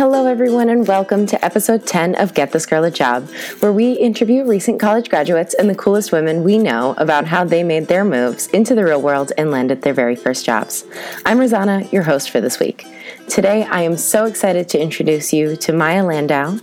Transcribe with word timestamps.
Hello, 0.00 0.24
everyone, 0.24 0.70
and 0.70 0.88
welcome 0.88 1.26
to 1.26 1.44
episode 1.44 1.86
10 1.86 2.14
of 2.14 2.32
Get 2.32 2.52
This 2.52 2.64
Girl 2.64 2.84
a 2.84 2.90
Job, 2.90 3.28
where 3.58 3.70
we 3.70 3.92
interview 3.92 4.46
recent 4.46 4.80
college 4.80 5.10
graduates 5.10 5.52
and 5.52 5.68
the 5.68 5.74
coolest 5.74 6.10
women 6.10 6.42
we 6.42 6.56
know 6.56 6.94
about 6.96 7.26
how 7.26 7.44
they 7.44 7.62
made 7.62 7.86
their 7.86 8.02
moves 8.02 8.46
into 8.46 8.74
the 8.74 8.82
real 8.82 9.02
world 9.02 9.30
and 9.36 9.50
landed 9.50 9.82
their 9.82 9.92
very 9.92 10.16
first 10.16 10.46
jobs. 10.46 10.86
I'm 11.26 11.38
Rosanna, 11.38 11.86
your 11.92 12.02
host 12.02 12.30
for 12.30 12.40
this 12.40 12.58
week. 12.58 12.86
Today, 13.28 13.64
I 13.64 13.82
am 13.82 13.98
so 13.98 14.24
excited 14.24 14.70
to 14.70 14.80
introduce 14.80 15.34
you 15.34 15.54
to 15.56 15.74
Maya 15.74 16.02
Landau. 16.02 16.56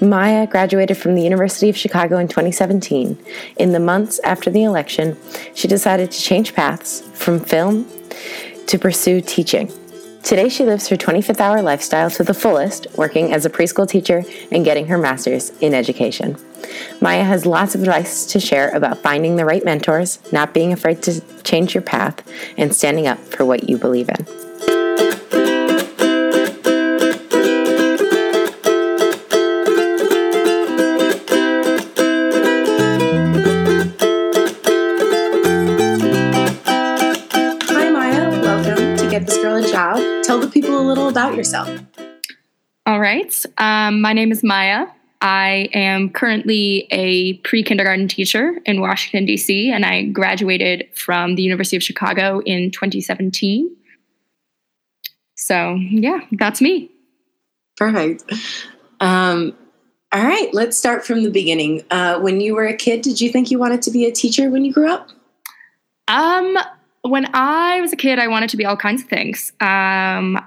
Maya 0.00 0.46
graduated 0.46 0.98
from 0.98 1.16
the 1.16 1.22
University 1.22 1.68
of 1.68 1.76
Chicago 1.76 2.18
in 2.18 2.28
2017. 2.28 3.18
In 3.56 3.72
the 3.72 3.80
months 3.80 4.20
after 4.20 4.50
the 4.50 4.62
election, 4.62 5.16
she 5.52 5.66
decided 5.66 6.12
to 6.12 6.20
change 6.20 6.54
paths 6.54 7.00
from 7.12 7.40
film 7.40 7.88
to 8.68 8.78
pursue 8.78 9.20
teaching. 9.20 9.68
Today, 10.28 10.50
she 10.50 10.62
lives 10.62 10.88
her 10.88 10.96
25th 10.98 11.40
hour 11.40 11.62
lifestyle 11.62 12.10
to 12.10 12.22
the 12.22 12.34
fullest, 12.34 12.86
working 12.98 13.32
as 13.32 13.46
a 13.46 13.48
preschool 13.48 13.88
teacher 13.88 14.24
and 14.52 14.62
getting 14.62 14.88
her 14.88 14.98
master's 14.98 15.48
in 15.60 15.72
education. 15.72 16.36
Maya 17.00 17.24
has 17.24 17.46
lots 17.46 17.74
of 17.74 17.80
advice 17.80 18.26
to 18.26 18.38
share 18.38 18.68
about 18.76 18.98
finding 18.98 19.36
the 19.36 19.46
right 19.46 19.64
mentors, 19.64 20.18
not 20.30 20.52
being 20.52 20.70
afraid 20.70 21.02
to 21.04 21.22
change 21.44 21.72
your 21.72 21.80
path, 21.80 22.22
and 22.58 22.76
standing 22.76 23.06
up 23.06 23.18
for 23.18 23.46
what 23.46 23.70
you 23.70 23.78
believe 23.78 24.10
in. 24.10 24.47
Tell 40.28 40.38
the 40.38 40.48
people 40.50 40.78
a 40.78 40.84
little 40.84 41.08
about 41.08 41.36
yourself. 41.36 41.70
All 42.84 43.00
right. 43.00 43.34
Um, 43.56 44.02
my 44.02 44.12
name 44.12 44.30
is 44.30 44.44
Maya. 44.44 44.86
I 45.22 45.70
am 45.72 46.10
currently 46.10 46.86
a 46.90 47.38
pre 47.38 47.62
kindergarten 47.62 48.08
teacher 48.08 48.58
in 48.66 48.82
Washington, 48.82 49.24
D.C., 49.24 49.72
and 49.72 49.86
I 49.86 50.02
graduated 50.02 50.86
from 50.94 51.36
the 51.36 51.42
University 51.42 51.78
of 51.78 51.82
Chicago 51.82 52.42
in 52.44 52.70
2017. 52.72 53.74
So, 55.34 55.76
yeah, 55.76 56.20
that's 56.32 56.60
me. 56.60 56.90
Perfect. 57.78 58.30
Um, 59.00 59.56
all 60.12 60.24
right, 60.24 60.52
let's 60.52 60.76
start 60.76 61.06
from 61.06 61.22
the 61.22 61.30
beginning. 61.30 61.84
Uh, 61.90 62.20
when 62.20 62.42
you 62.42 62.54
were 62.54 62.66
a 62.66 62.76
kid, 62.76 63.00
did 63.00 63.18
you 63.18 63.30
think 63.30 63.50
you 63.50 63.58
wanted 63.58 63.80
to 63.80 63.90
be 63.90 64.04
a 64.04 64.12
teacher 64.12 64.50
when 64.50 64.62
you 64.66 64.74
grew 64.74 64.92
up? 64.92 65.08
Um, 66.06 66.58
when 67.08 67.28
I 67.34 67.80
was 67.80 67.92
a 67.92 67.96
kid, 67.96 68.18
I 68.18 68.28
wanted 68.28 68.50
to 68.50 68.56
be 68.56 68.64
all 68.64 68.76
kinds 68.76 69.02
of 69.02 69.08
things. 69.08 69.52
Um, 69.60 70.38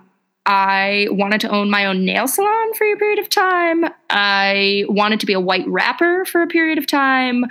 I 0.45 1.07
wanted 1.11 1.41
to 1.41 1.49
own 1.49 1.69
my 1.69 1.85
own 1.85 2.03
nail 2.03 2.27
salon 2.27 2.73
for 2.73 2.85
a 2.85 2.97
period 2.97 3.19
of 3.19 3.29
time. 3.29 3.85
I 4.09 4.85
wanted 4.89 5.19
to 5.19 5.25
be 5.25 5.33
a 5.33 5.39
white 5.39 5.67
rapper 5.67 6.25
for 6.25 6.41
a 6.41 6.47
period 6.47 6.77
of 6.77 6.87
time. 6.87 7.45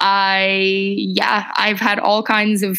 I, 0.00 0.94
yeah, 0.96 1.52
I've 1.56 1.78
had 1.78 1.98
all 1.98 2.22
kinds 2.22 2.62
of. 2.62 2.78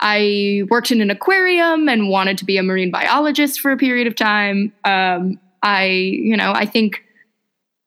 I 0.00 0.64
worked 0.68 0.90
in 0.90 1.00
an 1.00 1.10
aquarium 1.10 1.88
and 1.88 2.08
wanted 2.08 2.36
to 2.38 2.44
be 2.44 2.56
a 2.56 2.62
marine 2.64 2.90
biologist 2.90 3.60
for 3.60 3.70
a 3.70 3.76
period 3.76 4.08
of 4.08 4.16
time. 4.16 4.72
Um, 4.84 5.38
I, 5.62 5.84
you 5.84 6.36
know, 6.36 6.52
I 6.52 6.66
think 6.66 7.04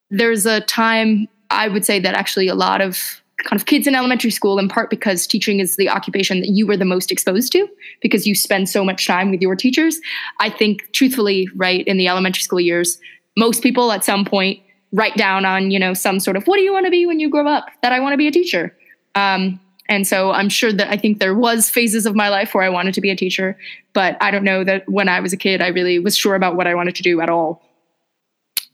there's 0.10 0.46
a 0.46 0.62
time 0.62 1.28
I 1.50 1.68
would 1.68 1.84
say 1.84 2.00
that 2.00 2.16
actually 2.16 2.48
a 2.48 2.56
lot 2.56 2.80
of 2.80 3.22
kind 3.46 3.60
of 3.60 3.66
kids 3.66 3.88
in 3.88 3.96
elementary 3.96 4.32
school, 4.32 4.60
in 4.60 4.68
part 4.68 4.90
because 4.90 5.26
teaching 5.26 5.60
is 5.60 5.78
the 5.78 5.88
occupation 5.88 6.42
that 6.42 6.50
you 6.50 6.68
were 6.68 6.76
the 6.76 6.86
most 6.86 7.12
exposed 7.12 7.52
to 7.54 7.68
because 8.02 8.28
you 8.28 8.36
spend 8.36 8.68
so 8.68 8.84
much 8.84 9.08
time 9.08 9.32
with 9.32 9.42
your 9.42 9.56
teachers. 9.56 10.00
I 10.40 10.50
think, 10.50 10.92
truthfully, 10.92 11.48
right, 11.56 11.88
in 11.88 11.98
the 11.98 12.08
elementary 12.08 12.42
school 12.42 12.60
years, 12.60 13.00
most 13.38 13.64
people 13.64 13.92
at 13.92 14.04
some 14.04 14.26
point 14.26 14.60
write 14.92 15.16
down 15.16 15.46
on, 15.46 15.72
you 15.72 15.80
know, 15.80 15.94
some 15.94 16.20
sort 16.20 16.36
of 16.36 16.46
what 16.48 16.58
do 16.58 16.64
you 16.64 16.74
want 16.74 16.86
to 16.86 16.92
be 16.92 17.06
when 17.06 17.20
you 17.20 17.30
grow 17.30 17.48
up? 17.48 17.68
That 17.82 17.92
I 17.92 18.00
want 18.00 18.14
to 18.14 18.18
be 18.18 18.28
a 18.28 18.32
teacher. 18.32 18.76
Um, 19.14 19.60
and 19.88 20.08
so 20.08 20.32
I'm 20.32 20.50
sure 20.50 20.74
that 20.74 20.90
I 20.90 20.98
think 20.98 21.20
there 21.20 21.36
was 21.36 21.70
phases 21.70 22.06
of 22.06 22.16
my 22.16 22.30
life 22.30 22.56
where 22.56 22.64
I 22.64 22.70
wanted 22.70 22.96
to 22.96 23.02
be 23.02 23.12
a 23.12 23.16
teacher, 23.16 23.58
but 23.94 24.18
I 24.20 24.32
don't 24.32 24.44
know 24.44 24.64
that 24.64 24.90
when 24.90 25.08
I 25.08 25.20
was 25.20 25.32
a 25.32 25.38
kid, 25.38 25.62
I 25.62 25.68
really 25.68 26.00
was 26.00 26.18
sure 26.18 26.34
about 26.34 26.56
what 26.56 26.66
I 26.66 26.74
wanted 26.74 26.96
to 26.96 27.04
do 27.04 27.22
at 27.22 27.30
all. 27.30 27.62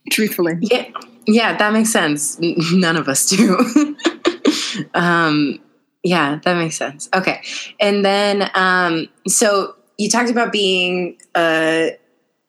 Truthfully. 0.09 0.57
Yeah, 0.62 0.85
yeah, 1.28 1.57
that 1.57 1.74
makes 1.74 1.91
sense. 1.91 2.40
None 2.40 2.95
of 2.95 3.07
us 3.07 3.29
do. 3.29 3.95
um, 4.94 5.59
yeah, 6.03 6.40
that 6.44 6.56
makes 6.58 6.78
sense. 6.78 7.09
Okay, 7.14 7.42
and 7.80 8.03
then 8.03 8.50
um, 8.56 9.08
so 9.28 9.75
you 9.97 10.09
talked 10.09 10.30
about 10.30 10.52
being 10.52 11.18
uh, 11.36 11.88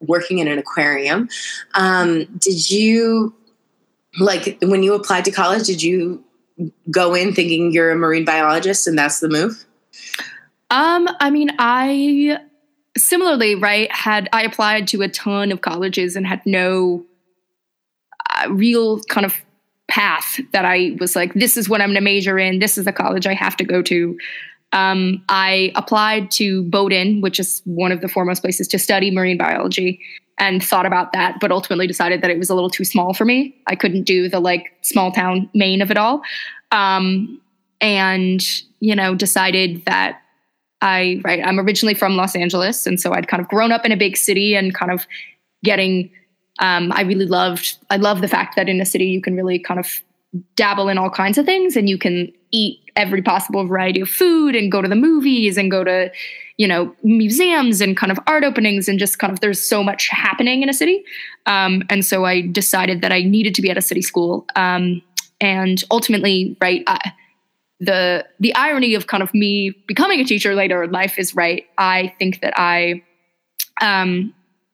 working 0.00 0.38
in 0.38 0.48
an 0.48 0.58
aquarium. 0.58 1.28
Um, 1.74 2.24
did 2.38 2.70
you 2.70 3.34
like 4.18 4.58
when 4.62 4.82
you 4.82 4.94
applied 4.94 5.24
to 5.26 5.30
college? 5.30 5.66
Did 5.66 5.82
you 5.82 6.24
go 6.90 7.14
in 7.14 7.34
thinking 7.34 7.72
you're 7.72 7.90
a 7.90 7.96
marine 7.96 8.24
biologist 8.24 8.86
and 8.86 8.98
that's 8.98 9.20
the 9.20 9.28
move? 9.28 9.64
Um, 10.70 11.08
I 11.20 11.30
mean, 11.30 11.50
I 11.58 12.38
similarly, 12.96 13.54
right, 13.54 13.90
had 13.92 14.28
I 14.32 14.42
applied 14.42 14.88
to 14.88 15.02
a 15.02 15.08
ton 15.08 15.52
of 15.52 15.60
colleges 15.60 16.16
and 16.16 16.26
had 16.26 16.44
no 16.46 17.04
uh, 18.30 18.50
real 18.50 19.00
kind 19.02 19.26
of 19.26 19.34
path 19.92 20.40
that 20.52 20.64
I 20.64 20.96
was 20.98 21.14
like, 21.14 21.34
this 21.34 21.58
is 21.58 21.68
what 21.68 21.82
I'm 21.82 21.88
going 21.88 21.96
to 21.96 22.00
major 22.00 22.38
in. 22.38 22.60
This 22.60 22.78
is 22.78 22.86
the 22.86 22.92
college 22.92 23.26
I 23.26 23.34
have 23.34 23.56
to 23.58 23.64
go 23.64 23.82
to. 23.82 24.16
Um, 24.72 25.22
I 25.28 25.70
applied 25.74 26.30
to 26.32 26.64
Bowdoin, 26.64 27.20
which 27.20 27.38
is 27.38 27.60
one 27.66 27.92
of 27.92 28.00
the 28.00 28.08
foremost 28.08 28.40
places 28.40 28.66
to 28.68 28.78
study 28.78 29.10
marine 29.10 29.36
biology, 29.36 30.00
and 30.38 30.64
thought 30.64 30.86
about 30.86 31.12
that, 31.12 31.36
but 31.40 31.52
ultimately 31.52 31.86
decided 31.86 32.22
that 32.22 32.30
it 32.30 32.38
was 32.38 32.48
a 32.48 32.54
little 32.54 32.70
too 32.70 32.84
small 32.84 33.12
for 33.12 33.26
me. 33.26 33.54
I 33.66 33.76
couldn't 33.76 34.04
do 34.04 34.30
the 34.30 34.40
like 34.40 34.72
small 34.80 35.12
town 35.12 35.50
Maine 35.52 35.82
of 35.82 35.90
it 35.90 35.98
all. 35.98 36.22
Um, 36.70 37.38
and, 37.82 38.42
you 38.80 38.96
know, 38.96 39.14
decided 39.14 39.84
that 39.84 40.22
I, 40.80 41.20
right, 41.22 41.46
I'm 41.46 41.60
originally 41.60 41.94
from 41.94 42.16
Los 42.16 42.34
Angeles. 42.34 42.86
And 42.86 42.98
so 42.98 43.12
I'd 43.12 43.28
kind 43.28 43.42
of 43.42 43.48
grown 43.48 43.72
up 43.72 43.84
in 43.84 43.92
a 43.92 43.96
big 43.96 44.16
city 44.16 44.56
and 44.56 44.74
kind 44.74 44.90
of 44.90 45.06
getting 45.62 46.10
um, 46.58 46.92
I 46.92 47.02
really 47.02 47.26
loved 47.26 47.78
I 47.90 47.96
love 47.96 48.20
the 48.20 48.28
fact 48.28 48.56
that 48.56 48.68
in 48.68 48.80
a 48.80 48.86
city 48.86 49.06
you 49.06 49.20
can 49.20 49.36
really 49.36 49.58
kind 49.58 49.80
of 49.80 50.02
dabble 50.56 50.88
in 50.88 50.98
all 50.98 51.10
kinds 51.10 51.38
of 51.38 51.44
things 51.44 51.76
and 51.76 51.88
you 51.88 51.98
can 51.98 52.32
eat 52.52 52.80
every 52.96 53.22
possible 53.22 53.66
variety 53.66 54.00
of 54.00 54.08
food 54.08 54.54
and 54.54 54.72
go 54.72 54.80
to 54.80 54.88
the 54.88 54.96
movies 54.96 55.56
and 55.56 55.70
go 55.70 55.84
to 55.84 56.10
you 56.58 56.68
know 56.68 56.94
museums 57.02 57.80
and 57.80 57.96
kind 57.96 58.12
of 58.12 58.18
art 58.26 58.44
openings 58.44 58.88
and 58.88 58.98
just 58.98 59.18
kind 59.18 59.32
of 59.32 59.40
there's 59.40 59.62
so 59.62 59.82
much 59.82 60.08
happening 60.08 60.62
in 60.62 60.68
a 60.68 60.74
city. 60.74 61.04
Um, 61.46 61.82
and 61.90 62.04
so 62.04 62.24
I 62.24 62.42
decided 62.42 63.00
that 63.02 63.12
I 63.12 63.22
needed 63.22 63.54
to 63.56 63.62
be 63.62 63.70
at 63.70 63.78
a 63.78 63.82
city 63.82 64.02
school. 64.02 64.46
Um, 64.56 65.02
and 65.40 65.82
ultimately 65.90 66.56
right 66.60 66.86
the 67.80 68.24
the 68.38 68.54
irony 68.54 68.94
of 68.94 69.08
kind 69.08 69.22
of 69.22 69.34
me 69.34 69.74
becoming 69.88 70.20
a 70.20 70.24
teacher 70.24 70.54
later 70.54 70.84
in 70.84 70.92
life 70.92 71.18
is 71.18 71.34
right 71.34 71.66
I 71.76 72.14
think 72.18 72.40
that 72.40 72.54
I 72.56 73.02
um, 73.80 74.32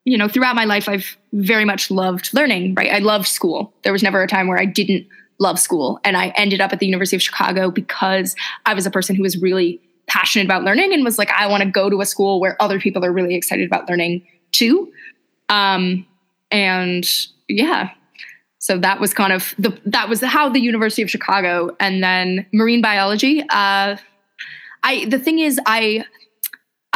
you 0.09 0.17
know, 0.17 0.27
throughout 0.27 0.55
my 0.55 0.65
life, 0.65 0.89
I've 0.89 1.17
very 1.33 1.65
much 1.65 1.91
loved 1.91 2.33
learning, 2.33 2.75
right? 2.75 2.91
I 2.91 2.99
loved 2.99 3.27
school. 3.27 3.73
There 3.83 3.93
was 3.93 4.03
never 4.03 4.21
a 4.23 4.27
time 4.27 4.47
where 4.47 4.59
I 4.59 4.65
didn't 4.65 5.07
love 5.39 5.59
school. 5.59 5.99
And 6.03 6.17
I 6.17 6.29
ended 6.29 6.61
up 6.61 6.73
at 6.73 6.79
the 6.79 6.85
University 6.85 7.15
of 7.15 7.21
Chicago 7.21 7.71
because 7.71 8.35
I 8.65 8.73
was 8.73 8.85
a 8.85 8.91
person 8.91 9.15
who 9.15 9.23
was 9.23 9.41
really 9.41 9.79
passionate 10.07 10.45
about 10.45 10.63
learning 10.63 10.93
and 10.93 11.03
was 11.03 11.17
like, 11.17 11.29
I 11.31 11.47
want 11.47 11.63
to 11.63 11.69
go 11.69 11.89
to 11.89 12.01
a 12.01 12.05
school 12.05 12.39
where 12.39 12.61
other 12.61 12.79
people 12.79 13.05
are 13.05 13.11
really 13.11 13.35
excited 13.35 13.67
about 13.67 13.87
learning 13.89 14.25
too. 14.51 14.91
Um, 15.47 16.05
and 16.51 17.07
yeah, 17.47 17.91
so 18.57 18.77
that 18.79 18.99
was 18.99 19.13
kind 19.13 19.31
of 19.31 19.53
the 19.57 19.79
that 19.85 20.09
was 20.09 20.21
how 20.21 20.49
the 20.49 20.59
University 20.59 21.01
of 21.01 21.09
Chicago 21.09 21.75
and 21.79 22.03
then 22.03 22.45
marine 22.51 22.81
biology. 22.81 23.41
Uh, 23.49 23.97
I 24.83 25.05
the 25.05 25.19
thing 25.19 25.39
is, 25.39 25.59
I 25.65 26.05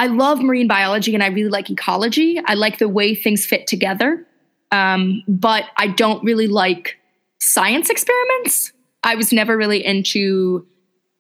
I 0.03 0.07
love 0.07 0.41
marine 0.41 0.67
biology 0.67 1.13
and 1.13 1.23
I 1.23 1.27
really 1.27 1.49
like 1.49 1.69
ecology. 1.69 2.37
I 2.45 2.55
like 2.55 2.77
the 2.77 2.89
way 2.89 3.15
things 3.15 3.45
fit 3.45 3.67
together. 3.67 4.27
Um, 4.69 5.23
but 5.29 5.63
I 5.77 5.87
don't 5.87 6.21
really 6.25 6.47
like 6.47 6.97
science 7.39 7.89
experiments. 7.89 8.73
I 9.05 9.15
was 9.15 9.31
never 9.31 9.55
really 9.55 9.83
into 9.83 10.67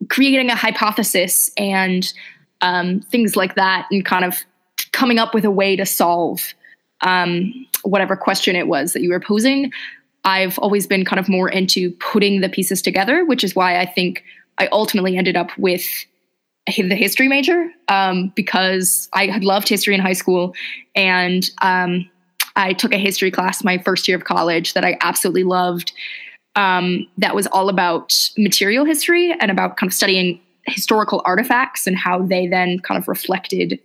creating 0.09 0.49
a 0.49 0.55
hypothesis 0.55 1.49
and 1.55 2.11
um, 2.59 2.99
things 2.99 3.37
like 3.37 3.55
that 3.55 3.87
and 3.89 4.03
kind 4.03 4.25
of 4.25 4.43
coming 4.91 5.17
up 5.17 5.33
with 5.33 5.45
a 5.45 5.51
way 5.51 5.77
to 5.77 5.85
solve 5.85 6.53
um, 6.99 7.53
whatever 7.83 8.17
question 8.17 8.53
it 8.53 8.67
was 8.67 8.91
that 8.91 9.01
you 9.01 9.11
were 9.11 9.21
posing. 9.21 9.71
I've 10.25 10.59
always 10.59 10.87
been 10.87 11.05
kind 11.05 11.21
of 11.21 11.29
more 11.29 11.47
into 11.47 11.91
putting 11.91 12.41
the 12.41 12.49
pieces 12.49 12.81
together, 12.81 13.23
which 13.23 13.45
is 13.45 13.55
why 13.55 13.79
I 13.79 13.85
think 13.85 14.25
I 14.57 14.67
ultimately 14.73 15.15
ended 15.15 15.37
up 15.37 15.57
with 15.57 15.85
the 16.67 16.95
history 16.95 17.27
major 17.27 17.69
um, 17.89 18.31
because 18.35 19.09
I 19.13 19.27
had 19.27 19.43
loved 19.43 19.67
history 19.67 19.93
in 19.95 20.01
high 20.01 20.13
school, 20.13 20.53
and 20.95 21.49
um, 21.61 22.09
I 22.55 22.73
took 22.73 22.93
a 22.93 22.97
history 22.97 23.31
class 23.31 23.63
my 23.63 23.77
first 23.77 24.07
year 24.07 24.17
of 24.17 24.23
college 24.23 24.73
that 24.73 24.85
I 24.85 24.97
absolutely 25.01 25.43
loved. 25.43 25.91
Um, 26.55 27.07
that 27.17 27.35
was 27.35 27.47
all 27.47 27.67
about 27.67 28.29
material 28.37 28.85
history 28.85 29.35
and 29.39 29.49
about 29.49 29.77
kind 29.77 29.89
of 29.89 29.93
studying 29.93 30.39
historical 30.67 31.21
artifacts 31.25 31.87
and 31.87 31.97
how 31.97 32.21
they 32.21 32.45
then 32.45 32.79
kind 32.79 33.01
of 33.01 33.07
reflected 33.07 33.79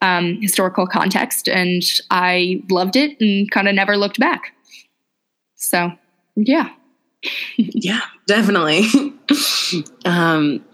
um, 0.00 0.40
historical 0.40 0.86
context, 0.86 1.48
and 1.48 1.82
I 2.10 2.62
loved 2.70 2.96
it 2.96 3.20
and 3.20 3.50
kind 3.50 3.68
of 3.68 3.74
never 3.74 3.96
looked 3.96 4.18
back. 4.18 4.52
So, 5.54 5.92
yeah. 6.36 6.70
yeah, 7.56 8.02
definitely. 8.26 8.84
um, 10.04 10.64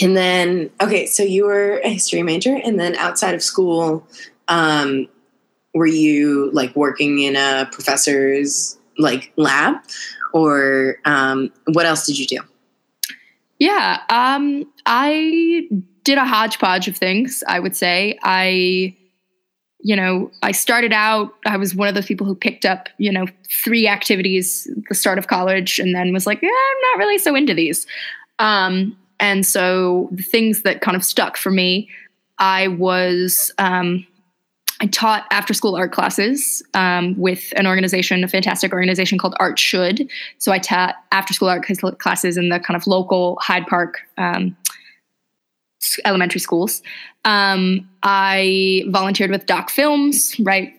and 0.00 0.16
then, 0.16 0.70
okay, 0.80 1.06
so 1.06 1.22
you 1.22 1.44
were 1.44 1.78
a 1.78 1.88
history 1.88 2.22
major, 2.22 2.56
and 2.64 2.78
then 2.78 2.94
outside 2.96 3.34
of 3.34 3.42
school, 3.42 4.06
um, 4.48 5.08
were 5.74 5.86
you 5.86 6.50
like 6.52 6.74
working 6.76 7.20
in 7.20 7.36
a 7.36 7.68
professor's 7.72 8.78
like 8.98 9.32
lab, 9.36 9.76
or 10.32 10.96
um, 11.04 11.50
what 11.72 11.86
else 11.86 12.06
did 12.06 12.18
you 12.18 12.26
do? 12.26 12.38
Yeah, 13.58 14.00
um, 14.08 14.64
I 14.86 15.68
did 16.04 16.18
a 16.18 16.24
hodgepodge 16.24 16.88
of 16.88 16.96
things. 16.96 17.44
I 17.46 17.60
would 17.60 17.76
say 17.76 18.18
I, 18.22 18.96
you 19.80 19.94
know, 19.96 20.30
I 20.42 20.52
started 20.52 20.92
out. 20.92 21.34
I 21.46 21.56
was 21.56 21.74
one 21.74 21.88
of 21.88 21.94
those 21.94 22.06
people 22.06 22.26
who 22.26 22.34
picked 22.34 22.64
up, 22.64 22.88
you 22.98 23.12
know, 23.12 23.26
three 23.50 23.86
activities 23.86 24.68
the 24.88 24.94
start 24.94 25.18
of 25.18 25.26
college, 25.26 25.78
and 25.78 25.94
then 25.94 26.12
was 26.12 26.26
like, 26.26 26.40
yeah, 26.42 26.48
I'm 26.48 26.80
not 26.92 26.98
really 26.98 27.18
so 27.18 27.34
into 27.34 27.54
these. 27.54 27.86
Um, 28.38 28.96
and 29.20 29.46
so 29.46 30.08
the 30.10 30.22
things 30.22 30.62
that 30.62 30.80
kind 30.80 30.96
of 30.96 31.04
stuck 31.04 31.36
for 31.36 31.50
me, 31.50 31.88
I 32.38 32.68
was 32.68 33.52
um, 33.58 34.06
I 34.80 34.86
taught 34.86 35.26
after 35.30 35.52
school 35.52 35.76
art 35.76 35.92
classes 35.92 36.62
um, 36.72 37.14
with 37.18 37.52
an 37.56 37.66
organization, 37.66 38.24
a 38.24 38.28
fantastic 38.28 38.72
organization 38.72 39.18
called 39.18 39.34
Art 39.38 39.58
Should. 39.58 40.10
So 40.38 40.52
I 40.52 40.58
taught 40.58 40.96
after 41.12 41.34
school 41.34 41.50
art 41.50 41.66
classes 41.98 42.38
in 42.38 42.48
the 42.48 42.58
kind 42.58 42.76
of 42.76 42.86
local 42.86 43.38
Hyde 43.42 43.66
Park 43.66 43.98
um, 44.16 44.56
elementary 46.06 46.40
schools. 46.40 46.82
Um, 47.26 47.88
I 48.02 48.84
volunteered 48.88 49.30
with 49.30 49.44
Doc 49.44 49.68
Films, 49.68 50.34
right? 50.40 50.74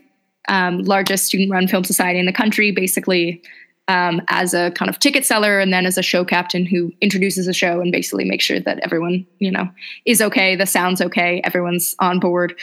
Um, 0.49 0.79
largest 0.79 1.25
student 1.25 1.51
run 1.51 1.67
film 1.67 1.83
society 1.83 2.19
in 2.19 2.25
the 2.25 2.33
country, 2.33 2.71
basically 2.71 3.43
um, 3.87 4.21
as 4.27 4.53
a 4.53 4.71
kind 4.71 4.89
of 4.89 4.99
ticket 4.99 5.25
seller 5.25 5.59
and 5.59 5.73
then 5.73 5.85
as 5.85 5.97
a 5.97 6.03
show 6.03 6.23
captain 6.23 6.65
who 6.65 6.91
introduces 7.01 7.47
a 7.47 7.53
show 7.53 7.81
and 7.81 7.91
basically 7.91 8.25
makes 8.25 8.45
sure 8.45 8.59
that 8.59 8.79
everyone, 8.79 9.25
you 9.39 9.51
know, 9.51 9.69
is 10.05 10.21
okay, 10.21 10.55
the 10.55 10.65
sound's 10.65 11.01
okay, 11.01 11.41
everyone's 11.43 11.95
on 11.99 12.19
board. 12.19 12.57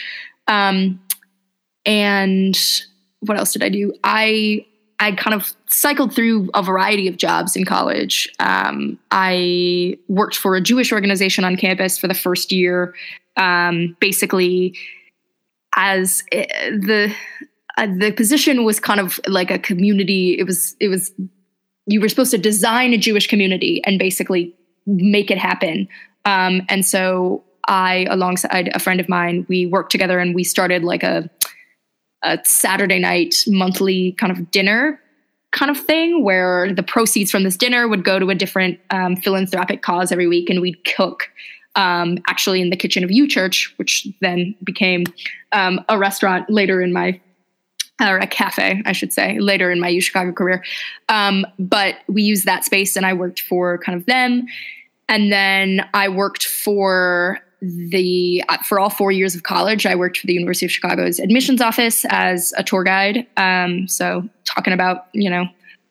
Um, 0.47 1.01
and 1.85 2.59
what 3.21 3.39
else 3.39 3.53
did 3.53 3.63
I 3.63 3.69
do? 3.69 3.93
I 4.05 4.65
I 5.01 5.13
kind 5.13 5.35
of 5.35 5.55
cycled 5.67 6.13
through 6.13 6.51
a 6.55 6.63
variety 6.63 7.07
of 7.07 7.17
jobs 7.17 7.55
in 7.55 7.65
college. 7.65 8.29
Um, 8.41 8.99
I 9.13 9.97
worked 10.09 10.37
for 10.37 10.57
a 10.57 10.61
Jewish 10.61 10.93
organization 10.93 11.45
on 11.45 11.57
campus 11.57 11.97
for 11.97 12.09
the 12.09 12.15
first 12.15 12.51
year, 12.51 12.95
um, 13.37 13.97
basically 14.01 14.77
as 15.77 16.25
eh, 16.33 16.71
the 16.71 17.15
uh, 17.79 17.87
the 17.87 18.13
position 18.13 18.65
was 18.65 18.81
kind 18.81 18.99
of 18.99 19.21
like 19.27 19.51
a 19.51 19.59
community. 19.59 20.37
It 20.39 20.45
was 20.45 20.77
it 20.81 20.89
was 20.89 21.13
you 21.87 22.01
were 22.01 22.09
supposed 22.09 22.33
to 22.33 22.39
design 22.39 22.93
a 22.93 22.99
Jewish 22.99 23.29
community 23.29 23.83
and 23.85 23.99
basically 23.99 24.55
make 24.87 25.31
it 25.31 25.39
happen. 25.39 25.89
Um, 26.25 26.63
and 26.69 26.85
so 26.85 27.45
I, 27.67 28.07
alongside 28.11 28.71
a 28.75 28.79
friend 28.79 29.01
of 29.01 29.09
mine, 29.09 29.47
we 29.49 29.67
worked 29.67 29.93
together 29.93 30.19
and 30.19 30.35
we 30.35 30.45
started 30.45 30.85
like 30.85 31.03
a 31.03 31.31
a 32.25 32.39
Saturday 32.45 32.99
night 32.99 33.45
monthly 33.47 34.13
kind 34.13 34.33
of 34.33 34.51
dinner 34.51 35.01
kind 35.53 35.71
of 35.71 35.79
thing 35.79 36.25
where 36.25 36.75
the 36.75 36.83
proceeds 36.83 37.31
from 37.31 37.45
this 37.45 37.57
dinner 37.57 37.89
would 37.89 38.05
go 38.05 38.19
to 38.19 38.29
a 38.29 38.35
different 38.35 38.79
um, 38.91 39.17
philanthropic 39.17 39.83
cause 39.83 40.13
every 40.13 40.27
week 40.27 40.51
and 40.51 40.61
we'd 40.61 40.85
cook 40.85 41.31
um, 41.77 42.19
actually 42.27 42.61
in 42.61 42.71
the 42.71 42.77
kitchen 42.77 43.05
of 43.05 43.11
U 43.11 43.27
Church, 43.29 43.73
which 43.77 44.07
then 44.21 44.55
became 44.65 45.05
um, 45.53 45.81
a 45.89 45.97
restaurant 45.97 46.51
later 46.51 46.83
in 46.83 46.93
my 46.93 47.21
or 48.01 48.19
a 48.19 48.27
cafe, 48.27 48.83
I 48.87 48.93
should 48.93 49.13
say, 49.13 49.39
later 49.39 49.71
in 49.71 49.81
my 49.81 49.89
U 49.89 50.01
Chicago 50.01 50.33
career. 50.33 50.65
Um, 51.09 51.47
but 51.59 51.97
we 52.07 52.23
used 52.23 52.45
that 52.45 52.65
space 52.65 52.97
and 52.97 53.05
I 53.05 53.13
worked 53.13 53.41
for 53.41 53.79
kind 53.79 53.99
of 53.99 54.07
them. 54.07 54.47
And 55.09 55.33
then 55.33 55.89
I 55.95 56.09
worked 56.09 56.45
for 56.45 57.41
the 57.61 58.45
uh, 58.49 58.59
for 58.59 58.79
all 58.79 58.91
four 58.91 59.11
years 59.11 59.35
of 59.35 59.43
college, 59.43 59.85
I 59.85 59.95
worked 59.95 60.19
for 60.19 60.27
the 60.27 60.33
University 60.33 60.67
of 60.67 60.73
Chicago's 60.73 61.19
admissions 61.19 61.61
office 61.61 62.05
as 62.09 62.53
a 62.57 62.63
tour 62.63 62.85
guide. 62.85 63.27
Um, 63.37 63.89
so 63.89 64.29
talking 64.45 64.73
about 64.73 65.07
you 65.13 65.29
know 65.29 65.47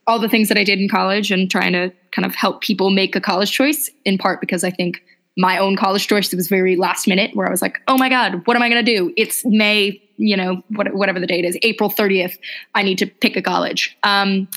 all 0.05 0.19
the 0.19 0.29
things 0.29 0.47
that 0.47 0.57
I 0.57 0.63
did 0.63 0.79
in 0.79 0.87
college 0.87 1.31
and 1.31 1.51
trying 1.51 1.73
to 1.73 1.91
kind 2.11 2.25
of 2.25 2.35
help 2.35 2.61
people 2.61 2.89
make 2.89 3.15
a 3.15 3.21
college 3.21 3.51
choice. 3.51 3.89
In 4.05 4.17
part 4.17 4.39
because 4.39 4.63
I 4.63 4.71
think 4.71 5.03
my 5.37 5.57
own 5.57 5.75
college 5.75 6.07
choice 6.07 6.33
was 6.33 6.47
very 6.47 6.75
last 6.75 7.07
minute, 7.07 7.35
where 7.35 7.47
I 7.47 7.51
was 7.51 7.61
like, 7.61 7.79
oh 7.87 7.97
my 7.97 8.09
god, 8.09 8.47
what 8.47 8.55
am 8.55 8.63
I 8.63 8.69
going 8.69 8.83
to 8.83 8.95
do? 8.95 9.13
It's 9.17 9.43
May, 9.45 10.01
you 10.17 10.35
know, 10.35 10.61
what, 10.69 10.93
whatever 10.93 11.19
the 11.19 11.27
date 11.27 11.45
is, 11.45 11.57
April 11.61 11.89
thirtieth. 11.89 12.37
I 12.75 12.83
need 12.83 12.97
to 12.97 13.05
pick 13.05 13.35
a 13.35 13.41
college. 13.41 13.97
Um, 14.03 14.47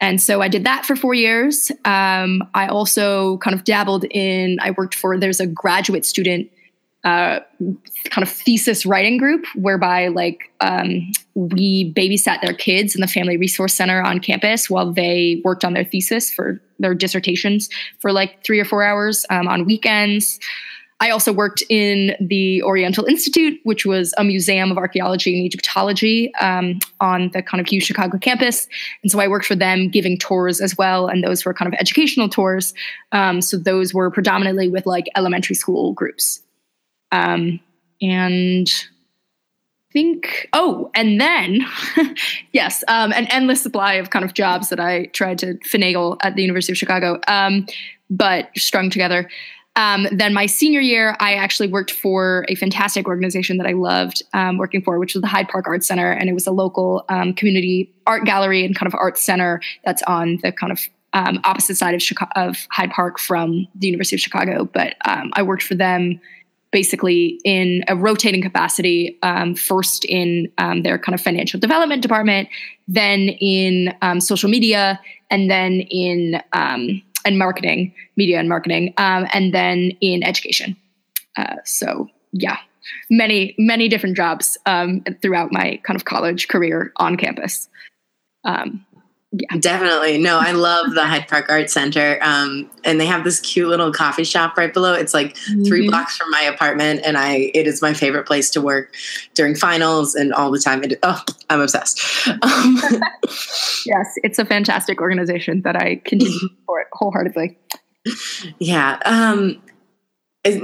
and 0.00 0.20
so 0.20 0.40
I 0.40 0.48
did 0.48 0.64
that 0.64 0.86
for 0.86 0.96
four 0.96 1.12
years. 1.12 1.70
Um, 1.84 2.42
I 2.54 2.68
also 2.68 3.36
kind 3.38 3.54
of 3.54 3.64
dabbled 3.64 4.06
in, 4.10 4.58
I 4.60 4.70
worked 4.70 4.94
for, 4.94 5.18
there's 5.18 5.40
a 5.40 5.46
graduate 5.46 6.06
student 6.06 6.50
uh, 7.04 7.40
kind 8.10 8.22
of 8.22 8.28
thesis 8.28 8.84
writing 8.84 9.16
group 9.18 9.46
whereby 9.54 10.08
like 10.08 10.52
um, 10.60 11.10
we 11.34 11.92
babysat 11.94 12.40
their 12.42 12.52
kids 12.52 12.94
in 12.94 13.00
the 13.00 13.06
family 13.06 13.36
resource 13.36 13.74
center 13.74 14.02
on 14.02 14.20
campus 14.20 14.68
while 14.68 14.92
they 14.92 15.40
worked 15.44 15.64
on 15.64 15.72
their 15.72 15.84
thesis 15.84 16.30
for 16.30 16.60
their 16.78 16.94
dissertations 16.94 17.70
for 18.00 18.12
like 18.12 18.44
three 18.44 18.60
or 18.60 18.66
four 18.66 18.82
hours 18.82 19.24
um, 19.30 19.48
on 19.48 19.64
weekends 19.64 20.38
I 21.00 21.10
also 21.10 21.32
worked 21.32 21.62
in 21.70 22.14
the 22.20 22.62
Oriental 22.62 23.06
Institute, 23.06 23.58
which 23.64 23.86
was 23.86 24.12
a 24.18 24.24
museum 24.24 24.70
of 24.70 24.76
archaeology 24.76 25.34
and 25.34 25.44
Egyptology 25.44 26.32
um, 26.36 26.78
on 27.00 27.30
the 27.32 27.42
kind 27.42 27.60
of 27.60 27.72
U 27.72 27.80
Chicago 27.80 28.18
campus. 28.18 28.68
And 29.02 29.10
so 29.10 29.18
I 29.18 29.26
worked 29.26 29.46
for 29.46 29.56
them 29.56 29.88
giving 29.88 30.18
tours 30.18 30.60
as 30.60 30.76
well. 30.76 31.06
And 31.06 31.24
those 31.24 31.44
were 31.44 31.54
kind 31.54 31.72
of 31.72 31.78
educational 31.80 32.28
tours. 32.28 32.74
Um, 33.12 33.40
so 33.40 33.56
those 33.56 33.94
were 33.94 34.10
predominantly 34.10 34.68
with 34.68 34.84
like 34.84 35.06
elementary 35.16 35.56
school 35.56 35.94
groups. 35.94 36.42
Um, 37.12 37.60
and 38.02 38.70
think, 39.92 40.48
oh, 40.52 40.90
and 40.94 41.20
then, 41.20 41.66
yes, 42.52 42.84
um, 42.88 43.12
an 43.12 43.26
endless 43.26 43.60
supply 43.62 43.94
of 43.94 44.10
kind 44.10 44.24
of 44.24 44.34
jobs 44.34 44.68
that 44.68 44.78
I 44.78 45.06
tried 45.06 45.38
to 45.38 45.54
finagle 45.66 46.16
at 46.22 46.36
the 46.36 46.42
University 46.42 46.72
of 46.72 46.78
Chicago, 46.78 47.20
um, 47.26 47.66
but 48.08 48.50
strung 48.56 48.90
together. 48.90 49.28
Um, 49.76 50.08
then 50.10 50.34
my 50.34 50.46
senior 50.46 50.80
year, 50.80 51.16
I 51.20 51.34
actually 51.34 51.68
worked 51.68 51.92
for 51.92 52.44
a 52.48 52.54
fantastic 52.54 53.06
organization 53.06 53.56
that 53.58 53.66
I 53.66 53.72
loved 53.72 54.22
um, 54.34 54.58
working 54.58 54.82
for, 54.82 54.98
which 54.98 55.14
was 55.14 55.22
the 55.22 55.28
Hyde 55.28 55.48
Park 55.48 55.66
Art 55.68 55.84
Center, 55.84 56.10
and 56.10 56.28
it 56.28 56.32
was 56.32 56.46
a 56.46 56.50
local 56.50 57.04
um, 57.08 57.32
community 57.32 57.92
art 58.06 58.24
gallery 58.24 58.64
and 58.64 58.74
kind 58.76 58.88
of 58.88 58.94
art 58.98 59.16
center 59.16 59.60
that's 59.84 60.02
on 60.02 60.38
the 60.42 60.52
kind 60.52 60.72
of 60.72 60.80
um, 61.12 61.40
opposite 61.44 61.76
side 61.76 61.94
of, 61.94 62.02
Chicago, 62.02 62.30
of 62.36 62.66
Hyde 62.70 62.90
Park 62.90 63.18
from 63.18 63.66
the 63.74 63.86
University 63.86 64.16
of 64.16 64.20
Chicago. 64.20 64.64
But 64.64 64.96
um, 65.06 65.30
I 65.34 65.42
worked 65.42 65.62
for 65.62 65.76
them 65.76 66.20
basically 66.72 67.40
in 67.44 67.82
a 67.88 67.96
rotating 67.96 68.42
capacity, 68.42 69.18
um, 69.22 69.54
first 69.54 70.04
in 70.04 70.52
their 70.84 70.98
kind 70.98 71.14
of 71.14 71.20
financial 71.20 71.58
development 71.58 72.00
department, 72.00 72.48
then 72.86 73.28
in 73.40 73.92
social 74.20 74.48
media, 74.48 75.00
and 75.30 75.50
then 75.50 75.80
in 75.90 76.40
and 77.24 77.38
marketing, 77.38 77.94
media 78.16 78.38
and 78.38 78.48
marketing, 78.48 78.94
um, 78.96 79.26
and 79.32 79.54
then 79.54 79.92
in 80.00 80.22
education. 80.22 80.76
Uh, 81.36 81.56
so 81.64 82.08
yeah, 82.32 82.58
many 83.10 83.54
many 83.58 83.88
different 83.88 84.16
jobs 84.16 84.58
um, 84.66 85.02
throughout 85.22 85.52
my 85.52 85.80
kind 85.84 85.96
of 85.96 86.04
college 86.04 86.48
career 86.48 86.92
on 86.96 87.16
campus. 87.16 87.68
Um, 88.44 88.84
yeah. 89.32 89.56
Definitely. 89.58 90.18
No, 90.18 90.40
I 90.40 90.50
love 90.50 90.94
the 90.94 91.04
Hyde 91.04 91.28
Park 91.28 91.46
Art 91.48 91.70
Center. 91.70 92.18
Um, 92.20 92.68
and 92.84 93.00
they 93.00 93.06
have 93.06 93.22
this 93.22 93.38
cute 93.38 93.68
little 93.68 93.92
coffee 93.92 94.24
shop 94.24 94.56
right 94.56 94.74
below. 94.74 94.92
It's 94.92 95.14
like 95.14 95.34
mm-hmm. 95.34 95.62
three 95.62 95.86
blocks 95.88 96.16
from 96.16 96.30
my 96.32 96.40
apartment. 96.40 97.02
And 97.04 97.16
I 97.16 97.52
it 97.54 97.68
is 97.68 97.80
my 97.80 97.94
favorite 97.94 98.26
place 98.26 98.50
to 98.50 98.60
work 98.60 98.92
during 99.34 99.54
finals 99.54 100.16
and 100.16 100.32
all 100.32 100.50
the 100.50 100.58
time. 100.58 100.82
It, 100.82 100.98
oh, 101.04 101.22
I'm 101.48 101.60
obsessed. 101.60 102.26
Um, 102.26 102.76
yes, 103.86 104.14
it's 104.24 104.40
a 104.40 104.44
fantastic 104.44 105.00
organization 105.00 105.62
that 105.62 105.76
I 105.76 105.96
continue 106.04 106.32
to 106.32 106.48
support 106.48 106.88
wholeheartedly. 106.92 107.56
Yeah. 108.58 108.98
Um, 109.04 109.62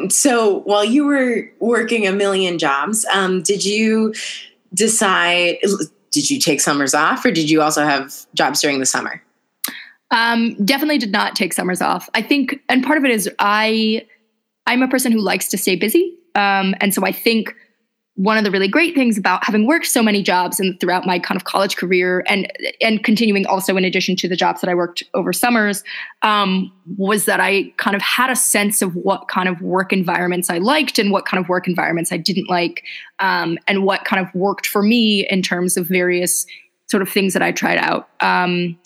so 0.09 0.61
while 0.61 0.85
you 0.85 1.05
were 1.05 1.49
working 1.61 2.05
a 2.07 2.13
million 2.13 2.59
jobs, 2.59 3.07
um, 3.13 3.43
did 3.43 3.65
you 3.65 4.13
decide 4.75 5.59
did 6.17 6.31
you 6.31 6.41
take 6.41 6.63
summers 6.63 6.95
off 6.95 7.23
or 7.27 7.31
did 7.31 7.51
you 7.51 7.61
also 7.61 7.85
have 7.85 8.25
jobs 8.35 8.63
during 8.63 8.81
the 8.81 8.87
summer? 8.87 9.23
Um, 10.11 10.55
definitely 10.65 10.97
did 10.97 11.13
not 11.13 11.37
take 11.37 11.53
summers 11.53 11.83
off. 11.83 12.09
I 12.15 12.23
think, 12.23 12.59
and 12.71 12.83
part 12.83 12.97
of 12.97 13.05
it 13.05 13.11
is 13.11 13.29
I, 13.39 14.07
I'm 14.67 14.83
a 14.83 14.89
person 14.89 15.13
who 15.13 15.21
likes 15.21 15.49
to 15.49 15.59
stay 15.59 15.77
busy. 15.77 16.17
Um, 16.35 16.75
and 16.81 16.95
so 16.95 17.05
I 17.05 17.13
think 17.13 17.55
one 18.17 18.39
of 18.39 18.45
the 18.45 18.51
really 18.51 18.67
great 18.67 18.95
things 18.95 19.19
about 19.19 19.45
having 19.45 19.67
worked 19.67 19.87
so 19.87 20.03
many 20.03 20.23
jobs 20.23 20.59
and 20.59 20.79
throughout 20.81 21.05
my 21.07 21.19
kind 21.19 21.37
of 21.37 21.45
college 21.45 21.77
career 21.77 22.25
and 22.27 22.51
and 22.81 23.05
continuing 23.05 23.47
also 23.47 23.77
in 23.77 23.85
addition 23.85 24.17
to 24.17 24.27
the 24.27 24.37
jobs 24.37 24.63
that 24.63 24.71
I 24.71 24.75
worked 24.75 25.03
over 25.13 25.35
summers 25.35 25.85
um, 26.23 26.73
was 26.97 27.27
that 27.27 27.41
I 27.41 27.73
kind 27.77 27.95
of 27.95 28.01
had 28.01 28.31
a 28.31 28.37
sense 28.37 28.81
of 28.81 28.97
what 28.97 29.29
kind 29.29 29.49
of 29.51 29.61
work 29.61 29.93
environments 29.93 30.49
I 30.49 30.59
liked 30.59 30.99
and 30.99 31.11
what 31.11 31.27
kind 31.27 31.43
of 31.43 31.49
work 31.51 31.69
environments 31.69 32.11
I 32.11 32.17
didn't 32.17 32.49
like 32.49 32.83
um, 33.19 33.59
and 33.69 33.85
what 33.85 34.07
kind 34.07 34.27
of 34.27 34.35
worked 34.35 34.67
for 34.67 34.83
me 34.83 35.27
in 35.29 35.43
terms 35.43 35.77
of 35.77 35.87
various 35.87 36.47
sort 36.87 37.03
of 37.03 37.11
things 37.11 37.35
that 37.35 37.43
I 37.43 37.53
tried 37.53 37.79
out. 37.79 38.09
Um, 38.21 38.79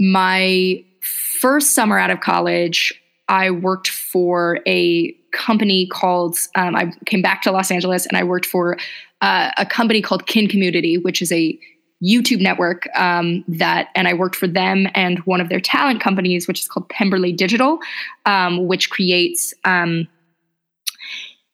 my 0.00 0.84
first 1.00 1.70
summer 1.70 1.98
out 1.98 2.10
of 2.10 2.20
college, 2.20 3.00
I 3.28 3.50
worked 3.50 3.88
for 3.88 4.60
a 4.66 5.12
company 5.32 5.86
called, 5.86 6.38
um, 6.54 6.76
I 6.76 6.92
came 7.06 7.22
back 7.22 7.42
to 7.42 7.52
Los 7.52 7.70
Angeles 7.70 8.06
and 8.06 8.16
I 8.16 8.24
worked 8.24 8.46
for 8.46 8.78
uh, 9.20 9.50
a 9.56 9.66
company 9.66 10.00
called 10.00 10.26
Kin 10.26 10.48
Community, 10.48 10.98
which 10.98 11.20
is 11.20 11.32
a 11.32 11.58
YouTube 12.04 12.40
network 12.40 12.86
um, 12.94 13.44
that, 13.48 13.88
and 13.94 14.06
I 14.06 14.14
worked 14.14 14.36
for 14.36 14.46
them 14.46 14.86
and 14.94 15.18
one 15.20 15.40
of 15.40 15.48
their 15.48 15.60
talent 15.60 16.00
companies, 16.00 16.46
which 16.46 16.60
is 16.60 16.68
called 16.68 16.88
Pemberley 16.88 17.32
Digital, 17.32 17.78
um, 18.26 18.66
which 18.66 18.90
creates 18.90 19.54
um, 19.64 20.06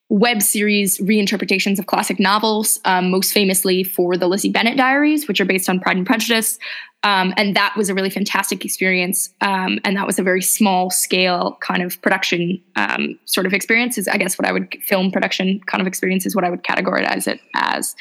web 0.09 0.43
series 0.43 0.99
reinterpretations 0.99 1.79
of 1.79 1.87
classic 1.87 2.21
novels, 2.21 2.81
um, 2.85 3.11
most 3.11 3.33
famously 3.33 3.83
for 3.83 4.17
the 4.17 4.27
Lizzie 4.27 4.51
Bennet 4.51 4.77
Diaries, 4.77 5.27
which 5.27 5.41
are 5.41 5.47
based 5.47 5.69
on 5.69 5.81
Pride 5.81 5.97
and 5.97 6.07
Prejudice. 6.07 6.59
Um, 7.05 7.35
and 7.37 7.57
that 7.57 7.77
was 7.77 7.89
a 7.89 7.95
really 7.95 8.11
fantastic 8.11 8.65
experience. 8.65 9.35
Um, 9.41 9.81
and 9.85 9.97
that 9.97 10.07
was 10.07 10.19
a 10.19 10.23
very 10.23 10.43
small 10.43 10.91
scale 10.91 11.59
kind 11.61 11.83
of 11.83 12.01
production 12.01 12.63
um, 12.77 13.19
sort 13.25 13.47
of 13.47 13.53
experience, 13.53 13.99
is 13.99 14.07
I 14.07 14.19
guess 14.19 14.39
what 14.39 14.47
I 14.47 14.53
would 14.53 14.77
film 14.83 15.11
production 15.11 15.61
kind 15.67 15.81
of 15.81 15.89
experience 15.89 16.27
is 16.27 16.37
what 16.37 16.45
I 16.45 16.51
would 16.51 16.63
categorize 16.63 17.27
it 17.27 17.41
as. 17.55 17.97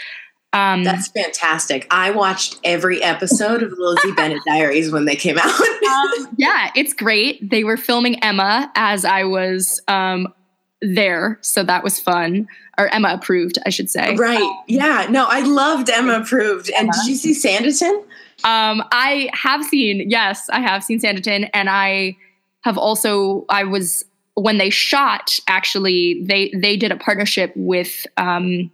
Um, 0.53 0.83
That's 0.83 1.07
fantastic. 1.07 1.87
I 1.89 2.11
watched 2.11 2.59
every 2.63 3.01
episode 3.01 3.63
of 3.63 3.71
the 3.71 3.83
Lizzie 3.83 4.11
Bennet 4.11 4.41
Diaries 4.45 4.91
when 4.91 5.05
they 5.05 5.15
came 5.15 5.37
out. 5.37 5.51
Um, 5.91 6.29
yeah, 6.37 6.71
it's 6.73 6.93
great. 6.93 7.49
They 7.49 7.65
were 7.65 7.75
filming 7.75 8.23
Emma 8.23 8.71
as 8.75 9.03
I 9.03 9.25
was 9.25 9.81
um, 9.89 10.33
there, 10.81 11.37
so 11.41 11.63
that 11.63 11.83
was 11.83 11.99
fun. 11.99 12.47
Or 12.77 12.87
Emma 12.87 13.09
approved, 13.09 13.57
I 13.65 13.71
should 13.71 13.89
say. 13.89 14.15
Right. 14.15 14.49
Yeah. 14.67 15.07
No, 15.09 15.25
I 15.27 15.41
loved 15.41 15.89
Emma 15.89 16.21
approved. 16.21 16.69
And 16.69 16.83
Emma. 16.83 16.93
did 16.93 17.09
you 17.09 17.15
see 17.15 17.33
Sanditon? 17.33 18.05
Um, 18.43 18.83
I 18.91 19.29
have 19.33 19.63
seen, 19.63 20.09
yes, 20.09 20.49
I 20.49 20.59
have 20.61 20.83
seen 20.83 20.99
Sanditon, 20.99 21.49
and 21.53 21.69
I 21.69 22.17
have 22.61 22.77
also. 22.77 23.45
I 23.49 23.63
was 23.63 24.05
when 24.35 24.57
they 24.57 24.69
shot. 24.69 25.39
Actually, 25.47 26.23
they 26.23 26.51
they 26.55 26.77
did 26.77 26.91
a 26.91 26.97
partnership 26.97 27.53
with 27.55 28.05
um, 28.17 28.71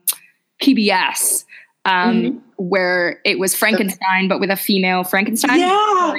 PBS. 0.61 1.45
Um, 1.85 2.21
mm-hmm. 2.21 2.37
Where 2.57 3.21
it 3.23 3.39
was 3.39 3.53
Frankenstein, 3.53 4.27
but 4.27 4.39
with 4.39 4.49
a 4.49 4.55
female 4.55 5.03
Frankenstein. 5.03 5.59
Yeah. 5.59 6.13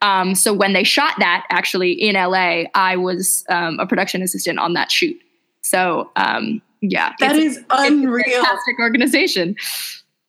Um, 0.00 0.34
so 0.34 0.52
when 0.52 0.72
they 0.72 0.84
shot 0.84 1.14
that 1.18 1.46
actually 1.50 1.92
in 1.92 2.14
LA, 2.14 2.64
I 2.74 2.96
was 2.96 3.44
um, 3.48 3.78
a 3.78 3.86
production 3.86 4.22
assistant 4.22 4.58
on 4.58 4.74
that 4.74 4.90
shoot. 4.90 5.16
So 5.62 6.10
um, 6.16 6.60
yeah, 6.80 7.12
that 7.20 7.36
is 7.36 7.60
unreal. 7.70 8.24
fantastic 8.24 8.78
organization. 8.80 9.56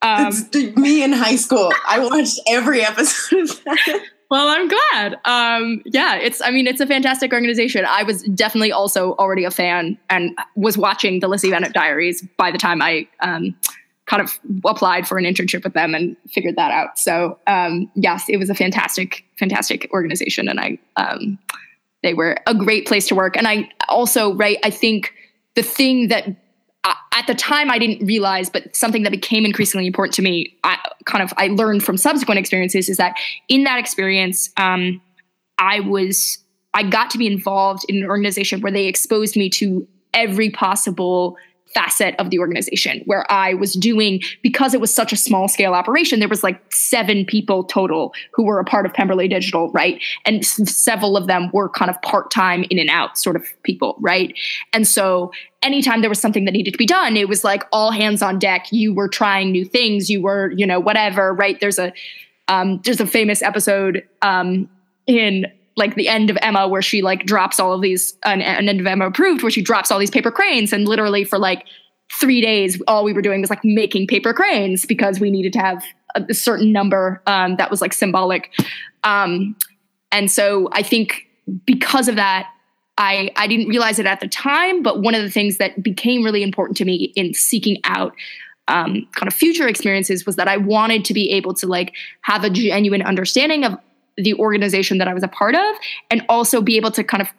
Um, 0.04 0.28
it's 0.28 0.78
me 0.78 1.04
in 1.04 1.14
high 1.14 1.38
school. 1.38 1.72
I 1.88 2.00
watched 2.00 2.40
every 2.48 2.82
episode 2.82 3.50
of 3.50 3.64
that. 3.64 4.02
Well, 4.30 4.48
I'm 4.48 4.68
glad. 4.68 5.20
Um, 5.26 5.84
yeah, 5.86 6.16
it's. 6.16 6.42
I 6.42 6.50
mean, 6.50 6.66
it's 6.66 6.82
a 6.82 6.88
fantastic 6.88 7.32
organization. 7.32 7.86
I 7.88 8.04
was 8.04 8.24
definitely 8.24 8.72
also 8.72 9.14
already 9.14 9.44
a 9.44 9.52
fan 9.52 9.98
and 10.10 10.36
was 10.56 10.78
watching 10.78 11.20
the 11.20 11.28
Lizzie 11.28 11.52
Bennet 11.52 11.74
Diaries 11.74 12.26
by 12.38 12.50
the 12.50 12.58
time 12.58 12.82
I 12.82 13.08
um, 13.20 13.56
kind 14.08 14.22
of 14.22 14.40
applied 14.66 15.08
for 15.08 15.18
an 15.18 15.26
internship 15.26 15.64
with 15.64 15.74
them 15.74 15.94
and 15.94 16.18
figured 16.30 16.56
that 16.56 16.72
out. 16.72 16.98
So 16.98 17.38
um, 17.48 17.92
yes, 17.96 18.26
it 18.28 18.38
was 18.38 18.50
a 18.50 18.56
fantastic, 18.56 19.24
fantastic 19.38 19.88
organization, 19.94 20.50
and 20.50 20.60
I 20.60 20.80
um, 20.98 21.38
they 22.02 22.14
were 22.14 22.38
a 22.48 22.56
great 22.56 22.88
place 22.88 23.08
to 23.10 23.16
work. 23.16 23.38
And 23.38 23.48
I 23.48 23.70
also 23.88 24.34
right, 24.34 24.58
I 24.64 24.70
think 24.70 25.14
the 25.56 25.64
thing 25.64 26.08
that 26.08 26.43
at 26.86 27.28
the 27.28 27.36
time 27.36 27.72
I 27.72 27.80
didn't 27.80 28.06
realize, 28.06 28.50
but 28.50 28.76
something 28.76 29.04
that 29.04 29.12
became 29.12 29.46
increasingly 29.46 29.88
important 29.88 30.16
to 30.16 30.22
me, 30.22 30.58
I 30.64 30.78
kind 31.06 31.24
of 31.24 31.34
I 31.38 31.48
learned 31.48 31.84
from 31.84 31.98
subsequent 31.98 32.40
experiences 32.40 32.90
is 32.90 32.98
that 32.98 33.16
in 33.48 33.64
that 33.64 33.80
experience, 33.80 34.50
um, 34.58 35.02
I 35.58 35.80
was 35.80 36.40
I 36.74 36.84
got 36.84 37.10
to 37.12 37.18
be 37.18 37.28
involved 37.28 37.86
in 37.88 37.98
an 37.98 38.10
organization 38.10 38.62
where 38.62 38.72
they 38.72 38.88
exposed 38.88 39.36
me 39.36 39.50
to 39.52 39.88
every 40.14 40.50
possible 40.50 41.38
facet 41.74 42.16
of 42.20 42.30
the 42.30 42.40
organization 42.40 43.02
where 43.06 43.30
I 43.32 43.54
was 43.54 43.74
doing, 43.74 44.22
because 44.42 44.74
it 44.74 44.82
was 44.82 44.94
such 44.94 45.14
a 45.14 45.18
small 45.18 45.48
scale 45.48 45.74
operation, 45.74 46.20
there 46.20 46.30
was 46.30 46.44
like 46.44 46.62
seven 46.74 47.26
people 47.26 47.64
total 47.64 48.14
who 48.34 48.44
were 48.44 48.60
a 48.60 48.64
part 48.64 48.86
of 48.86 48.94
Pemberley 48.94 49.28
Digital, 49.28 49.72
right? 49.72 50.02
And 50.26 50.46
several 50.46 51.18
of 51.18 51.28
them 51.28 51.50
were 51.54 51.70
kind 51.70 51.90
of 51.90 52.02
part 52.02 52.32
time 52.32 52.64
in 52.70 52.80
and 52.80 52.90
out 52.90 53.18
sort 53.18 53.36
of 53.36 53.46
people, 53.64 53.96
right? 54.00 54.34
And 54.72 54.88
so 54.88 55.32
anytime 55.62 56.02
there 56.02 56.10
was 56.10 56.20
something 56.20 56.46
that 56.46 56.52
needed 56.52 56.72
to 56.72 56.78
be 56.78 56.86
done, 56.86 57.18
it 57.18 57.30
was 57.30 57.44
like 57.44 57.64
all 57.72 57.92
hands 57.92 58.22
on 58.22 58.40
deck. 58.40 58.68
You 58.72 58.94
were 58.94 59.08
trying 59.08 59.52
new 59.52 59.66
things, 59.66 60.10
you 60.10 60.22
were, 60.22 60.52
you 60.52 60.66
know, 60.66 60.80
whatever, 60.80 61.34
right? 61.34 61.60
There's 61.60 61.80
a, 61.80 61.94
um, 62.48 62.82
there's 62.84 63.00
a 63.00 63.08
famous 63.08 63.42
episode 63.42 64.08
um, 64.22 64.70
in 65.08 65.48
like 65.76 65.96
the 65.96 66.08
end 66.08 66.30
of 66.30 66.38
Emma 66.42 66.68
where 66.68 66.82
she 66.82 67.02
like 67.02 67.26
drops 67.26 67.60
all 67.60 67.74
of 67.74 67.82
these 67.82 68.18
an, 68.24 68.42
an 68.42 68.70
end 68.70 68.80
of 68.80 68.88
Emma 68.88 69.08
approved 69.08 69.44
where 69.44 69.52
she 69.52 69.62
drops 69.62 69.92
all 69.92 70.00
these 70.00 70.12
paper 70.12 70.32
cranes 70.32 70.72
and 70.72 70.88
literally 70.88 71.24
for 71.24 71.40
like 71.40 71.66
three 72.12 72.42
days 72.42 72.82
all 72.88 73.04
we 73.04 73.14
were 73.14 73.22
doing 73.22 73.42
was 73.42 73.50
like 73.50 73.64
making 73.64 74.08
paper 74.08 74.34
cranes 74.34 74.86
because 74.86 75.20
we 75.20 75.32
needed 75.32 75.54
to 75.54 75.60
have 75.60 75.84
a, 76.16 76.24
a 76.30 76.34
certain 76.34 76.72
number 76.72 77.22
um, 77.26 77.56
that 77.56 77.72
was 77.72 77.82
like 77.82 77.94
symbolic. 77.94 78.52
Um, 79.04 79.56
and 80.12 80.30
so 80.32 80.70
I 80.74 80.84
think 80.84 81.28
because 81.66 82.08
of 82.08 82.16
that 82.16 82.50
I 82.98 83.32
I 83.36 83.48
didn't 83.48 83.68
realize 83.68 84.00
it 84.00 84.06
at 84.06 84.20
the 84.20 84.28
time 84.28 84.84
but 84.84 85.02
one 85.02 85.16
of 85.16 85.24
the 85.24 85.30
things 85.30 85.58
that 85.58 85.82
became 85.82 86.24
really 86.24 86.44
important 86.44 86.78
to 86.78 86.86
me 86.86 87.12
in 87.16 87.34
seeking 87.34 87.80
out 87.84 88.14
um, 88.68 89.08
kind 89.14 89.28
of 89.28 89.34
future 89.34 89.68
experiences 89.68 90.26
was 90.26 90.36
that 90.38 90.48
I 90.48 90.58
wanted 90.58 91.04
to 91.06 91.14
be 91.14 91.32
able 91.32 91.54
to 91.56 91.68
like 91.68 91.94
have 92.22 92.44
a 92.44 92.50
genuine 92.50 93.02
understanding 93.02 93.66
of 93.66 93.78
the 94.18 94.34
organization 94.36 94.98
that 95.00 95.08
I 95.08 95.14
was 95.14 95.24
a 95.24 95.28
part 95.28 95.56
of 95.56 95.76
and 96.12 96.24
also 96.30 96.62
be 96.62 96.78
able 96.78 96.92
to 96.92 97.04
kind 97.04 97.22
of 97.22 97.30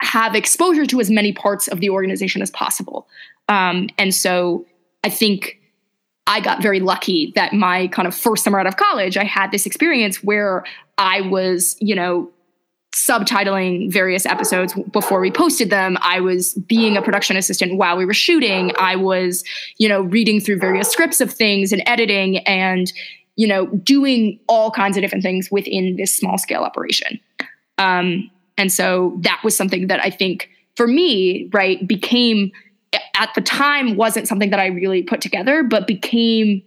have 0.00 0.34
exposure 0.34 0.86
to 0.86 1.00
as 1.00 1.10
many 1.10 1.32
parts 1.32 1.68
of 1.68 1.80
the 1.80 1.90
organization 1.90 2.42
as 2.42 2.50
possible. 2.50 3.08
Um, 3.48 3.88
and 3.98 4.14
so 4.14 4.66
I 5.02 5.08
think 5.08 5.60
I 6.26 6.40
got 6.40 6.62
very 6.62 6.80
lucky 6.80 7.32
that 7.36 7.52
my 7.52 7.88
kind 7.88 8.08
of 8.08 8.14
first 8.14 8.44
summer 8.44 8.58
out 8.58 8.66
of 8.66 8.76
college, 8.76 9.16
I 9.16 9.24
had 9.24 9.50
this 9.50 9.66
experience 9.66 10.22
where 10.22 10.64
I 10.98 11.20
was, 11.20 11.76
you 11.80 11.94
know, 11.94 12.30
subtitling 12.94 13.92
various 13.92 14.24
episodes 14.24 14.72
before 14.92 15.20
we 15.20 15.30
posted 15.30 15.68
them. 15.68 15.98
I 16.00 16.20
was 16.20 16.54
being 16.54 16.96
a 16.96 17.02
production 17.02 17.36
assistant 17.36 17.76
while 17.76 17.96
we 17.96 18.04
were 18.04 18.14
shooting. 18.14 18.70
I 18.78 18.94
was, 18.96 19.42
you 19.78 19.88
know, 19.88 20.02
reading 20.02 20.40
through 20.40 20.60
various 20.60 20.90
scripts 20.90 21.20
of 21.20 21.32
things 21.32 21.72
and 21.72 21.82
editing 21.86 22.38
and, 22.46 22.92
you 23.36 23.46
know, 23.46 23.66
doing 23.66 24.38
all 24.48 24.70
kinds 24.70 24.96
of 24.96 25.02
different 25.02 25.22
things 25.22 25.50
within 25.50 25.96
this 25.96 26.16
small 26.16 26.38
scale 26.38 26.62
operation. 26.62 27.18
Um, 27.78 28.30
and 28.56 28.72
so 28.72 29.18
that 29.22 29.40
was 29.42 29.56
something 29.56 29.88
that 29.88 30.00
I 30.04 30.10
think 30.10 30.50
for 30.76 30.86
me, 30.86 31.50
right, 31.52 31.86
became 31.86 32.52
at 33.16 33.30
the 33.34 33.40
time 33.40 33.96
wasn't 33.96 34.28
something 34.28 34.50
that 34.50 34.60
I 34.60 34.66
really 34.66 35.02
put 35.02 35.20
together, 35.20 35.62
but 35.62 35.86
became 35.86 36.62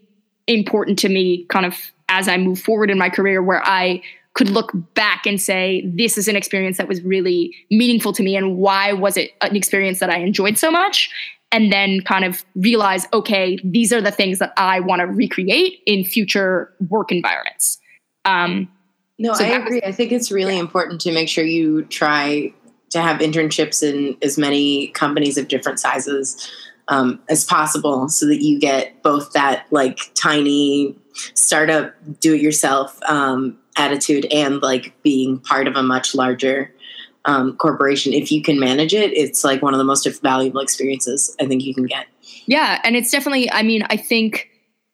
important 0.48 1.00
to 1.00 1.10
me 1.10 1.46
kind 1.50 1.66
of 1.66 1.76
as 2.10 2.28
I 2.28 2.38
move 2.38 2.60
forward 2.60 2.90
in 2.90 2.98
my 2.98 3.10
career 3.10 3.42
where 3.42 3.66
I 3.66 4.02
could 4.34 4.50
look 4.50 4.72
back 4.94 5.26
and 5.26 5.42
say, 5.42 5.84
this 5.86 6.18
is 6.18 6.28
an 6.28 6.36
experience 6.36 6.78
that 6.78 6.88
was 6.88 7.02
really 7.02 7.56
meaningful 7.72 8.14
to 8.14 8.24
me. 8.24 8.36
And 8.36 8.58
why 8.58 8.94
was 8.94 9.18
it 9.18 9.32
an 9.42 9.56
experience 9.56 10.00
that 10.00 10.10
I 10.10 10.20
enjoyed 10.20 10.58
so 10.58 10.70
much? 10.70 11.10
And 11.52 11.72
then 11.72 12.02
kind 12.02 12.26
of 12.26 12.44
realize, 12.56 13.08
okay, 13.14 13.58
these 13.64 13.94
are 13.94 14.02
the 14.02 14.12
things 14.12 14.40
that 14.40 14.54
I 14.58 14.80
want 14.80 15.00
to 15.00 15.06
recreate 15.08 15.80
in 15.86 16.04
future 16.04 16.74
work 16.90 17.12
environments. 17.12 17.80
Um, 18.26 18.70
no, 19.18 19.34
so 19.34 19.46
I 19.46 19.50
agree. 19.50 19.82
Was, 19.84 19.90
I 19.90 19.92
think 19.92 20.12
it's 20.12 20.32
really 20.32 20.56
yeah. 20.56 20.60
important 20.60 21.02
to 21.02 21.12
make 21.12 21.30
sure 21.30 21.44
you 21.44 21.84
try 21.86 22.54
to 22.90 23.02
have 23.02 23.20
internships 23.20 23.82
in 23.84 24.18
as 24.22 24.38
many 24.38 24.88
companies 24.90 25.38
of 25.38 25.48
different 25.48 25.80
sizes 25.80 26.52
um, 26.88 27.20
as 27.30 27.44
possible 27.44 28.08
so 28.10 28.26
that 28.28 28.42
you 28.42 28.60
get 28.60 29.02
both 29.04 29.34
that 29.34 29.66
like 29.72 30.00
tiny 30.16 30.96
startup 31.34 31.94
do 32.20 32.36
it 32.36 32.42
yourself 32.42 33.00
um, 33.10 33.58
attitude 33.78 34.26
and 34.32 34.62
like 34.62 34.94
being 35.04 35.40
part 35.40 35.68
of 35.68 35.76
a 35.76 35.84
much 35.84 36.16
larger 36.16 36.74
um, 37.28 37.56
corporation, 37.58 38.14
if 38.14 38.32
you 38.32 38.42
can 38.42 38.60
manage 38.60 38.94
it, 38.94 39.16
it's 39.16 39.44
like 39.44 39.62
one 39.62 39.74
of 39.74 39.78
the 39.78 39.84
most 39.84 40.08
valuable 40.22 40.62
experiences 40.62 41.36
I 41.40 41.46
think 41.46 41.64
you 41.64 41.76
can 41.76 41.86
get. 41.86 42.08
Yeah. 42.46 42.80
And 42.84 42.96
it's 42.96 43.12
definitely, 43.12 43.52
I 43.52 43.62
mean, 43.62 43.84
I 43.90 43.98
think, 43.98 44.50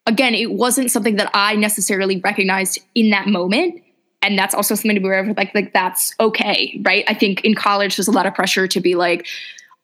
again, 0.08 0.34
it 0.34 0.52
wasn't 0.52 0.92
something 0.92 1.16
that 1.18 1.30
I 1.34 1.56
necessarily 1.56 2.20
recognized 2.20 2.80
in 2.96 3.12
that 3.12 3.28
moment. 3.28 3.82
And 4.24 4.38
that's 4.38 4.56
also 4.56 4.74
something 4.76 4.96
to 4.96 5.02
be 5.02 5.06
aware 5.06 5.20
of, 5.20 5.38
like, 5.38 5.54
like 5.54 5.74
that's 5.74 6.16
okay, 6.20 6.82
right? 6.84 7.04
I 7.08 7.14
think 7.14 7.42
in 7.42 7.56
college, 7.56 7.98
there's 7.98 8.08
a 8.08 8.12
lot 8.12 8.26
of 8.26 8.34
pressure 8.34 8.68
to 8.68 8.80
be 8.82 8.96
like, 8.96 9.28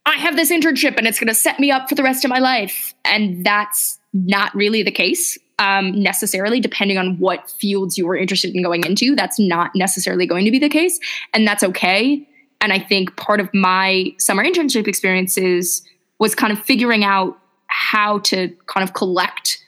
I 0.05 0.13
have 0.13 0.35
this 0.35 0.49
internship 0.49 0.97
and 0.97 1.05
it's 1.05 1.19
going 1.19 1.27
to 1.27 1.35
set 1.35 1.59
me 1.59 1.71
up 1.71 1.87
for 1.87 1.95
the 1.95 2.03
rest 2.03 2.25
of 2.25 2.29
my 2.29 2.39
life. 2.39 2.95
And 3.05 3.45
that's 3.45 3.99
not 4.13 4.55
really 4.55 4.81
the 4.81 4.91
case 4.91 5.37
um, 5.59 5.91
necessarily, 6.01 6.59
depending 6.59 6.97
on 6.97 7.17
what 7.19 7.51
fields 7.51 7.97
you 7.97 8.07
were 8.07 8.15
interested 8.15 8.55
in 8.55 8.63
going 8.63 8.83
into. 8.85 9.15
That's 9.15 9.39
not 9.39 9.71
necessarily 9.75 10.25
going 10.25 10.45
to 10.45 10.51
be 10.51 10.57
the 10.57 10.69
case. 10.69 10.99
And 11.33 11.45
that's 11.45 11.63
okay. 11.63 12.25
And 12.61 12.73
I 12.73 12.79
think 12.79 13.15
part 13.15 13.39
of 13.39 13.53
my 13.53 14.13
summer 14.17 14.43
internship 14.43 14.87
experiences 14.87 15.83
was 16.19 16.35
kind 16.35 16.51
of 16.51 16.59
figuring 16.59 17.03
out 17.03 17.39
how 17.67 18.19
to 18.19 18.49
kind 18.67 18.83
of 18.83 18.93
collect 18.93 19.63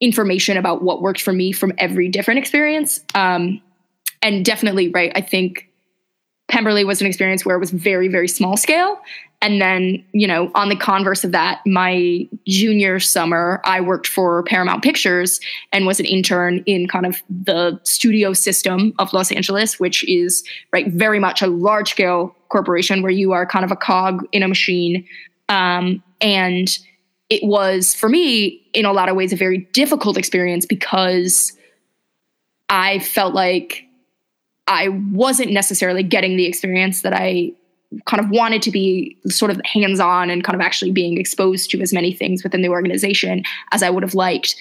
information 0.00 0.56
about 0.56 0.82
what 0.82 1.02
worked 1.02 1.20
for 1.20 1.32
me 1.32 1.52
from 1.52 1.72
every 1.78 2.08
different 2.08 2.38
experience. 2.38 3.00
Um, 3.14 3.60
and 4.22 4.44
definitely, 4.44 4.88
right, 4.88 5.12
I 5.14 5.20
think 5.20 5.68
Pemberley 6.48 6.84
was 6.84 7.00
an 7.00 7.06
experience 7.06 7.44
where 7.44 7.56
it 7.56 7.60
was 7.60 7.70
very, 7.70 8.08
very 8.08 8.28
small 8.28 8.56
scale. 8.56 8.98
And 9.40 9.60
then, 9.60 10.04
you 10.12 10.26
know, 10.26 10.50
on 10.56 10.68
the 10.68 10.76
converse 10.76 11.22
of 11.22 11.30
that, 11.30 11.60
my 11.64 12.28
junior 12.46 12.98
summer, 12.98 13.60
I 13.64 13.80
worked 13.80 14.08
for 14.08 14.42
Paramount 14.42 14.82
Pictures 14.82 15.38
and 15.72 15.86
was 15.86 16.00
an 16.00 16.06
intern 16.06 16.64
in 16.66 16.88
kind 16.88 17.06
of 17.06 17.22
the 17.30 17.78
studio 17.84 18.32
system 18.32 18.94
of 18.98 19.12
Los 19.12 19.30
Angeles, 19.30 19.78
which 19.78 20.06
is 20.08 20.42
right 20.72 20.88
very 20.88 21.20
much 21.20 21.40
a 21.40 21.46
large 21.46 21.90
scale 21.90 22.34
corporation 22.48 23.00
where 23.00 23.12
you 23.12 23.30
are 23.32 23.46
kind 23.46 23.64
of 23.64 23.70
a 23.70 23.76
cog 23.76 24.26
in 24.32 24.42
a 24.42 24.48
machine. 24.48 25.06
Um, 25.48 26.02
and 26.20 26.76
it 27.30 27.44
was 27.44 27.94
for 27.94 28.08
me, 28.08 28.66
in 28.72 28.86
a 28.86 28.92
lot 28.92 29.08
of 29.08 29.14
ways, 29.14 29.32
a 29.32 29.36
very 29.36 29.58
difficult 29.72 30.16
experience 30.16 30.66
because 30.66 31.52
I 32.68 32.98
felt 32.98 33.34
like 33.34 33.84
I 34.66 34.88
wasn't 34.88 35.52
necessarily 35.52 36.02
getting 36.02 36.36
the 36.36 36.46
experience 36.46 37.02
that 37.02 37.14
I 37.14 37.52
kind 38.04 38.22
of 38.22 38.30
wanted 38.30 38.62
to 38.62 38.70
be 38.70 39.16
sort 39.28 39.50
of 39.50 39.60
hands 39.64 39.98
on 40.00 40.30
and 40.30 40.44
kind 40.44 40.54
of 40.54 40.60
actually 40.60 40.92
being 40.92 41.18
exposed 41.18 41.70
to 41.70 41.80
as 41.80 41.92
many 41.92 42.12
things 42.12 42.42
within 42.42 42.62
the 42.62 42.68
organization 42.68 43.42
as 43.72 43.82
I 43.82 43.90
would 43.90 44.02
have 44.02 44.14
liked. 44.14 44.56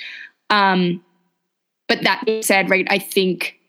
Um, 0.49 1.03
but 1.87 2.03
that 2.03 2.23
said, 2.41 2.69
right, 2.69 2.87
I 2.89 2.99
think 2.99 3.59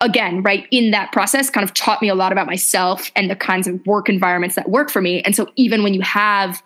again, 0.00 0.42
right, 0.42 0.66
in 0.70 0.90
that 0.92 1.12
process 1.12 1.50
kind 1.50 1.64
of 1.64 1.74
taught 1.74 2.00
me 2.00 2.08
a 2.08 2.14
lot 2.14 2.32
about 2.32 2.46
myself 2.46 3.10
and 3.16 3.30
the 3.30 3.36
kinds 3.36 3.66
of 3.66 3.84
work 3.86 4.08
environments 4.08 4.56
that 4.56 4.68
work 4.68 4.90
for 4.90 5.00
me. 5.00 5.22
And 5.22 5.34
so 5.34 5.48
even 5.56 5.82
when 5.82 5.94
you 5.94 6.02
have 6.02 6.62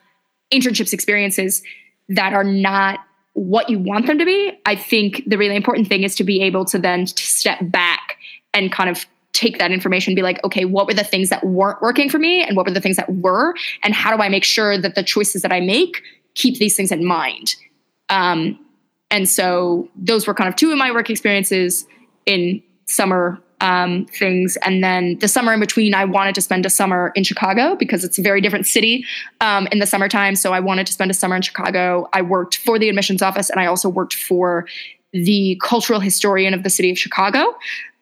internships 0.52 0.92
experiences 0.92 1.62
that 2.08 2.32
are 2.32 2.44
not 2.44 3.00
what 3.34 3.70
you 3.70 3.78
want 3.78 4.06
them 4.06 4.18
to 4.18 4.24
be, 4.24 4.52
I 4.66 4.74
think 4.74 5.22
the 5.26 5.38
really 5.38 5.56
important 5.56 5.88
thing 5.88 6.02
is 6.02 6.14
to 6.16 6.24
be 6.24 6.42
able 6.42 6.64
to 6.66 6.78
then 6.78 7.06
step 7.06 7.58
back 7.62 8.16
and 8.52 8.72
kind 8.72 8.90
of 8.90 9.06
take 9.32 9.58
that 9.58 9.70
information 9.70 10.12
and 10.12 10.16
be 10.16 10.22
like 10.22 10.42
okay 10.44 10.64
what 10.64 10.86
were 10.86 10.94
the 10.94 11.04
things 11.04 11.28
that 11.28 11.44
weren't 11.44 11.80
working 11.80 12.08
for 12.08 12.18
me 12.18 12.42
and 12.42 12.56
what 12.56 12.66
were 12.66 12.72
the 12.72 12.80
things 12.80 12.96
that 12.96 13.12
were? 13.14 13.54
And 13.82 13.94
how 13.94 14.14
do 14.14 14.22
i 14.22 14.28
make 14.28 14.44
sure 14.44 14.78
that 14.78 14.94
the 14.94 15.02
choices 15.02 15.42
that 15.42 15.52
i 15.52 15.60
make 15.60 16.02
keep 16.34 16.58
these 16.58 16.76
things 16.76 16.92
in 16.92 17.04
mind? 17.04 17.54
Um, 18.08 18.58
and 19.10 19.28
so 19.28 19.88
those 19.96 20.26
were 20.26 20.34
kind 20.34 20.48
of 20.48 20.56
two 20.56 20.70
of 20.70 20.78
my 20.78 20.92
work 20.92 21.10
experiences 21.10 21.86
in 22.26 22.62
summer 22.86 23.40
um, 23.60 24.06
things. 24.06 24.56
And 24.62 24.82
then 24.82 25.18
the 25.18 25.28
summer 25.28 25.52
in 25.52 25.60
between 25.60 25.94
i 25.94 26.04
wanted 26.04 26.34
to 26.34 26.42
spend 26.42 26.64
a 26.66 26.70
summer 26.70 27.12
in 27.14 27.24
chicago 27.24 27.76
because 27.76 28.04
it's 28.04 28.18
a 28.18 28.22
very 28.22 28.40
different 28.40 28.66
city 28.66 29.04
um, 29.40 29.66
in 29.70 29.78
the 29.78 29.86
summertime. 29.86 30.34
So 30.34 30.52
i 30.52 30.60
wanted 30.60 30.86
to 30.86 30.92
spend 30.92 31.10
a 31.10 31.14
summer 31.14 31.36
in 31.36 31.42
chicago. 31.42 32.08
I 32.12 32.22
worked 32.22 32.56
for 32.56 32.78
the 32.78 32.88
admissions 32.88 33.22
office 33.22 33.50
and 33.50 33.60
i 33.60 33.66
also 33.66 33.88
worked 33.88 34.14
for 34.14 34.66
the 35.12 35.60
cultural 35.62 36.00
historian 36.00 36.54
of 36.54 36.62
the 36.62 36.70
city 36.70 36.90
of 36.90 36.98
chicago 36.98 37.44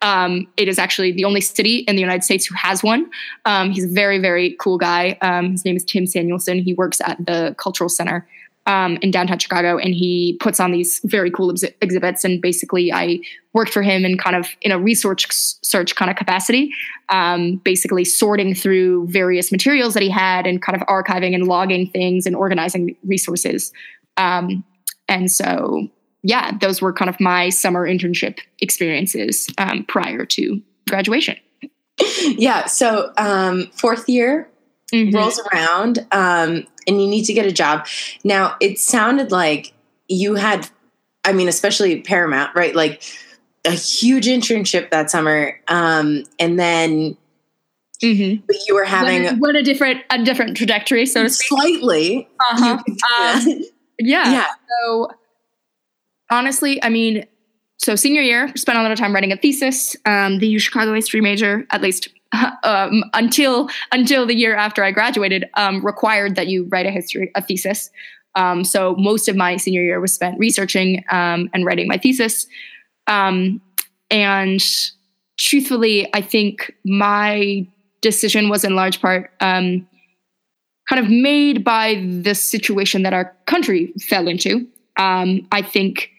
um, 0.02 0.47
it 0.57 0.69
is 0.69 0.78
actually 0.78 1.12
the 1.12 1.25
only 1.25 1.40
city 1.40 1.78
in 1.78 1.97
the 1.97 2.02
United 2.02 2.23
States 2.23 2.47
who 2.47 2.55
has 2.55 2.83
one. 2.83 3.11
Um, 3.45 3.71
he's 3.71 3.85
a 3.85 3.88
very, 3.88 4.19
very 4.19 4.57
cool 4.61 4.78
guy. 4.78 5.19
Um, 5.21 5.52
his 5.52 5.64
name 5.64 5.76
is 5.76 5.85
Tim 5.85 6.07
Samuelson. 6.07 6.59
He 6.61 6.75
works 6.75 7.00
at 7.00 7.19
the 7.25 7.55
Cultural 7.59 7.88
Center 7.88 8.26
um, 8.67 8.99
in 9.00 9.11
downtown 9.11 9.38
Chicago, 9.38 9.78
and 9.78 9.95
he 9.95 10.37
puts 10.40 10.61
on 10.61 10.71
these 10.71 11.00
very 11.05 11.31
cool 11.31 11.50
ex- 11.50 11.64
exhibits. 11.81 12.23
And 12.25 12.40
basically, 12.40 12.93
I 12.93 13.19
worked 13.55 13.73
for 13.73 13.83
him 13.83 14.05
in 14.05 14.19
kind 14.19 14.37
of 14.37 14.47
in 14.61 14.71
a 14.71 14.78
research 14.78 15.26
search 15.31 15.97
kind 15.97 16.11
of 16.11 16.17
capacity, 16.17 16.71
um, 17.09 17.57
basically 17.64 18.05
sorting 18.05 18.55
through 18.55 19.09
various 19.09 19.50
materials 19.50 19.95
that 19.95 20.02
he 20.02 20.11
had 20.11 20.47
and 20.47 20.62
kind 20.62 20.81
of 20.81 20.87
archiving 20.87 21.35
and 21.35 21.49
logging 21.49 21.88
things 21.90 22.26
and 22.26 22.37
organizing 22.37 22.95
resources. 23.05 23.73
Um, 24.17 24.64
and 25.09 25.31
so 25.31 25.88
yeah, 26.23 26.57
those 26.61 26.83
were 26.83 26.93
kind 26.93 27.09
of 27.09 27.21
my 27.21 27.49
summer 27.49 27.87
internship 27.87 28.38
experiences 28.61 29.49
um, 29.59 29.85
prior 29.85 30.25
to 30.27 30.61
graduation. 30.88 31.37
Yeah. 32.23 32.66
So 32.66 33.12
um, 33.16 33.66
fourth 33.73 34.09
year 34.09 34.49
mm-hmm. 34.92 35.16
rolls 35.16 35.40
around 35.53 36.01
um, 36.12 36.66
and 36.87 37.03
you 37.03 37.09
need 37.09 37.25
to 37.25 37.33
get 37.33 37.47
a 37.47 37.53
job. 37.53 37.87
Now, 38.25 38.57
it 38.61 38.79
sounded 38.79 39.31
like 39.33 39.73
you 40.09 40.35
had, 40.35 40.69
I 41.25 41.33
mean, 41.33 41.49
especially 41.49 42.01
Paramount, 42.03 42.55
right? 42.55 42.75
Like 42.75 43.03
a 43.64 43.73
huge 43.73 44.27
internship 44.27 44.90
that 44.90 45.11
summer. 45.11 45.61
Um, 45.69 46.25
and 46.38 46.59
then 46.59 47.16
Mm-hmm. 48.03 48.45
But 48.47 48.57
you 48.69 48.77
were 48.77 48.85
having 48.85 49.25
what 49.25 49.33
a, 49.33 49.37
what 49.37 49.57
a, 49.57 49.62
different 49.64 50.05
a 50.09 50.23
different 50.23 50.57
trajectory, 50.57 51.05
so 51.05 51.25
to 51.25 51.31
speak. 51.31 51.49
Slightly. 51.49 52.29
Uh-huh. 52.53 52.79
Um, 52.79 53.64
yeah. 53.99 54.31
yeah. 54.33 54.47
So 54.69 55.11
honestly, 56.31 56.83
I 56.83 56.88
mean, 56.88 57.27
so 57.79 57.95
senior 57.95 58.23
year, 58.23 58.53
spent 58.57 58.79
a 58.79 58.83
lot 58.83 58.91
of 58.91 58.99
time 58.99 59.14
writing 59.14 59.33
a 59.33 59.37
thesis. 59.37 59.97
Um, 60.05 60.38
the 60.41 60.49
U 60.49 60.59
Chicago 60.59 60.95
history 60.95 61.21
major, 61.21 61.64
at 61.71 61.81
least 61.81 62.09
um, 62.64 63.05
until 63.14 63.69
until 63.93 64.27
the 64.27 64.35
year 64.35 64.55
after 64.55 64.83
I 64.85 64.91
graduated, 64.91 65.49
um, 65.55 65.85
required 65.85 66.35
that 66.37 66.49
you 66.49 66.67
write 66.71 66.87
a 66.87 66.91
history 66.91 67.31
a 67.35 67.43
thesis. 67.43 67.91
Um, 68.35 68.64
so 68.64 68.95
most 68.97 69.29
of 69.29 69.37
my 69.37 69.57
senior 69.57 69.83
year 69.83 70.01
was 70.01 70.12
spent 70.12 70.38
researching 70.38 71.05
um, 71.11 71.49
and 71.55 71.64
writing 71.64 71.88
my 71.88 71.97
thesis. 71.97 72.47
Um, 73.07 73.61
and 74.11 74.62
truthfully, 75.38 76.09
I 76.14 76.21
think 76.21 76.75
my 76.85 77.67
decision 78.01 78.49
was 78.49 78.64
in 78.64 78.77
large 78.77 79.01
part 79.01 79.33
kind 79.41 79.87
of 80.93 81.11
made 81.11 81.64
by 81.64 81.97
the 82.23 82.35
situation 82.35 83.03
that 83.03 83.12
our 83.12 83.37
country 83.47 83.93
fell 84.09 84.29
into. 84.29 84.67
I 84.97 85.62
think 85.62 86.11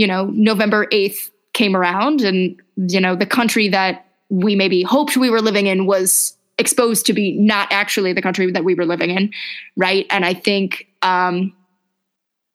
you 0.00 0.06
know, 0.06 0.30
November 0.32 0.86
8th 0.86 1.28
came 1.52 1.76
around 1.76 2.22
and, 2.22 2.58
you 2.74 2.98
know, 2.98 3.14
the 3.14 3.26
country 3.26 3.68
that 3.68 4.06
we 4.30 4.56
maybe 4.56 4.82
hoped 4.82 5.14
we 5.14 5.28
were 5.28 5.42
living 5.42 5.66
in 5.66 5.84
was 5.84 6.34
exposed 6.56 7.04
to 7.04 7.12
be 7.12 7.36
not 7.36 7.70
actually 7.70 8.14
the 8.14 8.22
country 8.22 8.50
that 8.50 8.64
we 8.64 8.74
were 8.74 8.86
living 8.86 9.10
in. 9.10 9.30
Right. 9.76 10.06
And 10.08 10.24
I 10.24 10.32
think 10.32 10.86
um, 11.02 11.52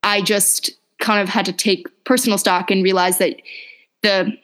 I 0.01 0.23
just 0.23 0.71
kind 0.99 1.21
of 1.21 1.29
had 1.29 1.45
to 1.45 1.53
take 1.53 1.85
personal 2.03 2.39
stock 2.39 2.71
and 2.71 2.83
realize 2.83 3.19
that 3.19 3.35
the 4.01 4.35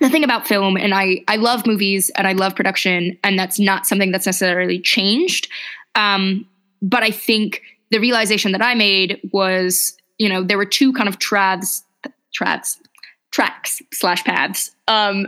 the 0.00 0.08
thing 0.08 0.24
about 0.24 0.46
film 0.46 0.78
and 0.78 0.94
I 0.94 1.24
I 1.28 1.36
love 1.36 1.66
movies 1.66 2.08
and 2.16 2.26
I 2.26 2.32
love 2.32 2.56
production 2.56 3.18
and 3.22 3.38
that's 3.38 3.60
not 3.60 3.84
something 3.84 4.10
that's 4.10 4.24
necessarily 4.24 4.80
changed. 4.80 5.48
Um, 5.96 6.48
but 6.80 7.02
I 7.02 7.10
think 7.10 7.60
the 7.90 7.98
realization 7.98 8.52
that 8.52 8.62
I 8.62 8.74
made 8.74 9.20
was, 9.32 9.98
you 10.16 10.30
know, 10.30 10.42
there 10.42 10.56
were 10.56 10.64
two 10.64 10.94
kind 10.94 11.10
of 11.10 11.18
tracks 11.18 11.82
tracks 12.32 12.78
tracks 13.30 13.82
slash 13.92 14.24
paths 14.24 14.70
um, 14.88 15.26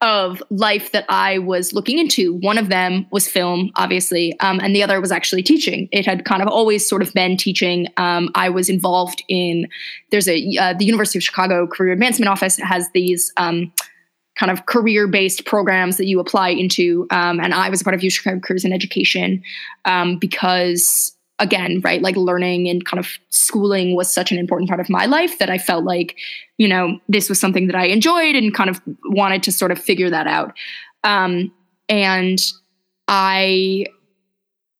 of 0.00 0.42
life 0.50 0.90
that 0.92 1.04
I 1.08 1.38
was 1.38 1.72
looking 1.72 1.98
into. 1.98 2.34
One 2.38 2.58
of 2.58 2.68
them 2.68 3.06
was 3.12 3.28
film, 3.28 3.70
obviously, 3.76 4.38
um, 4.40 4.58
and 4.60 4.74
the 4.74 4.82
other 4.82 5.00
was 5.00 5.12
actually 5.12 5.42
teaching. 5.42 5.88
It 5.92 6.06
had 6.06 6.24
kind 6.24 6.42
of 6.42 6.48
always 6.48 6.88
sort 6.88 7.02
of 7.02 7.12
been 7.12 7.36
teaching. 7.36 7.86
Um, 7.96 8.30
I 8.34 8.48
was 8.48 8.68
involved 8.68 9.22
in 9.28 9.68
there's 10.10 10.28
a 10.28 10.56
uh, 10.58 10.74
the 10.74 10.84
University 10.84 11.18
of 11.18 11.22
Chicago 11.22 11.66
Career 11.66 11.92
Advancement 11.92 12.28
Office 12.28 12.56
has 12.56 12.90
these. 12.90 13.32
Um, 13.36 13.72
kind 14.34 14.50
of 14.50 14.64
career 14.64 15.06
based 15.06 15.44
programs 15.44 15.98
that 15.98 16.06
you 16.06 16.18
apply 16.18 16.48
into. 16.48 17.06
Um, 17.10 17.38
and 17.38 17.52
I 17.52 17.68
was 17.68 17.82
a 17.82 17.84
part 17.84 17.92
of 17.92 18.02
U 18.02 18.08
Chicago 18.08 18.40
Careers 18.40 18.64
in 18.64 18.72
Education 18.72 19.42
um, 19.84 20.16
because 20.16 21.11
again, 21.38 21.80
right, 21.82 22.02
like 22.02 22.16
learning 22.16 22.68
and 22.68 22.84
kind 22.84 23.00
of 23.00 23.18
schooling 23.30 23.96
was 23.96 24.12
such 24.12 24.30
an 24.30 24.38
important 24.38 24.68
part 24.68 24.80
of 24.80 24.88
my 24.88 25.06
life 25.06 25.38
that 25.38 25.50
I 25.50 25.58
felt 25.58 25.84
like, 25.84 26.16
you 26.58 26.68
know, 26.68 26.98
this 27.08 27.28
was 27.28 27.40
something 27.40 27.66
that 27.66 27.76
I 27.76 27.86
enjoyed 27.86 28.36
and 28.36 28.54
kind 28.54 28.70
of 28.70 28.80
wanted 29.06 29.42
to 29.44 29.52
sort 29.52 29.72
of 29.72 29.78
figure 29.78 30.10
that 30.10 30.26
out. 30.26 30.56
Um, 31.04 31.52
and 31.88 32.40
I, 33.08 33.86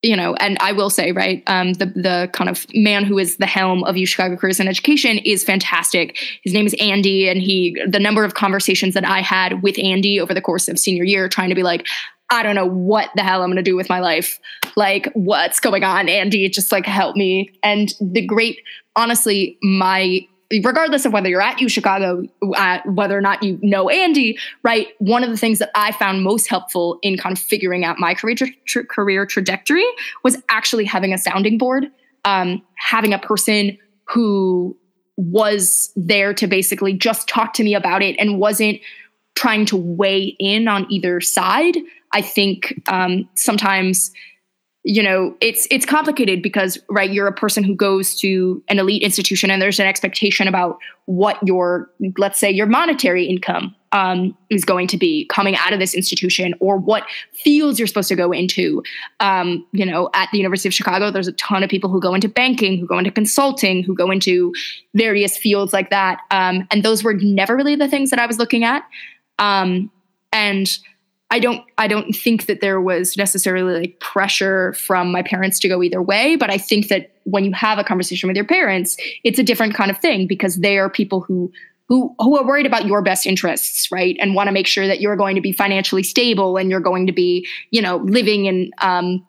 you 0.02 0.16
know, 0.16 0.34
and 0.34 0.58
I 0.60 0.72
will 0.72 0.90
say, 0.90 1.12
right, 1.12 1.42
um, 1.46 1.74
the 1.74 1.86
the 1.86 2.30
kind 2.32 2.50
of 2.50 2.66
man 2.74 3.04
who 3.04 3.18
is 3.18 3.36
the 3.36 3.46
helm 3.46 3.84
of 3.84 3.96
U 3.96 4.04
Chicago 4.04 4.36
Careers 4.36 4.58
in 4.58 4.66
Education 4.66 5.18
is 5.18 5.44
fantastic. 5.44 6.18
His 6.42 6.52
name 6.52 6.66
is 6.66 6.74
Andy, 6.80 7.28
and 7.28 7.40
he 7.40 7.80
the 7.88 8.00
number 8.00 8.24
of 8.24 8.34
conversations 8.34 8.94
that 8.94 9.06
I 9.06 9.20
had 9.20 9.62
with 9.62 9.78
Andy 9.78 10.20
over 10.20 10.34
the 10.34 10.40
course 10.40 10.68
of 10.68 10.78
senior 10.78 11.04
year, 11.04 11.28
trying 11.28 11.50
to 11.50 11.54
be 11.54 11.62
like, 11.62 11.86
I 12.30 12.42
don't 12.42 12.56
know 12.56 12.66
what 12.66 13.10
the 13.14 13.22
hell 13.22 13.42
I'm 13.42 13.48
going 13.48 13.56
to 13.56 13.62
do 13.62 13.76
with 13.76 13.88
my 13.88 14.00
life. 14.00 14.40
Like, 14.74 15.08
what's 15.14 15.60
going 15.60 15.84
on? 15.84 16.08
Andy, 16.08 16.48
just 16.48 16.72
like 16.72 16.86
help 16.86 17.14
me. 17.14 17.52
And 17.62 17.92
the 18.00 18.26
great, 18.26 18.58
honestly, 18.96 19.58
my 19.62 20.26
regardless 20.62 21.04
of 21.04 21.12
whether 21.12 21.28
you're 21.28 21.40
at 21.40 21.60
U 21.60 21.68
Chicago, 21.68 22.24
uh, 22.56 22.78
whether 22.86 23.16
or 23.16 23.20
not 23.20 23.42
you 23.42 23.58
know 23.62 23.88
Andy, 23.88 24.38
right? 24.62 24.88
One 24.98 25.24
of 25.24 25.30
the 25.30 25.36
things 25.36 25.58
that 25.58 25.70
I 25.74 25.92
found 25.92 26.22
most 26.22 26.48
helpful 26.48 26.98
in 27.02 27.16
kind 27.16 27.36
of 27.36 27.42
figuring 27.42 27.84
out 27.84 27.98
my 27.98 28.14
career 28.14 28.34
tra- 28.34 28.48
tra- 28.66 28.86
career 28.86 29.26
trajectory 29.26 29.86
was 30.22 30.36
actually 30.48 30.84
having 30.84 31.12
a 31.12 31.18
sounding 31.18 31.58
board, 31.58 31.86
um, 32.24 32.62
having 32.76 33.12
a 33.12 33.18
person 33.18 33.78
who 34.04 34.76
was 35.16 35.92
there 35.96 36.34
to 36.34 36.46
basically 36.46 36.92
just 36.92 37.28
talk 37.28 37.52
to 37.54 37.64
me 37.64 37.74
about 37.74 38.02
it 38.02 38.16
and 38.18 38.38
wasn't 38.38 38.80
trying 39.34 39.64
to 39.66 39.76
weigh 39.76 40.36
in 40.38 40.68
on 40.68 40.86
either 40.90 41.20
side. 41.20 41.76
I 42.12 42.20
think 42.20 42.82
um, 42.88 43.28
sometimes 43.34 44.12
you 44.84 45.02
know 45.02 45.34
it's 45.40 45.66
it's 45.70 45.86
complicated 45.86 46.42
because 46.42 46.78
right 46.90 47.12
you're 47.12 47.28
a 47.28 47.32
person 47.32 47.62
who 47.62 47.74
goes 47.74 48.18
to 48.18 48.62
an 48.68 48.78
elite 48.78 49.02
institution 49.02 49.50
and 49.50 49.62
there's 49.62 49.78
an 49.78 49.86
expectation 49.86 50.48
about 50.48 50.78
what 51.04 51.38
your 51.46 51.90
let's 52.18 52.38
say 52.38 52.50
your 52.50 52.66
monetary 52.66 53.24
income 53.24 53.74
um, 53.92 54.36
is 54.48 54.64
going 54.64 54.88
to 54.88 54.96
be 54.96 55.26
coming 55.26 55.54
out 55.56 55.72
of 55.72 55.78
this 55.78 55.94
institution 55.94 56.54
or 56.60 56.78
what 56.78 57.04
fields 57.32 57.78
you're 57.78 57.86
supposed 57.86 58.08
to 58.08 58.16
go 58.16 58.32
into. 58.32 58.82
Um, 59.20 59.64
you 59.72 59.86
know 59.86 60.10
at 60.14 60.28
the 60.32 60.38
university 60.38 60.68
of 60.68 60.74
chicago 60.74 61.10
there's 61.10 61.28
a 61.28 61.32
ton 61.32 61.62
of 61.62 61.70
people 61.70 61.88
who 61.88 62.00
go 62.00 62.14
into 62.14 62.28
banking 62.28 62.78
who 62.78 62.86
go 62.86 62.98
into 62.98 63.12
consulting 63.12 63.84
who 63.84 63.94
go 63.94 64.10
into 64.10 64.52
various 64.94 65.36
fields 65.36 65.72
like 65.72 65.90
that. 65.90 66.20
Um, 66.32 66.66
and 66.72 66.82
those 66.82 67.04
were 67.04 67.14
never 67.14 67.54
really 67.54 67.76
the 67.76 67.88
things 67.88 68.10
that 68.10 68.18
i 68.18 68.26
was 68.26 68.38
looking 68.38 68.64
at. 68.64 68.84
Um, 69.38 69.90
and 70.32 70.78
I 71.32 71.38
don't 71.38 71.64
I 71.78 71.88
don't 71.88 72.12
think 72.12 72.44
that 72.44 72.60
there 72.60 72.78
was 72.78 73.16
necessarily 73.16 73.80
like 73.80 74.00
pressure 74.00 74.74
from 74.74 75.10
my 75.10 75.22
parents 75.22 75.58
to 75.60 75.68
go 75.68 75.82
either 75.82 76.02
way, 76.02 76.36
but 76.36 76.50
I 76.50 76.58
think 76.58 76.88
that 76.88 77.10
when 77.24 77.42
you 77.42 77.52
have 77.52 77.78
a 77.78 77.84
conversation 77.84 78.26
with 78.26 78.36
your 78.36 78.44
parents, 78.44 78.98
it's 79.24 79.38
a 79.38 79.42
different 79.42 79.74
kind 79.74 79.90
of 79.90 79.96
thing 79.96 80.26
because 80.26 80.56
they 80.56 80.76
are 80.76 80.90
people 80.90 81.22
who 81.22 81.50
who 81.88 82.14
who 82.18 82.36
are 82.36 82.44
worried 82.44 82.66
about 82.66 82.86
your 82.86 83.00
best 83.00 83.26
interests, 83.26 83.90
right? 83.90 84.14
And 84.20 84.34
want 84.34 84.48
to 84.48 84.52
make 84.52 84.66
sure 84.66 84.86
that 84.86 85.00
you're 85.00 85.16
going 85.16 85.34
to 85.34 85.40
be 85.40 85.52
financially 85.52 86.02
stable 86.02 86.58
and 86.58 86.70
you're 86.70 86.80
going 86.80 87.06
to 87.06 87.14
be, 87.14 87.48
you 87.70 87.80
know, 87.80 87.96
living 87.96 88.44
in 88.44 88.70
um, 88.82 89.26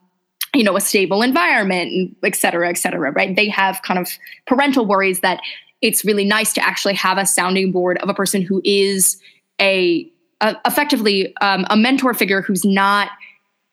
you 0.54 0.64
know, 0.64 0.76
a 0.76 0.82
stable 0.82 1.22
environment, 1.22 1.90
and 1.94 2.16
et 2.22 2.36
cetera, 2.36 2.70
et 2.70 2.78
cetera, 2.78 3.12
right? 3.12 3.34
They 3.36 3.48
have 3.48 3.82
kind 3.82 3.98
of 3.98 4.10
parental 4.46 4.86
worries 4.86 5.22
that 5.22 5.40
it's 5.82 6.04
really 6.04 6.26
nice 6.26 6.52
to 6.54 6.68
actually 6.68 6.96
have 6.96 7.18
a 7.18 7.26
sounding 7.26 7.72
board 7.72 7.98
of 8.00 8.10
a 8.10 8.14
person 8.14 8.42
who 8.42 8.62
is 8.66 9.18
a 9.62 10.12
uh, 10.44 10.54
effectively 10.66 11.36
um, 11.38 11.66
a 11.70 11.78
mentor 11.78 12.14
figure 12.14 12.42
who's 12.42 12.66
not 12.66 13.10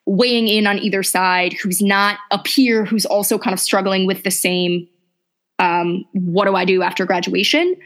weighing 0.06 0.48
in 0.48 0.66
on 0.66 0.78
either 0.78 1.02
side, 1.02 1.52
who's 1.52 1.82
not 1.82 2.18
a 2.30 2.38
peer 2.38 2.84
who's 2.84 3.04
also 3.04 3.38
kind 3.38 3.52
of 3.52 3.60
struggling 3.60 4.06
with 4.06 4.22
the 4.22 4.30
same 4.30 4.88
um, 5.58 6.06
what 6.12 6.46
do 6.46 6.56
I 6.56 6.64
do 6.64 6.82
after 6.82 7.04
graduation? 7.04 7.76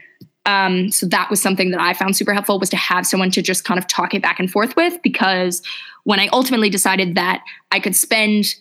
Um, 0.45 0.91
so 0.91 1.07
that 1.07 1.29
was 1.29 1.41
something 1.41 1.71
that 1.71 1.81
I 1.81 1.93
found 1.93 2.15
super 2.15 2.31
helpful 2.31 2.57
was 2.57 2.69
to 2.69 2.77
have 2.77 3.05
someone 3.05 3.31
to 3.31 3.41
just 3.41 3.65
kind 3.65 3.77
of 3.77 3.87
talk 3.87 4.13
it 4.13 4.21
back 4.21 4.39
and 4.39 4.49
forth 4.49 4.75
with 4.77 5.01
because 5.01 5.61
when 6.03 6.19
I 6.19 6.27
ultimately 6.27 6.69
decided 6.69 7.15
that 7.15 7.43
I 7.71 7.79
could 7.79 7.95
spend, 7.95 8.55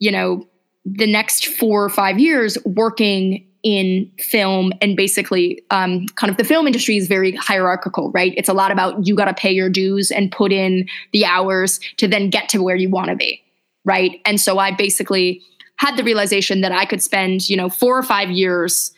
you 0.00 0.10
know, 0.12 0.46
the 0.84 1.10
next 1.10 1.46
four 1.46 1.82
or 1.84 1.88
five 1.88 2.18
years 2.18 2.58
working 2.66 3.47
in 3.62 4.10
film 4.18 4.72
and 4.80 4.96
basically 4.96 5.62
um, 5.70 6.06
kind 6.14 6.30
of 6.30 6.36
the 6.36 6.44
film 6.44 6.66
industry 6.66 6.96
is 6.96 7.08
very 7.08 7.32
hierarchical 7.36 8.10
right? 8.12 8.32
It's 8.36 8.48
a 8.48 8.54
lot 8.54 8.70
about 8.70 9.06
you 9.06 9.14
got 9.14 9.26
to 9.26 9.34
pay 9.34 9.50
your 9.50 9.68
dues 9.68 10.10
and 10.10 10.30
put 10.30 10.52
in 10.52 10.88
the 11.12 11.24
hours 11.24 11.80
to 11.96 12.06
then 12.06 12.30
get 12.30 12.48
to 12.50 12.62
where 12.62 12.76
you 12.76 12.88
want 12.88 13.10
to 13.10 13.16
be 13.16 13.42
right? 13.84 14.20
And 14.24 14.40
so 14.40 14.58
i 14.58 14.70
basically 14.70 15.42
had 15.76 15.96
the 15.96 16.04
realization 16.04 16.60
that 16.60 16.72
i 16.72 16.84
could 16.84 17.02
spend 17.02 17.48
you 17.48 17.56
know 17.56 17.68
four 17.68 17.96
or 17.96 18.02
five 18.02 18.30
years 18.30 18.92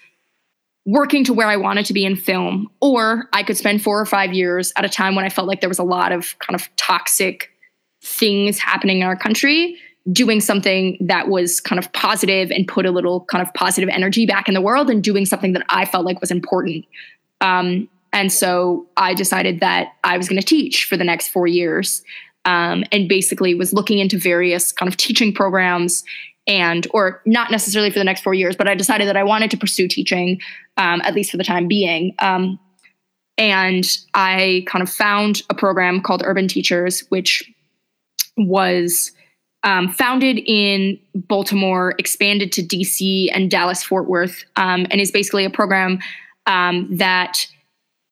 working 0.86 1.24
to 1.24 1.32
where 1.32 1.46
i 1.46 1.56
wanted 1.56 1.86
to 1.86 1.92
be 1.92 2.04
in 2.04 2.16
film 2.16 2.68
or 2.80 3.28
i 3.32 3.42
could 3.42 3.56
spend 3.56 3.82
four 3.82 4.00
or 4.00 4.06
five 4.06 4.32
years 4.32 4.72
at 4.76 4.84
a 4.84 4.88
time 4.88 5.14
when 5.14 5.24
i 5.24 5.28
felt 5.28 5.46
like 5.46 5.60
there 5.60 5.68
was 5.68 5.78
a 5.78 5.84
lot 5.84 6.10
of 6.10 6.38
kind 6.40 6.54
of 6.58 6.68
toxic 6.76 7.50
things 8.02 8.58
happening 8.58 9.00
in 9.00 9.06
our 9.06 9.16
country 9.16 9.76
doing 10.12 10.40
something 10.40 10.96
that 11.00 11.28
was 11.28 11.60
kind 11.60 11.78
of 11.78 11.92
positive 11.92 12.50
and 12.50 12.66
put 12.66 12.86
a 12.86 12.90
little 12.90 13.24
kind 13.26 13.46
of 13.46 13.52
positive 13.54 13.88
energy 13.90 14.26
back 14.26 14.48
in 14.48 14.54
the 14.54 14.60
world 14.60 14.88
and 14.88 15.04
doing 15.04 15.26
something 15.26 15.52
that 15.52 15.64
I 15.68 15.84
felt 15.84 16.06
like 16.06 16.20
was 16.20 16.30
important. 16.30 16.86
Um, 17.40 17.88
and 18.12 18.32
so 18.32 18.86
I 18.96 19.14
decided 19.14 19.60
that 19.60 19.92
I 20.02 20.16
was 20.16 20.28
going 20.28 20.40
to 20.40 20.46
teach 20.46 20.84
for 20.86 20.96
the 20.96 21.04
next 21.04 21.28
four 21.28 21.46
years 21.46 22.02
um, 22.44 22.84
and 22.92 23.08
basically 23.08 23.54
was 23.54 23.72
looking 23.72 23.98
into 23.98 24.18
various 24.18 24.72
kind 24.72 24.88
of 24.88 24.96
teaching 24.96 25.32
programs 25.32 26.04
and 26.46 26.86
or 26.92 27.20
not 27.26 27.50
necessarily 27.50 27.90
for 27.90 27.98
the 27.98 28.04
next 28.04 28.22
four 28.22 28.32
years 28.32 28.56
but 28.56 28.66
i 28.66 28.74
decided 28.74 29.06
that 29.06 29.16
i 29.16 29.22
wanted 29.22 29.50
to 29.50 29.56
pursue 29.56 29.86
teaching 29.86 30.40
um, 30.78 31.00
at 31.02 31.14
least 31.14 31.30
for 31.30 31.36
the 31.36 31.44
time 31.44 31.68
being 31.68 32.14
um, 32.18 32.58
and 33.36 33.98
i 34.14 34.64
kind 34.66 34.82
of 34.82 34.90
found 34.90 35.42
a 35.50 35.54
program 35.54 36.00
called 36.00 36.22
urban 36.24 36.48
teachers 36.48 37.00
which 37.10 37.52
was 38.36 39.12
um, 39.62 39.88
founded 39.92 40.40
in 40.46 40.98
Baltimore, 41.14 41.94
expanded 41.98 42.52
to 42.52 42.62
DC 42.62 43.28
and 43.32 43.50
Dallas 43.50 43.82
Fort 43.82 44.08
Worth, 44.08 44.44
um, 44.56 44.86
and 44.90 45.00
is 45.00 45.10
basically 45.10 45.44
a 45.44 45.50
program 45.50 45.98
um, 46.46 46.88
that 46.96 47.46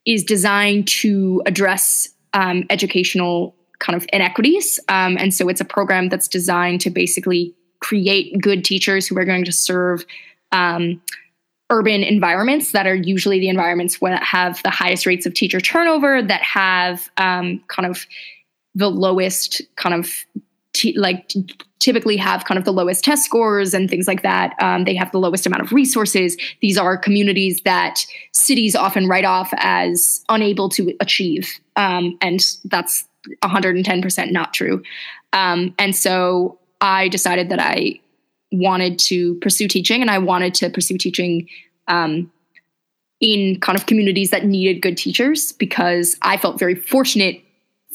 is 0.07 0.25
designed 0.25 0.87
to 0.89 1.43
address 1.47 2.09
um, 2.35 2.65
educational 2.71 3.55
kind 3.79 3.97
of 3.97 4.07
inequities. 4.13 4.81
Um, 4.89 5.17
and 5.19 5.33
so 5.33 5.49
it's 5.49 5.61
a 5.61 5.65
program 5.65 6.09
that's 6.09 6.29
designed 6.29 6.81
to 6.83 6.91
basically 6.91 7.55
create 7.81 8.41
good 8.41 8.65
teachers 8.65 9.07
who 9.07 9.17
are 9.19 9.25
going 9.25 9.45
to 9.45 9.53
serve 9.53 10.05
um, 10.53 11.01
urban 11.71 12.03
environments 12.03 12.73
that 12.73 12.87
are 12.87 12.95
usually 12.95 13.39
the 13.39 13.49
environments 13.49 13.99
that 13.99 14.23
have 14.23 14.63
the 14.63 14.71
highest 14.71 15.07
rates 15.07 15.27
of 15.27 15.35
teacher 15.35 15.61
turnover, 15.61 16.23
that 16.23 16.43
have 16.43 17.11
kind 17.17 17.61
of 17.85 18.07
the 18.75 18.89
lowest 18.91 19.63
kind 19.77 19.95
of 19.95 20.11
t- 20.79 20.97
like 20.97 21.29
t- 21.29 21.45
typically 21.81 22.17
have 22.17 22.45
kind 22.45 22.59
of 22.59 22.64
the 22.64 22.73
lowest 22.73 23.05
test 23.05 23.25
scores 23.25 23.75
and 23.75 23.91
things 23.91 24.07
like 24.07 24.23
that. 24.23 24.55
Um, 24.62 24.85
they 24.85 24.95
have 24.95 25.11
the 25.11 25.19
lowest 25.19 25.47
amount 25.47 25.62
of 25.62 25.73
resources. 25.73 26.37
These 26.62 26.79
are 26.79 26.97
communities 26.97 27.61
that 27.64 28.07
cities 28.33 28.77
often 28.77 29.09
write 29.09 29.25
off 29.25 29.53
as 29.57 30.25
unable 30.29 30.69
to 30.71 30.95
achieve, 31.01 31.51
um, 31.77 32.17
and 32.21 32.41
that's 32.64 33.07
110% 33.43 34.31
not 34.31 34.55
true. 34.55 34.83
Um, 35.33 35.75
and 35.79 35.95
so 35.95 36.59
I 36.81 37.09
decided 37.09 37.49
that 37.51 37.59
I 37.61 38.01
wanted 38.53 38.99
to 39.01 39.35
pursue 39.37 39.69
teaching, 39.69 40.01
and 40.01 40.11
I 40.11 40.19
wanted 40.19 40.55
to 40.55 40.71
pursue 40.71 40.97
teaching 40.97 41.49
um, 41.88 42.31
in 43.21 43.59
kind 43.61 43.77
of 43.77 43.87
communities 43.87 44.31
that 44.31 44.45
needed 44.45 44.81
good 44.81 44.97
teachers 44.97 45.53
because 45.53 46.17
I 46.23 46.37
felt 46.37 46.59
very 46.59 46.77
fortunate 46.77 47.43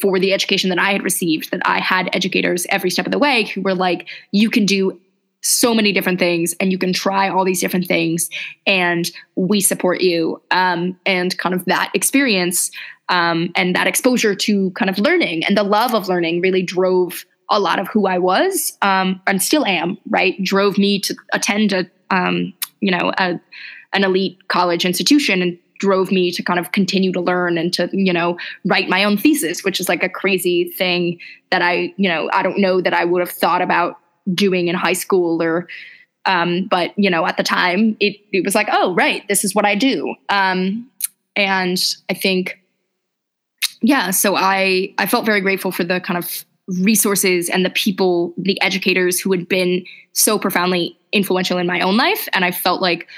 for 0.03 0.19
the 0.19 0.33
education 0.33 0.69
that 0.69 0.79
I 0.79 0.91
had 0.91 1.01
received, 1.01 1.49
that 1.51 1.61
I 1.63 1.79
had 1.79 2.09
educators 2.11 2.67
every 2.67 2.89
step 2.89 3.05
of 3.05 3.13
the 3.13 3.17
way 3.17 3.45
who 3.45 3.61
were 3.61 3.73
like, 3.73 4.09
you 4.33 4.49
can 4.49 4.65
do 4.65 4.99
so 5.39 5.73
many 5.73 5.93
different 5.93 6.19
things 6.19 6.53
and 6.59 6.73
you 6.73 6.77
can 6.77 6.91
try 6.91 7.29
all 7.29 7.45
these 7.45 7.61
different 7.61 7.87
things 7.87 8.29
and 8.67 9.09
we 9.37 9.61
support 9.61 10.01
you. 10.01 10.41
Um, 10.51 10.99
and 11.05 11.37
kind 11.37 11.55
of 11.55 11.63
that 11.65 11.89
experience 11.93 12.69
um, 13.07 13.53
and 13.55 13.77
that 13.77 13.87
exposure 13.87 14.35
to 14.35 14.71
kind 14.71 14.89
of 14.89 14.99
learning 14.99 15.45
and 15.45 15.57
the 15.57 15.63
love 15.63 15.95
of 15.95 16.09
learning 16.09 16.41
really 16.41 16.63
drove 16.63 17.23
a 17.49 17.61
lot 17.61 17.79
of 17.79 17.87
who 17.87 18.05
I 18.05 18.17
was 18.17 18.77
um, 18.81 19.21
and 19.25 19.41
still 19.41 19.65
am, 19.65 19.97
right? 20.09 20.35
Drove 20.43 20.77
me 20.77 20.99
to 20.99 21.15
attend 21.31 21.71
a, 21.71 21.89
um, 22.09 22.53
you 22.81 22.91
know, 22.91 23.13
a, 23.17 23.39
an 23.93 24.03
elite 24.03 24.49
college 24.49 24.83
institution 24.83 25.41
and 25.41 25.57
drove 25.83 26.13
me 26.13 26.31
to 26.31 26.41
kind 26.41 26.59
of 26.59 26.71
continue 26.71 27.11
to 27.11 27.19
learn 27.19 27.57
and 27.57 27.73
to 27.73 27.89
you 27.91 28.13
know 28.13 28.37
write 28.63 28.87
my 28.87 29.03
own 29.03 29.17
thesis 29.17 29.65
which 29.65 29.81
is 29.81 29.89
like 29.89 30.01
a 30.01 30.07
crazy 30.07 30.69
thing 30.77 31.19
that 31.51 31.61
i 31.61 31.93
you 31.97 32.07
know 32.07 32.29
i 32.31 32.41
don't 32.41 32.57
know 32.57 32.79
that 32.79 32.93
i 32.93 33.03
would 33.03 33.19
have 33.19 33.29
thought 33.29 33.61
about 33.61 33.97
doing 34.33 34.69
in 34.69 34.75
high 34.75 34.93
school 34.93 35.43
or 35.43 35.67
um, 36.25 36.67
but 36.71 36.97
you 36.97 37.09
know 37.09 37.25
at 37.25 37.35
the 37.35 37.43
time 37.43 37.97
it, 37.99 38.15
it 38.31 38.45
was 38.45 38.55
like 38.55 38.69
oh 38.71 38.95
right 38.95 39.27
this 39.27 39.43
is 39.43 39.53
what 39.53 39.65
i 39.65 39.75
do. 39.75 40.15
Um, 40.29 40.89
and 41.35 41.77
i 42.09 42.13
think 42.13 42.61
yeah 43.81 44.11
so 44.11 44.35
i 44.37 44.93
i 44.99 45.05
felt 45.05 45.25
very 45.25 45.41
grateful 45.41 45.71
for 45.71 45.83
the 45.83 45.99
kind 45.99 46.17
of 46.17 46.45
resources 46.79 47.49
and 47.49 47.65
the 47.65 47.69
people 47.71 48.33
the 48.37 48.61
educators 48.61 49.19
who 49.19 49.31
had 49.31 49.49
been 49.49 49.83
so 50.13 50.39
profoundly 50.39 50.97
influential 51.11 51.57
in 51.57 51.67
my 51.67 51.81
own 51.81 51.97
life. 51.97 52.29
And 52.31 52.45
i 52.45 52.51
felt 52.51 52.81
like 52.81 53.09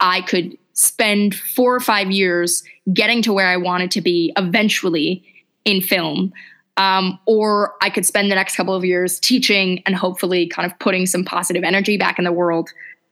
i 0.00 0.22
could 0.22 0.56
spend 0.74 1.34
four 1.34 1.74
or 1.74 1.80
five 1.80 2.10
years 2.10 2.62
getting 2.92 3.22
to 3.22 3.32
where 3.32 3.48
I 3.48 3.56
wanted 3.56 3.90
to 3.92 4.00
be 4.00 4.32
eventually 4.36 5.24
in 5.64 5.80
film. 5.80 6.32
Um, 6.76 7.20
or 7.26 7.74
I 7.80 7.88
could 7.88 8.04
spend 8.04 8.30
the 8.30 8.34
next 8.34 8.56
couple 8.56 8.74
of 8.74 8.84
years 8.84 9.20
teaching 9.20 9.80
and 9.86 9.94
hopefully 9.94 10.48
kind 10.48 10.70
of 10.70 10.76
putting 10.80 11.06
some 11.06 11.24
positive 11.24 11.62
energy 11.62 11.96
back 11.96 12.18
in 12.18 12.24
the 12.24 12.32
world 12.32 12.70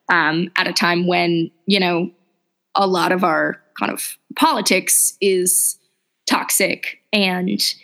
um, 0.08 0.50
at 0.56 0.66
a 0.66 0.72
time 0.72 1.06
when, 1.06 1.50
you 1.66 1.78
know, 1.78 2.10
a 2.74 2.88
lot 2.88 3.12
of 3.12 3.22
our 3.22 3.62
kind 3.78 3.92
of 3.92 4.18
politics 4.34 5.16
is 5.20 5.78
toxic 6.26 7.00
and 7.12 7.74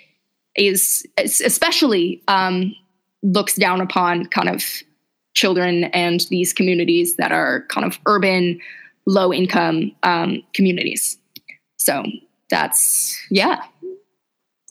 is 0.56 1.06
especially 1.18 2.22
um, 2.26 2.74
looks 3.22 3.54
down 3.54 3.80
upon 3.80 4.26
kind 4.26 4.48
of 4.48 4.64
children 5.34 5.84
and 5.84 6.22
these 6.30 6.52
communities 6.52 7.16
that 7.16 7.30
are 7.30 7.64
kind 7.68 7.86
of 7.86 7.98
urban 8.06 8.58
low 9.08 9.32
income 9.32 9.90
um, 10.02 10.42
communities. 10.52 11.18
So 11.78 12.04
that's 12.50 13.18
yeah. 13.30 13.64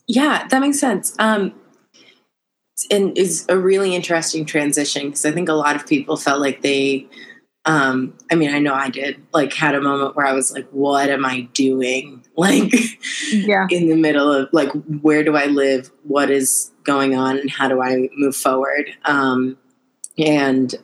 Yeah, 0.07 0.47
that 0.47 0.61
makes 0.61 0.79
sense. 0.79 1.15
Um, 1.19 1.53
and 2.91 3.17
is 3.17 3.45
a 3.49 3.57
really 3.57 3.95
interesting 3.95 4.45
transition 4.45 5.07
because 5.07 5.25
I 5.25 5.31
think 5.31 5.49
a 5.49 5.53
lot 5.53 5.75
of 5.75 5.87
people 5.87 6.15
felt 6.15 6.39
like 6.39 6.61
they 6.61 7.07
um, 7.65 8.13
I 8.31 8.35
mean, 8.35 8.53
I 8.53 8.59
know 8.59 8.73
I 8.73 8.89
did, 8.89 9.21
like, 9.33 9.51
had 9.51 9.75
a 9.75 9.81
moment 9.81 10.15
where 10.15 10.25
I 10.25 10.31
was 10.31 10.53
like, 10.53 10.69
what 10.69 11.09
am 11.09 11.25
I 11.25 11.41
doing? 11.53 12.23
Like, 12.37 12.71
yeah. 13.31 13.65
in 13.71 13.89
the 13.89 13.95
middle 13.95 14.31
of, 14.31 14.47
like, 14.53 14.69
where 15.01 15.23
do 15.23 15.35
I 15.35 15.47
live? 15.47 15.89
What 16.03 16.29
is 16.29 16.71
going 16.83 17.15
on? 17.15 17.39
And 17.39 17.49
how 17.49 17.67
do 17.67 17.81
I 17.81 18.09
move 18.15 18.35
forward? 18.35 18.91
Um, 19.05 19.57
and, 20.19 20.75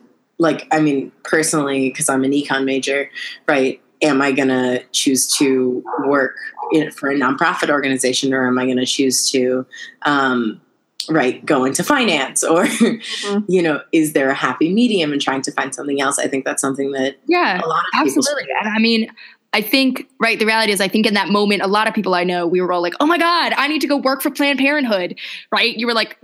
like, 0.44 0.68
I 0.70 0.78
mean, 0.78 1.10
personally, 1.24 1.90
because 1.90 2.08
I'm 2.08 2.22
an 2.22 2.30
econ 2.30 2.64
major, 2.64 3.10
right? 3.48 3.80
Am 4.02 4.22
I 4.22 4.30
going 4.30 4.48
to 4.48 4.84
choose 4.92 5.26
to 5.38 5.82
work 6.06 6.36
in, 6.72 6.92
for 6.92 7.10
a 7.10 7.14
nonprofit 7.14 7.70
organization 7.70 8.32
or 8.32 8.46
am 8.46 8.58
I 8.58 8.66
going 8.66 8.76
to 8.76 8.86
choose 8.86 9.28
to, 9.32 9.66
um, 10.02 10.60
right 11.08 11.44
go 11.44 11.64
into 11.64 11.82
finance? 11.82 12.44
Or 12.54 12.64
mm-hmm. 12.64 13.38
you 13.48 13.62
know 13.62 13.80
is 13.92 14.12
there 14.12 14.30
a 14.30 14.34
happy 14.34 14.72
medium 14.72 15.12
and 15.12 15.20
trying 15.20 15.42
to 15.42 15.52
find 15.52 15.74
something 15.74 16.00
else? 16.00 16.18
I 16.18 16.28
think 16.28 16.44
that's 16.44 16.60
something 16.60 16.92
that 16.92 17.16
yeah 17.26 17.60
a 17.64 17.66
lot 17.66 17.84
of 17.84 18.00
absolutely. 18.00 18.44
and 18.60 18.68
i 18.68 18.78
mean 18.78 19.10
i 19.52 19.60
think 19.60 20.08
right 20.20 20.38
the 20.38 20.46
reality 20.46 20.72
is 20.72 20.80
i 20.80 20.88
think 20.88 21.06
in 21.06 21.14
that 21.14 21.28
moment 21.28 21.62
a 21.62 21.66
lot 21.66 21.88
of 21.88 21.94
people 21.94 22.14
i 22.14 22.22
know 22.22 22.46
we 22.46 22.60
were 22.60 22.72
all 22.72 22.82
like 22.82 22.94
oh 23.00 23.06
my 23.06 23.18
god 23.18 23.54
i 23.56 23.66
need 23.66 23.80
to 23.80 23.86
go 23.86 23.96
work 23.96 24.22
for 24.22 24.30
planned 24.30 24.58
parenthood 24.58 25.18
right? 25.50 25.76
You 25.76 25.86
were 25.86 25.94
like 25.94 26.16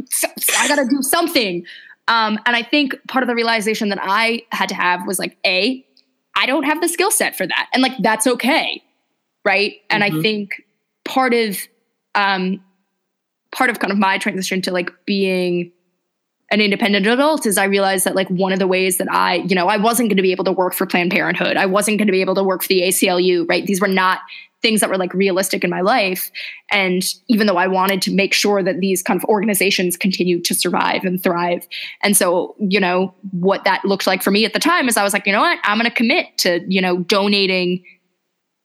i 0.59 0.68
gotta 0.68 0.87
do 0.88 1.02
something 1.02 1.64
um, 2.10 2.38
and 2.44 2.54
i 2.54 2.62
think 2.62 2.94
part 3.08 3.22
of 3.22 3.28
the 3.28 3.34
realization 3.34 3.88
that 3.88 3.98
i 4.02 4.42
had 4.52 4.68
to 4.68 4.74
have 4.74 5.06
was 5.06 5.18
like 5.18 5.38
a 5.46 5.82
i 6.36 6.44
don't 6.44 6.64
have 6.64 6.82
the 6.82 6.88
skill 6.88 7.10
set 7.10 7.34
for 7.34 7.46
that 7.46 7.68
and 7.72 7.82
like 7.82 7.92
that's 8.00 8.26
okay 8.26 8.82
right 9.46 9.76
and 9.88 10.02
mm-hmm. 10.02 10.18
i 10.18 10.22
think 10.22 10.62
part 11.06 11.32
of 11.32 11.56
um, 12.14 12.62
part 13.52 13.70
of 13.70 13.78
kind 13.78 13.92
of 13.92 13.98
my 13.98 14.18
transition 14.18 14.62
to 14.62 14.72
like 14.72 14.90
being 15.06 15.72
an 16.50 16.60
independent 16.60 17.06
adult 17.06 17.46
is 17.46 17.56
I 17.56 17.64
realized 17.64 18.04
that 18.06 18.16
like 18.16 18.28
one 18.28 18.52
of 18.52 18.58
the 18.58 18.66
ways 18.66 18.98
that 18.98 19.10
I, 19.10 19.36
you 19.36 19.54
know, 19.54 19.68
I 19.68 19.76
wasn't 19.76 20.08
going 20.08 20.16
to 20.16 20.22
be 20.22 20.32
able 20.32 20.44
to 20.44 20.52
work 20.52 20.74
for 20.74 20.84
Planned 20.84 21.12
Parenthood. 21.12 21.56
I 21.56 21.66
wasn't 21.66 21.98
going 21.98 22.08
to 22.08 22.12
be 22.12 22.20
able 22.20 22.34
to 22.34 22.42
work 22.42 22.62
for 22.62 22.68
the 22.68 22.82
ACLU, 22.82 23.48
right? 23.48 23.64
These 23.64 23.80
were 23.80 23.88
not 23.88 24.20
things 24.62 24.80
that 24.80 24.90
were 24.90 24.98
like 24.98 25.14
realistic 25.14 25.64
in 25.64 25.70
my 25.70 25.80
life. 25.80 26.30
And 26.70 27.02
even 27.28 27.46
though 27.46 27.56
I 27.56 27.66
wanted 27.66 28.02
to 28.02 28.12
make 28.12 28.34
sure 28.34 28.62
that 28.62 28.80
these 28.80 29.02
kind 29.02 29.20
of 29.20 29.24
organizations 29.24 29.96
continue 29.96 30.40
to 30.42 30.54
survive 30.54 31.04
and 31.04 31.22
thrive. 31.22 31.66
And 32.02 32.16
so, 32.16 32.54
you 32.58 32.80
know, 32.80 33.14
what 33.32 33.64
that 33.64 33.84
looked 33.84 34.06
like 34.06 34.22
for 34.22 34.30
me 34.30 34.44
at 34.44 34.52
the 34.52 34.58
time 34.58 34.88
is 34.88 34.96
I 34.96 35.02
was 35.02 35.12
like, 35.12 35.26
you 35.26 35.32
know 35.32 35.40
what? 35.40 35.58
I'm 35.64 35.78
going 35.78 35.88
to 35.88 35.96
commit 35.96 36.26
to, 36.38 36.64
you 36.68 36.80
know, 36.80 36.98
donating 36.98 37.84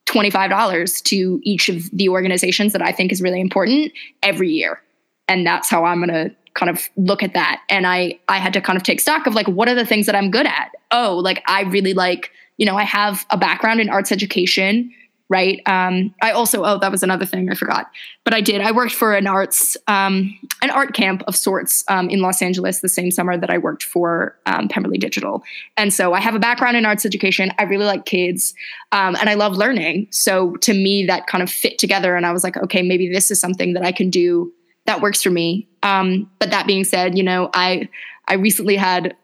$25 0.07 1.03
to 1.03 1.39
each 1.43 1.69
of 1.69 1.89
the 1.91 2.09
organizations 2.09 2.73
that 2.73 2.81
I 2.81 2.91
think 2.91 3.11
is 3.11 3.21
really 3.21 3.41
important 3.41 3.91
every 4.21 4.49
year. 4.49 4.81
And 5.27 5.47
that's 5.47 5.69
how 5.69 5.85
I'm 5.85 6.05
going 6.05 6.29
to 6.29 6.35
kind 6.53 6.69
of 6.69 6.87
look 6.95 7.21
at 7.21 7.33
that. 7.33 7.61
And 7.69 7.85
I 7.85 8.17
I 8.29 8.37
had 8.37 8.53
to 8.53 8.61
kind 8.61 8.77
of 8.77 8.83
take 8.83 9.01
stock 9.01 9.27
of 9.27 9.35
like 9.35 9.47
what 9.47 9.67
are 9.67 9.75
the 9.75 9.85
things 9.85 10.05
that 10.05 10.15
I'm 10.15 10.31
good 10.31 10.45
at? 10.45 10.71
Oh, 10.91 11.17
like 11.17 11.43
I 11.47 11.63
really 11.63 11.93
like, 11.93 12.31
you 12.57 12.65
know, 12.65 12.77
I 12.77 12.83
have 12.83 13.25
a 13.29 13.37
background 13.37 13.81
in 13.81 13.89
arts 13.89 14.11
education 14.11 14.91
right? 15.29 15.61
Um, 15.65 16.13
I 16.21 16.31
also 16.31 16.63
oh 16.63 16.77
that 16.79 16.91
was 16.91 17.03
another 17.03 17.25
thing 17.25 17.49
I 17.49 17.55
forgot, 17.55 17.89
but 18.23 18.33
I 18.33 18.41
did. 18.41 18.61
I 18.61 18.71
worked 18.71 18.93
for 18.93 19.13
an 19.13 19.27
arts 19.27 19.75
um, 19.87 20.37
an 20.61 20.69
art 20.69 20.93
camp 20.93 21.23
of 21.27 21.35
sorts 21.35 21.83
um, 21.87 22.09
in 22.09 22.21
Los 22.21 22.41
Angeles 22.41 22.81
the 22.81 22.89
same 22.89 23.11
summer 23.11 23.37
that 23.37 23.49
I 23.49 23.57
worked 23.57 23.83
for 23.83 24.37
um, 24.45 24.67
Pemberley 24.67 24.97
Digital, 24.97 25.43
and 25.77 25.93
so 25.93 26.13
I 26.13 26.19
have 26.19 26.35
a 26.35 26.39
background 26.39 26.77
in 26.77 26.85
arts 26.85 27.05
education. 27.05 27.51
I 27.57 27.63
really 27.63 27.85
like 27.85 28.05
kids, 28.05 28.53
um, 28.91 29.15
and 29.15 29.29
I 29.29 29.33
love 29.33 29.55
learning. 29.55 30.07
So 30.11 30.55
to 30.57 30.73
me, 30.73 31.05
that 31.05 31.27
kind 31.27 31.41
of 31.41 31.49
fit 31.49 31.79
together, 31.79 32.15
and 32.15 32.25
I 32.25 32.31
was 32.31 32.43
like, 32.43 32.57
okay, 32.57 32.81
maybe 32.81 33.09
this 33.09 33.31
is 33.31 33.39
something 33.39 33.73
that 33.73 33.83
I 33.83 33.91
can 33.91 34.09
do 34.09 34.53
that 34.85 35.01
works 35.01 35.23
for 35.23 35.31
me. 35.31 35.67
Um, 35.81 36.29
but 36.39 36.51
that 36.51 36.67
being 36.67 36.83
said, 36.83 37.17
you 37.17 37.23
know, 37.23 37.49
I 37.53 37.89
I 38.27 38.35
recently 38.35 38.75
had 38.75 39.15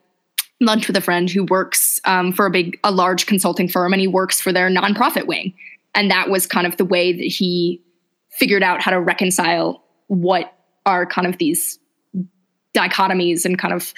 lunch 0.60 0.88
with 0.88 0.96
a 0.96 1.02
friend 1.02 1.30
who 1.30 1.44
works 1.46 2.00
um, 2.06 2.32
for 2.32 2.46
a 2.46 2.52
big 2.52 2.80
a 2.84 2.92
large 2.92 3.26
consulting 3.26 3.68
firm 3.68 3.94
and 3.94 4.00
he 4.00 4.08
works 4.08 4.40
for 4.40 4.54
their 4.54 4.70
nonprofit 4.70 5.26
wing 5.26 5.54
and 5.95 6.10
that 6.10 6.30
was 6.30 6.47
kind 6.47 6.65
of 6.65 6.77
the 6.77 6.86
way 6.86 7.12
that 7.13 7.23
he 7.23 7.82
figured 8.32 8.63
out 8.63 8.82
how 8.82 8.91
to 8.91 8.99
reconcile 8.99 9.84
what 10.08 10.54
are 10.86 11.06
kind 11.06 11.27
of 11.27 11.38
these 11.38 11.80
dichotomies 12.75 13.45
and 13.45 13.58
kind 13.60 13.73
of 13.73 13.93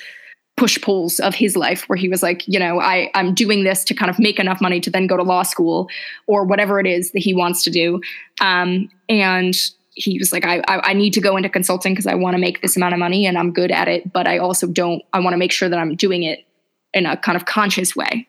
push 0.58 0.80
pulls 0.82 1.20
of 1.20 1.34
his 1.34 1.56
life 1.56 1.88
where 1.90 1.96
he 1.96 2.08
was 2.08 2.22
like 2.22 2.48
you 2.48 2.60
know 2.60 2.80
I, 2.80 3.10
i'm 3.16 3.34
doing 3.34 3.64
this 3.64 3.84
to 3.86 3.96
kind 3.96 4.10
of 4.10 4.20
make 4.20 4.40
enough 4.40 4.62
money 4.62 4.80
to 4.82 4.90
then 4.90 5.08
go 5.08 5.18
to 5.18 5.24
law 5.24 5.44
school 5.44 5.90
or 6.28 6.44
whatever 6.44 6.80
it 6.80 6.86
is 6.86 7.12
that 7.12 7.20
he 7.20 7.34
wants 7.34 7.64
to 7.64 7.72
do. 7.72 8.02
Um, 8.40 8.90
and 9.10 9.56
he 9.96 10.18
was 10.20 10.32
like 10.32 10.46
I, 10.46 10.58
I, 10.68 10.90
I 10.90 10.94
need 10.94 11.14
to 11.14 11.22
go 11.22 11.38
into 11.38 11.50
consulting 11.50 11.94
because 11.94 12.08
i 12.08 12.16
want 12.16 12.34
to 12.34 12.40
make 12.40 12.64
this 12.64 12.76
amount 12.76 12.94
of 12.94 13.00
money 13.00 13.28
and 13.28 13.38
i'm 13.38 13.54
good 13.54 13.70
at 13.70 13.88
it 13.88 14.12
but 14.12 14.28
i 14.28 14.40
also 14.40 14.66
don't 14.66 15.04
i 15.14 15.20
want 15.20 15.36
to 15.36 15.38
make 15.38 15.52
sure 15.52 15.70
that 15.70 15.78
i'm 15.78 15.96
doing 15.96 16.24
it 16.24 16.48
in 16.94 17.06
a 17.06 17.18
kind 17.18 17.36
of 17.36 17.46
conscious 17.46 17.96
way. 17.96 18.28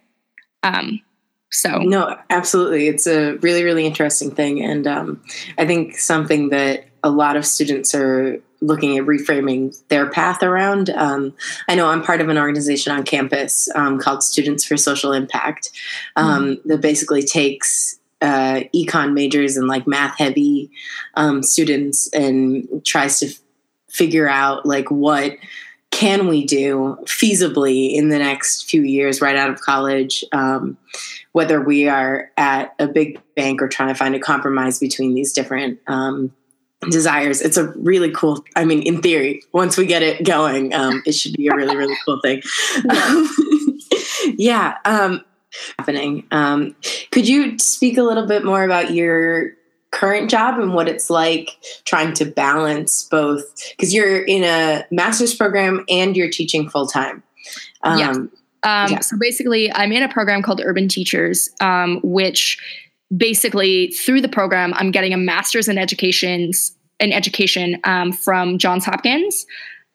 Um, 0.63 1.01
so 1.55 1.79
no, 1.79 2.19
absolutely, 2.31 2.89
it's 2.89 3.07
a 3.07 3.37
really 3.37 3.63
really 3.63 3.87
interesting 3.87 4.33
thing, 4.33 4.61
and 4.61 4.89
um, 4.89 5.23
I 5.57 5.65
think 5.67 5.97
something 5.97 6.49
that 6.49 6.87
a 7.05 7.11
lot 7.11 7.37
of 7.37 7.47
students 7.47 7.95
are 7.95 8.41
looking 8.61 8.99
at 8.99 9.05
reframing 9.05 9.77
their 9.87 10.11
path 10.11 10.43
around. 10.43 10.91
Um, 10.91 11.33
I 11.69 11.77
know 11.77 11.87
I'm 11.87 12.03
part 12.03 12.21
of 12.21 12.29
an 12.29 12.39
organization 12.39 12.93
on 12.93 13.05
campus 13.05 13.69
um, 13.77 14.01
called 14.01 14.25
Students 14.25 14.65
for 14.65 14.77
Social 14.77 15.13
Impact 15.13 15.71
um, 16.17 16.57
mm-hmm. 16.57 16.69
that 16.69 16.81
basically 16.81 17.23
takes 17.23 18.01
uh, 18.21 18.63
econ 18.75 19.13
majors 19.13 19.57
and 19.57 19.69
like 19.69 19.87
math 19.87 20.19
heavy 20.19 20.73
um, 21.15 21.41
students 21.45 22.13
and 22.13 22.85
tries 22.85 23.21
to 23.21 23.27
f- 23.27 23.39
figure 23.91 24.29
out 24.29 24.67
like 24.67 24.91
what 24.91 25.37
can 25.95 26.27
we 26.27 26.45
do 26.45 26.99
feasibly 27.05 27.95
in 27.95 28.09
the 28.09 28.19
next 28.19 28.69
few 28.69 28.83
years 28.83 29.21
right 29.21 29.37
out 29.37 29.49
of 29.49 29.61
college 29.61 30.25
um, 30.33 30.77
whether 31.31 31.61
we 31.61 31.89
are 31.89 32.33
at 32.37 32.75
a 32.81 32.89
big 32.89 33.21
bank 33.37 33.63
or 33.63 33.69
trying 33.69 33.91
to 33.91 33.95
find 33.95 34.13
a 34.13 34.19
compromise 34.19 34.81
between 34.81 35.15
these 35.15 35.33
different 35.33 35.79
um, 35.87 36.33
desires? 36.91 37.41
It's 37.41 37.57
a 37.57 37.69
really 37.77 38.11
cool 38.11 38.45
i 38.57 38.65
mean 38.65 38.83
in 38.83 39.03
theory 39.03 39.41
once 39.53 39.77
we 39.77 39.87
get 39.87 40.03
it 40.03 40.25
going 40.25 40.75
um, 40.75 41.01
it 41.07 41.13
should 41.13 41.35
be 41.35 41.47
a 41.47 41.55
really 41.55 41.77
really 41.77 41.97
cool 42.05 42.21
thing. 42.21 42.43
Yeah, 42.85 43.29
yeah 44.37 44.79
um, 44.85 45.25
happening. 45.79 46.27
Um, 46.33 46.75
could 47.13 47.29
you 47.29 47.57
speak 47.61 47.99
a 47.99 48.03
little 48.03 48.27
bit 48.27 48.45
more 48.45 48.65
about 48.65 48.93
your 48.93 49.53
current 49.95 50.29
job 50.29 50.59
and 50.59 50.75
what 50.75 50.89
it's 50.89 51.09
like 51.09 51.57
trying 51.85 52.13
to 52.15 52.25
balance 52.25 53.05
both 53.05 53.45
because 53.71 53.95
you're 53.95 54.25
in 54.25 54.43
a 54.43 54.85
master's 54.91 55.35
program 55.35 55.85
and 55.89 56.17
you're 56.17 56.31
teaching 56.31 56.69
full 56.69 56.87
time. 56.87 57.23
Um, 57.83 57.99
yeah. 57.99 58.11
Um, 58.11 58.93
yeah. 58.93 59.01
So 59.01 59.17
basically, 59.19 59.73
I'm 59.73 59.93
in 59.93 60.03
a 60.03 60.09
program 60.09 60.43
called 60.43 60.61
Urban 60.65 60.89
Teachers, 60.89 61.49
um, 61.61 62.01
which 62.03 62.59
basically 63.17 63.89
through 63.89 64.21
the 64.21 64.29
program, 64.29 64.75
I'm 64.75 64.91
getting 64.91 65.13
a 65.13 65.19
master's 65.19 65.69
in 65.69 65.79
educations 65.79 66.75
in 67.01 67.13
education 67.13 67.79
um, 67.85 68.13
from 68.13 68.59
Johns 68.59 68.85
Hopkins. 68.85 69.47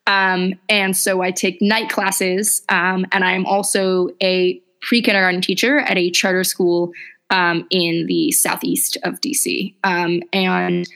Um, 0.08 0.54
and 0.70 0.96
so 0.96 1.22
I 1.22 1.32
take 1.32 1.62
night 1.62 1.90
classes, 1.90 2.62
um, 2.70 3.06
and 3.12 3.24
I'm 3.24 3.46
also 3.46 4.10
a 4.22 4.62
pre 4.82 5.02
kindergarten 5.02 5.42
teacher 5.42 5.80
at 5.80 5.98
a 5.98 6.10
charter 6.12 6.44
school 6.44 6.92
um, 7.30 7.68
in 7.70 8.06
the 8.08 8.32
southeast 8.32 8.98
of 9.04 9.22
DC. 9.22 9.74
Um, 9.84 10.22
and 10.34 10.88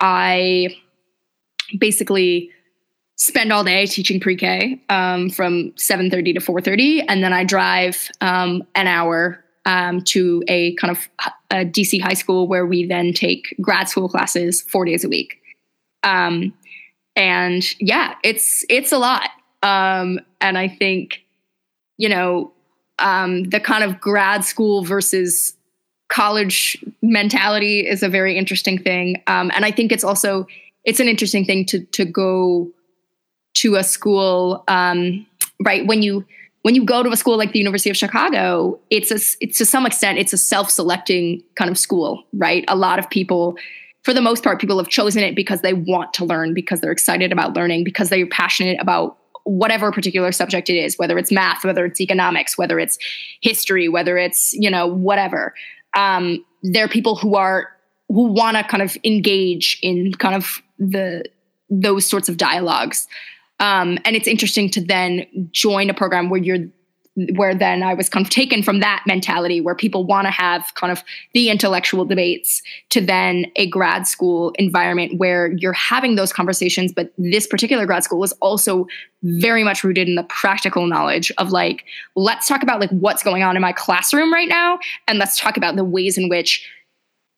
I 0.00 0.76
basically 1.78 2.50
spend 3.16 3.52
all 3.52 3.64
day 3.64 3.86
teaching 3.86 4.20
pre-K 4.20 4.80
um, 4.88 5.30
from 5.30 5.72
7.30 5.72 6.34
to 6.34 6.40
4.30. 6.40 7.04
And 7.08 7.22
then 7.22 7.32
I 7.32 7.44
drive 7.44 8.10
um, 8.20 8.62
an 8.74 8.86
hour 8.86 9.42
um, 9.64 10.02
to 10.02 10.42
a 10.48 10.74
kind 10.76 10.90
of 10.96 11.08
a 11.50 11.64
DC 11.64 12.00
high 12.00 12.14
school 12.14 12.46
where 12.46 12.66
we 12.66 12.86
then 12.86 13.12
take 13.12 13.54
grad 13.60 13.88
school 13.88 14.08
classes 14.08 14.62
four 14.62 14.84
days 14.84 15.02
a 15.02 15.08
week. 15.08 15.40
Um, 16.02 16.54
and 17.16 17.64
yeah, 17.80 18.14
it's, 18.22 18.64
it's 18.68 18.92
a 18.92 18.98
lot. 18.98 19.30
and 19.62 20.20
I 20.42 20.68
think, 20.68 21.24
you 21.96 22.08
know, 22.10 22.52
the 22.98 23.60
kind 23.62 23.82
of 23.82 23.98
grad 23.98 24.44
school 24.44 24.84
versus 24.84 25.56
college 26.08 26.82
mentality 27.02 27.86
is 27.86 28.02
a 28.02 28.08
very 28.08 28.36
interesting 28.36 28.78
thing 28.78 29.22
um, 29.26 29.50
and 29.54 29.64
i 29.64 29.70
think 29.70 29.92
it's 29.92 30.04
also 30.04 30.46
it's 30.84 31.00
an 31.00 31.08
interesting 31.08 31.44
thing 31.44 31.64
to 31.64 31.80
to 31.86 32.04
go 32.04 32.70
to 33.54 33.76
a 33.76 33.84
school 33.84 34.64
um, 34.68 35.26
right 35.64 35.86
when 35.86 36.02
you 36.02 36.24
when 36.62 36.74
you 36.74 36.84
go 36.84 37.02
to 37.02 37.10
a 37.10 37.16
school 37.16 37.36
like 37.36 37.52
the 37.52 37.58
university 37.58 37.90
of 37.90 37.96
chicago 37.96 38.78
it's 38.90 39.10
a 39.10 39.18
it's 39.40 39.58
to 39.58 39.64
some 39.64 39.86
extent 39.86 40.18
it's 40.18 40.32
a 40.32 40.38
self-selecting 40.38 41.42
kind 41.54 41.70
of 41.70 41.78
school 41.78 42.24
right 42.32 42.64
a 42.68 42.76
lot 42.76 42.98
of 42.98 43.08
people 43.10 43.56
for 44.02 44.14
the 44.14 44.20
most 44.20 44.44
part 44.44 44.60
people 44.60 44.78
have 44.78 44.88
chosen 44.88 45.22
it 45.22 45.34
because 45.34 45.62
they 45.62 45.72
want 45.72 46.14
to 46.14 46.24
learn 46.24 46.54
because 46.54 46.80
they're 46.80 46.92
excited 46.92 47.32
about 47.32 47.54
learning 47.54 47.82
because 47.82 48.08
they're 48.08 48.26
passionate 48.26 48.80
about 48.80 49.18
whatever 49.46 49.92
particular 49.92 50.32
subject 50.32 50.68
it 50.68 50.74
is, 50.74 50.98
whether 50.98 51.16
it's 51.16 51.30
math, 51.30 51.64
whether 51.64 51.84
it's 51.84 52.00
economics, 52.00 52.58
whether 52.58 52.80
it's 52.80 52.98
history, 53.40 53.88
whether 53.88 54.18
it's, 54.18 54.52
you 54.54 54.68
know, 54.68 54.88
whatever. 54.88 55.54
Um, 55.96 56.44
there 56.62 56.84
are 56.84 56.88
people 56.88 57.16
who 57.16 57.34
are 57.34 57.68
who 58.08 58.26
want 58.26 58.56
to 58.56 58.62
kind 58.62 58.82
of 58.82 58.96
engage 59.02 59.78
in 59.82 60.12
kind 60.12 60.34
of 60.34 60.62
the 60.78 61.24
those 61.68 62.06
sorts 62.06 62.28
of 62.28 62.36
dialogues. 62.36 63.08
Um, 63.58 63.98
and 64.04 64.14
it's 64.14 64.28
interesting 64.28 64.70
to 64.70 64.84
then 64.84 65.48
join 65.50 65.90
a 65.90 65.94
program 65.94 66.28
where 66.28 66.40
you're 66.40 66.68
where 67.34 67.54
then 67.54 67.82
I 67.82 67.94
was 67.94 68.08
kind 68.08 68.24
of 68.24 68.30
taken 68.30 68.62
from 68.62 68.80
that 68.80 69.02
mentality 69.06 69.60
where 69.60 69.74
people 69.74 70.04
want 70.04 70.26
to 70.26 70.30
have 70.30 70.72
kind 70.74 70.92
of 70.92 71.02
the 71.32 71.48
intellectual 71.48 72.04
debates 72.04 72.62
to 72.90 73.00
then 73.00 73.46
a 73.56 73.68
grad 73.68 74.06
school 74.06 74.52
environment 74.58 75.18
where 75.18 75.52
you're 75.52 75.72
having 75.72 76.16
those 76.16 76.32
conversations. 76.32 76.92
But 76.92 77.12
this 77.16 77.46
particular 77.46 77.86
grad 77.86 78.04
school 78.04 78.22
is 78.22 78.32
also 78.40 78.86
very 79.22 79.64
much 79.64 79.82
rooted 79.82 80.08
in 80.08 80.14
the 80.14 80.24
practical 80.24 80.86
knowledge 80.86 81.32
of 81.38 81.50
like, 81.50 81.84
let's 82.16 82.46
talk 82.46 82.62
about 82.62 82.80
like 82.80 82.90
what's 82.90 83.22
going 83.22 83.42
on 83.42 83.56
in 83.56 83.62
my 83.62 83.72
classroom 83.72 84.32
right 84.32 84.48
now. 84.48 84.78
And 85.08 85.18
let's 85.18 85.38
talk 85.38 85.56
about 85.56 85.76
the 85.76 85.84
ways 85.84 86.18
in 86.18 86.28
which 86.28 86.68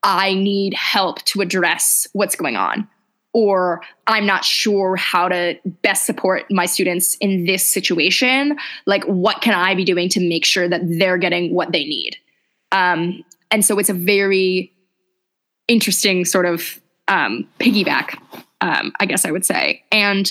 I 0.03 0.35
need 0.35 0.75
help 0.75 1.23
to 1.27 1.41
address 1.41 2.07
what's 2.13 2.35
going 2.35 2.57
on 2.57 2.89
or 3.33 3.83
I'm 4.07 4.27
not 4.27 4.45
sure 4.45 4.97
how 4.97 5.29
to 5.29 5.59
best 5.83 6.07
support 6.07 6.45
my 6.51 6.67
students 6.67 7.17
in 7.17 7.45
this 7.45 7.65
situation. 7.65 8.57
Like, 8.87 9.05
what 9.05 9.43
can 9.43 9.55
I 9.55 9.75
be 9.75 9.85
doing 9.85 10.09
to 10.11 10.21
make 10.21 10.45
sure 10.45 10.69
that 10.69 10.81
they're 10.85 11.19
getting 11.19 11.55
what 11.55 11.73
they 11.73 11.85
need? 11.85 12.17
Um, 12.73 13.25
and 13.51 13.65
so 13.65 13.79
it's 13.79 13.89
a 13.89 13.95
very 13.95 14.73
interesting 15.69 16.25
sort 16.25 16.47
of 16.47 16.81
um, 17.09 17.47
piggyback, 17.61 18.19
um, 18.61 18.93
I 19.01 19.07
guess 19.07 19.25
I 19.25 19.31
would 19.31 19.45
say. 19.45 19.85
And 19.93 20.31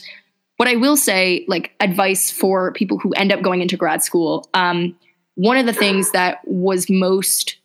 what 0.57 0.67
I 0.67 0.75
will 0.75 0.97
say, 0.97 1.45
like 1.47 1.73
advice 1.79 2.31
for 2.31 2.73
people 2.73 2.97
who 2.97 3.11
end 3.13 3.31
up 3.31 3.41
going 3.41 3.61
into 3.61 3.77
grad 3.77 4.03
school, 4.03 4.49
um, 4.53 4.95
one 5.35 5.57
of 5.57 5.67
the 5.67 5.73
things 5.73 6.11
that 6.11 6.39
was 6.45 6.89
most, 6.89 7.57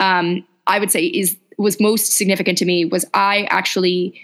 um, 0.00 0.46
I 0.66 0.78
would 0.78 0.90
say, 0.90 1.04
is 1.04 1.36
was 1.58 1.80
most 1.80 2.12
significant 2.12 2.56
to 2.58 2.64
me 2.64 2.84
was 2.84 3.04
I 3.14 3.42
actually 3.50 4.18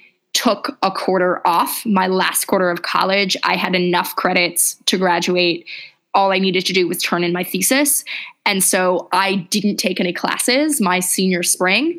took 0.44 0.76
a 0.83 0.90
quarter 0.90 1.40
off 1.46 1.87
my 1.87 2.07
last 2.07 2.44
quarter 2.44 2.68
of 2.68 2.83
college. 2.83 3.35
I 3.44 3.57
had 3.57 3.74
enough 3.74 4.14
credits 4.14 4.74
to 4.87 4.98
graduate. 4.98 5.66
All 6.12 6.33
I 6.33 6.38
needed 6.38 6.66
to 6.66 6.74
do 6.74 6.87
was 6.87 7.02
turn 7.02 7.24
in 7.24 7.33
my 7.33 7.42
thesis. 7.42 8.04
And 8.44 8.62
so 8.62 9.09
I 9.11 9.37
didn't 9.48 9.78
take 9.78 10.00
any 10.00 10.12
classes 10.12 10.83
my 10.83 11.00
senior 11.00 11.42
spring. 11.42 11.98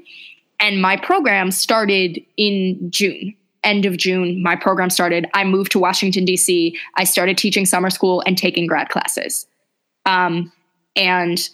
And 0.59 0.79
my 0.79 0.95
program 0.95 1.49
started 1.49 2.23
in 2.37 2.91
June. 2.91 3.35
End 3.63 3.87
of 3.87 3.97
June, 3.97 4.43
my 4.43 4.55
program 4.55 4.91
started. 4.91 5.27
I 5.33 5.43
moved 5.43 5.71
to 5.71 5.79
Washington, 5.79 6.23
D.C. 6.23 6.77
I 6.97 7.03
started 7.03 7.39
teaching 7.39 7.65
summer 7.65 7.89
school 7.89 8.21
and 8.27 8.37
taking 8.37 8.67
grad 8.67 8.89
classes. 8.89 9.47
Um, 10.05 10.51
and 10.95 11.49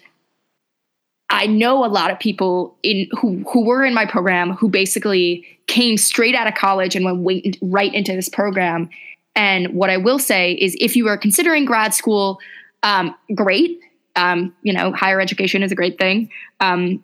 I 1.29 1.47
know 1.47 1.85
a 1.85 1.87
lot 1.87 2.11
of 2.11 2.19
people 2.19 2.75
in 2.83 3.07
who 3.17 3.45
who 3.49 3.63
were 3.63 3.85
in 3.85 3.93
my 3.93 4.05
program 4.05 4.51
who 4.51 4.67
basically 4.67 5.45
came 5.71 5.97
straight 5.97 6.35
out 6.35 6.47
of 6.47 6.53
college 6.53 6.97
and 6.97 7.05
went 7.05 7.57
right 7.61 7.93
into 7.93 8.13
this 8.13 8.27
program. 8.27 8.89
And 9.35 9.73
what 9.73 9.89
I 9.89 9.95
will 9.95 10.19
say 10.19 10.51
is, 10.51 10.75
if 10.81 10.97
you 10.97 11.07
are 11.07 11.17
considering 11.17 11.63
grad 11.63 11.93
school, 11.93 12.39
um, 12.83 13.15
great. 13.33 13.79
Um, 14.17 14.53
you 14.63 14.73
know, 14.73 14.91
higher 14.91 15.21
education 15.21 15.63
is 15.63 15.71
a 15.71 15.75
great 15.75 15.97
thing. 15.97 16.29
Um, 16.59 17.01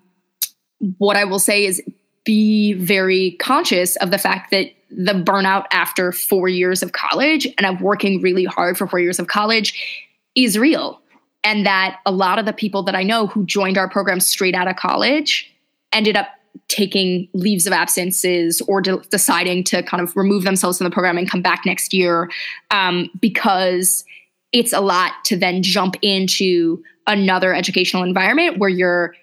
what 0.97 1.15
I 1.15 1.23
will 1.23 1.39
say 1.39 1.65
is, 1.65 1.81
be 2.25 2.73
very 2.73 3.31
conscious 3.39 3.95
of 3.95 4.11
the 4.11 4.17
fact 4.17 4.51
that 4.51 4.69
the 4.91 5.13
burnout 5.13 5.65
after 5.71 6.11
four 6.11 6.49
years 6.49 6.83
of 6.83 6.91
college 6.91 7.47
and 7.57 7.65
of 7.65 7.79
working 7.79 8.21
really 8.21 8.43
hard 8.43 8.77
for 8.77 8.85
four 8.85 8.99
years 8.99 9.17
of 9.17 9.27
college 9.27 10.13
is 10.35 10.57
real 10.57 10.99
and 11.41 11.65
that 11.65 11.99
a 12.05 12.11
lot 12.11 12.37
of 12.37 12.45
the 12.45 12.51
people 12.51 12.83
that 12.83 12.95
I 12.95 13.03
know 13.03 13.27
who 13.27 13.45
joined 13.45 13.77
our 13.77 13.89
program 13.89 14.19
straight 14.19 14.55
out 14.55 14.67
of 14.67 14.75
college 14.75 15.49
ended 15.93 16.17
up 16.17 16.27
taking 16.67 17.27
leaves 17.33 17.67
of 17.67 17.73
absences 17.73 18.61
or 18.67 18.81
de- 18.81 19.01
deciding 19.09 19.63
to 19.65 19.83
kind 19.83 20.01
of 20.01 20.15
remove 20.15 20.43
themselves 20.43 20.77
from 20.77 20.85
the 20.85 20.91
program 20.91 21.17
and 21.17 21.29
come 21.29 21.41
back 21.41 21.65
next 21.65 21.93
year 21.93 22.29
um, 22.71 23.09
because 23.21 24.03
it's 24.51 24.73
a 24.73 24.79
lot 24.79 25.13
to 25.25 25.37
then 25.37 25.61
jump 25.61 25.95
into 26.01 26.81
another 27.05 27.53
educational 27.53 28.03
environment 28.03 28.57
where 28.57 28.69
you're 28.69 29.13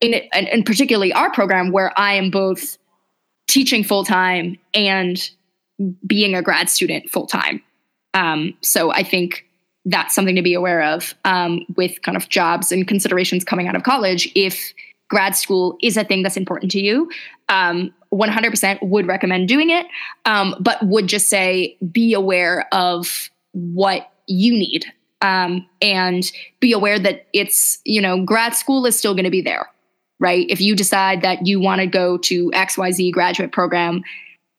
in 0.00 0.14
it, 0.14 0.28
and, 0.32 0.48
and 0.48 0.64
particularly 0.64 1.12
our 1.12 1.30
program 1.30 1.72
where 1.72 1.98
I 1.98 2.14
am 2.14 2.30
both 2.30 2.78
teaching 3.48 3.84
full 3.84 4.04
time 4.04 4.58
and 4.74 5.30
being 6.06 6.34
a 6.34 6.42
grad 6.42 6.68
student 6.68 7.10
full 7.10 7.26
time. 7.26 7.62
Um, 8.14 8.54
so 8.60 8.92
I 8.92 9.02
think 9.02 9.46
that's 9.84 10.14
something 10.14 10.36
to 10.36 10.42
be 10.42 10.54
aware 10.54 10.82
of 10.82 11.14
um, 11.24 11.64
with 11.76 12.02
kind 12.02 12.16
of 12.16 12.28
jobs 12.28 12.70
and 12.70 12.86
considerations 12.86 13.44
coming 13.44 13.66
out 13.66 13.74
of 13.74 13.82
college. 13.82 14.30
If 14.34 14.72
grad 15.10 15.36
school 15.36 15.76
is 15.82 15.96
a 15.96 16.04
thing 16.04 16.22
that's 16.22 16.36
important 16.36 16.70
to 16.72 16.80
you, 16.80 17.10
um, 17.50 17.92
100% 18.14 18.82
would 18.82 19.06
recommend 19.06 19.48
doing 19.48 19.68
it, 19.68 19.86
um, 20.24 20.54
but 20.58 20.82
would 20.82 21.06
just 21.06 21.28
say 21.28 21.76
be 21.92 22.14
aware 22.14 22.66
of 22.72 23.28
what 23.52 24.10
you 24.26 24.52
need 24.52 24.86
um, 25.20 25.66
and 25.82 26.32
be 26.60 26.72
aware 26.72 26.98
that 26.98 27.26
it's, 27.32 27.80
you 27.84 28.00
know, 28.00 28.24
grad 28.24 28.54
school 28.54 28.86
is 28.86 28.98
still 28.98 29.14
going 29.14 29.24
to 29.24 29.30
be 29.30 29.42
there, 29.42 29.68
right? 30.18 30.46
If 30.48 30.60
you 30.60 30.74
decide 30.74 31.22
that 31.22 31.46
you 31.46 31.60
want 31.60 31.80
to 31.80 31.86
go 31.86 32.16
to 32.18 32.50
XYZ 32.52 33.12
graduate 33.12 33.52
program, 33.52 34.02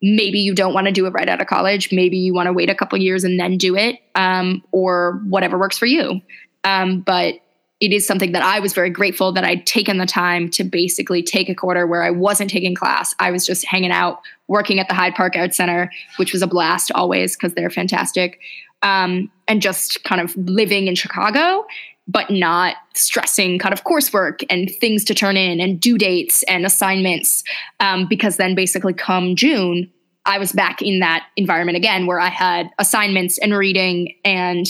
maybe 0.01 0.39
you 0.39 0.53
don't 0.53 0.73
want 0.73 0.87
to 0.87 0.91
do 0.91 1.05
it 1.05 1.11
right 1.11 1.29
out 1.29 1.41
of 1.41 1.47
college. 1.47 1.91
Maybe 1.91 2.17
you 2.17 2.33
want 2.33 2.47
to 2.47 2.53
wait 2.53 2.69
a 2.69 2.75
couple 2.75 2.97
years 2.99 3.23
and 3.23 3.39
then 3.39 3.57
do 3.57 3.75
it, 3.75 3.99
um, 4.15 4.63
or 4.71 5.21
whatever 5.25 5.57
works 5.57 5.77
for 5.77 5.85
you. 5.85 6.21
Um, 6.63 7.01
but 7.01 7.35
it 7.81 7.91
is 7.91 8.05
something 8.05 8.31
that 8.31 8.43
I 8.43 8.59
was 8.59 8.73
very 8.73 8.91
grateful 8.91 9.31
that 9.31 9.43
I'd 9.43 9.65
taken 9.65 9.97
the 9.97 10.05
time 10.05 10.49
to 10.51 10.63
basically 10.63 11.23
take 11.23 11.49
a 11.49 11.55
quarter 11.55 11.87
where 11.87 12.03
I 12.03 12.11
wasn't 12.11 12.51
taking 12.51 12.75
class. 12.75 13.15
I 13.17 13.31
was 13.31 13.43
just 13.43 13.65
hanging 13.65 13.91
out, 13.91 14.21
working 14.47 14.79
at 14.79 14.87
the 14.87 14.93
Hyde 14.93 15.15
Park 15.15 15.35
Art 15.35 15.55
Center, 15.55 15.91
which 16.17 16.31
was 16.31 16.43
a 16.43 16.47
blast 16.47 16.91
always 16.93 17.35
because 17.35 17.55
they're 17.55 17.71
fantastic, 17.71 18.39
um, 18.83 19.31
and 19.47 19.63
just 19.63 20.03
kind 20.03 20.21
of 20.21 20.37
living 20.37 20.87
in 20.87 20.93
Chicago, 20.93 21.65
but 22.07 22.29
not 22.29 22.75
stressing 22.93 23.57
kind 23.57 23.73
of 23.73 23.83
coursework 23.83 24.43
and 24.49 24.69
things 24.79 25.03
to 25.05 25.15
turn 25.15 25.35
in 25.35 25.59
and 25.59 25.79
due 25.79 25.97
dates 25.97 26.43
and 26.43 26.67
assignments. 26.67 27.43
Um, 27.79 28.05
because 28.07 28.37
then 28.37 28.53
basically 28.53 28.93
come 28.93 29.35
June, 29.35 29.91
I 30.25 30.37
was 30.37 30.51
back 30.51 30.83
in 30.83 30.99
that 30.99 31.25
environment 31.35 31.77
again 31.77 32.05
where 32.05 32.19
I 32.19 32.29
had 32.29 32.69
assignments 32.77 33.39
and 33.39 33.55
reading 33.55 34.15
and 34.23 34.67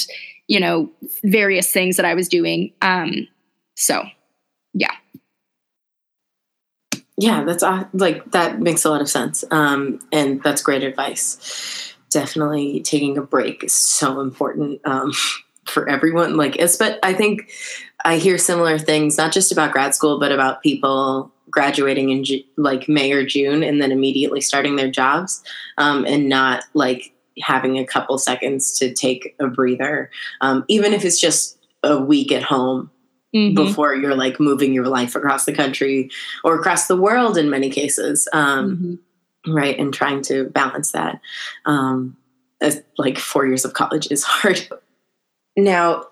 you 0.52 0.60
know, 0.60 0.92
various 1.24 1.72
things 1.72 1.96
that 1.96 2.04
I 2.04 2.14
was 2.14 2.28
doing. 2.28 2.74
Um, 2.82 3.26
so, 3.78 4.04
yeah. 4.74 4.92
Yeah, 7.18 7.46
that's 7.46 7.64
like 7.94 8.30
that 8.32 8.60
makes 8.60 8.84
a 8.84 8.90
lot 8.90 9.00
of 9.00 9.08
sense. 9.08 9.46
Um, 9.50 10.00
and 10.12 10.44
that's 10.44 10.62
great 10.62 10.84
advice. 10.84 11.96
Definitely 12.10 12.82
taking 12.82 13.18
a 13.18 13.22
break 13.22 13.64
is 13.64 13.72
so 13.72 14.20
important 14.20 14.82
um, 14.84 15.14
for 15.68 15.88
everyone. 15.88 16.36
Like, 16.36 16.58
but 16.78 17.00
I 17.02 17.14
think 17.14 17.50
I 18.04 18.18
hear 18.18 18.38
similar 18.38 18.78
things, 18.78 19.18
not 19.18 19.32
just 19.32 19.54
about 19.54 19.72
grad 19.72 19.96
school, 19.96 20.20
but 20.20 20.34
about 20.34 20.62
people 20.62 21.32
graduating 21.50 22.10
in 22.10 22.26
like 22.58 22.90
May 22.90 23.14
or 23.14 23.26
June 23.26 23.64
and 23.64 23.82
then 23.82 23.94
immediately 23.94 24.42
starting 24.42 24.76
their 24.76 24.92
jobs 24.92 25.44
um, 25.78 26.04
and 26.06 26.28
not 26.28 26.66
like 26.74 27.14
having 27.42 27.78
a 27.78 27.86
couple 27.86 28.18
seconds 28.18 28.78
to 28.80 28.94
take 28.94 29.36
a 29.40 29.48
breather, 29.48 30.10
um, 30.42 30.66
even 30.68 30.94
if 30.94 31.04
it's 31.04 31.20
just 31.20 31.58
a 31.84 32.00
week 32.00 32.32
at 32.32 32.44
home 32.44 32.92
mm-hmm. 33.36 33.56
before 33.56 33.96
you're 33.96 34.16
like 34.16 34.40
moving 34.40 34.74
your 34.74 34.88
life 34.88 35.16
across 35.16 35.46
the 35.46 35.54
country 35.54 36.10
or 36.44 36.56
across 36.56 36.88
the 36.88 36.96
world 36.96 37.38
in 37.38 37.50
many 37.50 37.70
cases. 37.70 38.28
Um, 38.34 39.00
mm-hmm. 39.46 39.54
Right. 39.54 39.78
And 39.78 39.92
trying 39.92 40.22
to 40.24 40.50
balance 40.50 40.92
that. 40.92 41.20
Um, 41.66 42.16
as, 42.62 42.84
like 43.00 43.18
four 43.18 43.48
years 43.48 43.66
of 43.66 43.74
college 43.74 44.08
is 44.12 44.24
hard. 44.24 44.68
Now, 45.58 46.06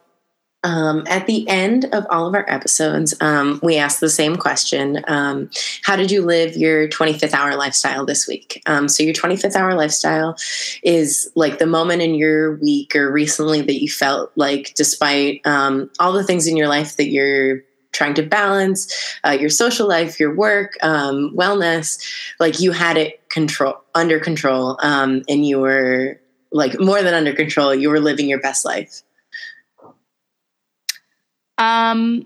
um, 0.64 1.04
at 1.08 1.26
the 1.26 1.48
end 1.48 1.86
of 1.94 2.06
all 2.10 2.28
of 2.28 2.36
our 2.36 2.46
episodes, 2.50 3.16
um, 3.22 3.60
we 3.64 3.78
ask 3.78 4.00
the 4.00 4.10
same 4.10 4.36
question 4.36 5.04
um, 5.08 5.50
How 5.84 5.96
did 5.96 6.12
you 6.12 6.22
live 6.22 6.58
your 6.58 6.90
25th 6.90 7.34
hour 7.34 7.56
lifestyle 7.56 8.06
this 8.06 8.28
week? 8.28 8.62
Um, 8.66 8.90
so, 8.90 9.04
your 9.04 9.14
25th 9.14 9.56
hour 9.56 9.74
lifestyle 9.74 10.36
is 10.84 11.32
like 11.36 11.60
the 11.60 11.66
moment 11.66 12.02
in 12.02 12.14
your 12.14 12.56
week 12.58 12.96
or 12.96 13.12
recently 13.12 13.62
that 13.62 13.82
you 13.82 13.88
felt 13.88 14.32
like, 14.36 14.74
despite 14.76 15.42
um, 15.46 15.90
all 16.00 16.12
the 16.12 16.24
things 16.24 16.46
in 16.46 16.58
your 16.58 16.68
life 16.68 16.98
that 16.98 17.08
you're 17.08 17.62
trying 17.94 18.14
to 18.16 18.24
balance, 18.24 19.18
uh, 19.26 19.32
your 19.32 19.50
social 19.50 19.88
life, 19.88 20.20
your 20.20 20.36
work, 20.36 20.78
um, 20.84 21.34
wellness, 21.36 22.04
like 22.40 22.60
you 22.60 22.72
had 22.72 22.98
it 22.98 23.28
control 23.30 23.76
under 23.96 24.20
control 24.20 24.78
and 24.82 25.48
you 25.48 25.60
were 25.60 26.20
like 26.52 26.80
more 26.80 27.02
than 27.02 27.14
under 27.14 27.34
control, 27.34 27.74
you 27.74 27.90
were 27.90 28.00
living 28.00 28.28
your 28.28 28.40
best 28.40 28.66
life. 28.66 29.02
Um, 31.60 32.26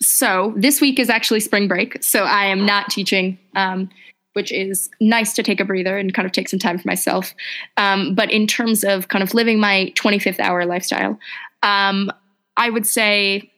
so 0.00 0.54
this 0.56 0.80
week 0.80 1.00
is 1.00 1.10
actually 1.10 1.40
spring 1.40 1.66
break, 1.66 2.02
so 2.02 2.22
I 2.24 2.46
am 2.46 2.64
not 2.64 2.90
teaching. 2.90 3.38
Um, 3.56 3.90
which 4.34 4.52
is 4.52 4.90
nice 5.00 5.32
to 5.32 5.42
take 5.42 5.60
a 5.60 5.64
breather 5.64 5.96
and 5.96 6.12
kind 6.12 6.26
of 6.26 6.32
take 6.32 6.46
some 6.46 6.58
time 6.58 6.76
for 6.76 6.86
myself. 6.86 7.34
Um, 7.78 8.14
but 8.14 8.30
in 8.30 8.46
terms 8.46 8.84
of 8.84 9.08
kind 9.08 9.22
of 9.22 9.32
living 9.32 9.58
my 9.58 9.94
25th 9.96 10.38
hour 10.40 10.66
lifestyle, 10.66 11.18
um, 11.62 12.10
I 12.58 12.68
would 12.68 12.86
say, 12.86 13.50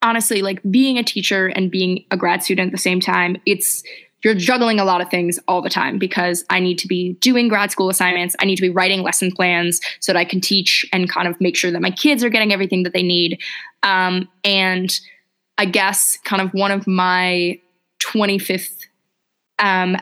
honestly, 0.00 0.40
like 0.40 0.62
being 0.70 0.96
a 0.96 1.02
teacher 1.02 1.48
and 1.48 1.70
being 1.70 2.06
a 2.10 2.16
grad 2.16 2.42
student 2.42 2.68
at 2.68 2.72
the 2.72 2.78
same 2.78 2.98
time, 2.98 3.36
it's 3.44 3.82
you're 4.22 4.34
juggling 4.34 4.78
a 4.78 4.84
lot 4.84 5.00
of 5.00 5.08
things 5.08 5.38
all 5.48 5.62
the 5.62 5.70
time 5.70 5.98
because 5.98 6.44
I 6.50 6.60
need 6.60 6.78
to 6.78 6.88
be 6.88 7.14
doing 7.14 7.48
grad 7.48 7.70
school 7.70 7.88
assignments. 7.88 8.36
I 8.38 8.44
need 8.44 8.56
to 8.56 8.62
be 8.62 8.68
writing 8.68 9.02
lesson 9.02 9.32
plans 9.32 9.80
so 10.00 10.12
that 10.12 10.18
I 10.18 10.24
can 10.24 10.40
teach 10.40 10.84
and 10.92 11.08
kind 11.08 11.26
of 11.26 11.40
make 11.40 11.56
sure 11.56 11.70
that 11.70 11.80
my 11.80 11.90
kids 11.90 12.22
are 12.22 12.28
getting 12.28 12.52
everything 12.52 12.82
that 12.82 12.92
they 12.92 13.02
need. 13.02 13.40
Um, 13.82 14.28
and 14.44 14.98
I 15.58 15.64
guess 15.64 16.18
kind 16.24 16.42
of 16.42 16.52
one 16.52 16.70
of 16.70 16.86
my 16.86 17.60
25th 18.00 18.86
um, 19.58 19.96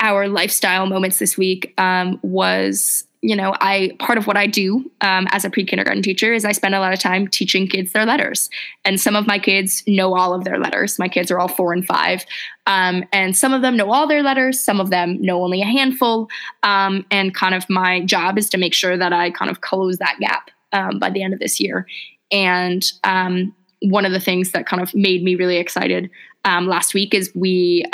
hour 0.00 0.28
lifestyle 0.28 0.86
moments 0.86 1.18
this 1.18 1.38
week 1.38 1.72
um, 1.78 2.18
was 2.22 3.04
you 3.24 3.36
know, 3.36 3.54
I 3.60 3.92
part 4.00 4.18
of 4.18 4.26
what 4.26 4.36
I 4.36 4.48
do 4.48 4.90
um, 5.00 5.28
as 5.30 5.44
a 5.44 5.50
pre 5.50 5.64
kindergarten 5.64 6.02
teacher 6.02 6.32
is 6.32 6.44
I 6.44 6.50
spend 6.50 6.74
a 6.74 6.80
lot 6.80 6.92
of 6.92 6.98
time 6.98 7.28
teaching 7.28 7.68
kids 7.68 7.92
their 7.92 8.04
letters. 8.04 8.50
And 8.84 9.00
some 9.00 9.14
of 9.14 9.28
my 9.28 9.38
kids 9.38 9.84
know 9.86 10.14
all 10.14 10.34
of 10.34 10.42
their 10.42 10.58
letters. 10.58 10.98
My 10.98 11.08
kids 11.08 11.30
are 11.30 11.38
all 11.38 11.46
four 11.46 11.72
and 11.72 11.86
five. 11.86 12.26
Um, 12.66 13.04
and 13.12 13.36
some 13.36 13.52
of 13.52 13.62
them 13.62 13.76
know 13.76 13.92
all 13.92 14.08
their 14.08 14.24
letters, 14.24 14.60
some 14.60 14.80
of 14.80 14.90
them 14.90 15.22
know 15.22 15.42
only 15.44 15.62
a 15.62 15.66
handful. 15.66 16.28
Um, 16.64 17.06
and 17.12 17.32
kind 17.32 17.54
of 17.54 17.64
my 17.70 18.00
job 18.00 18.38
is 18.38 18.50
to 18.50 18.58
make 18.58 18.74
sure 18.74 18.96
that 18.98 19.12
I 19.12 19.30
kind 19.30 19.50
of 19.50 19.60
close 19.60 19.98
that 19.98 20.18
gap 20.18 20.50
um, 20.72 20.98
by 20.98 21.08
the 21.08 21.22
end 21.22 21.32
of 21.32 21.38
this 21.38 21.60
year. 21.60 21.86
And 22.32 22.84
um, 23.04 23.54
one 23.82 24.04
of 24.04 24.10
the 24.10 24.20
things 24.20 24.50
that 24.50 24.66
kind 24.66 24.82
of 24.82 24.92
made 24.96 25.22
me 25.22 25.36
really 25.36 25.58
excited 25.58 26.10
um, 26.44 26.66
last 26.66 26.92
week 26.92 27.14
is 27.14 27.30
we 27.36 27.84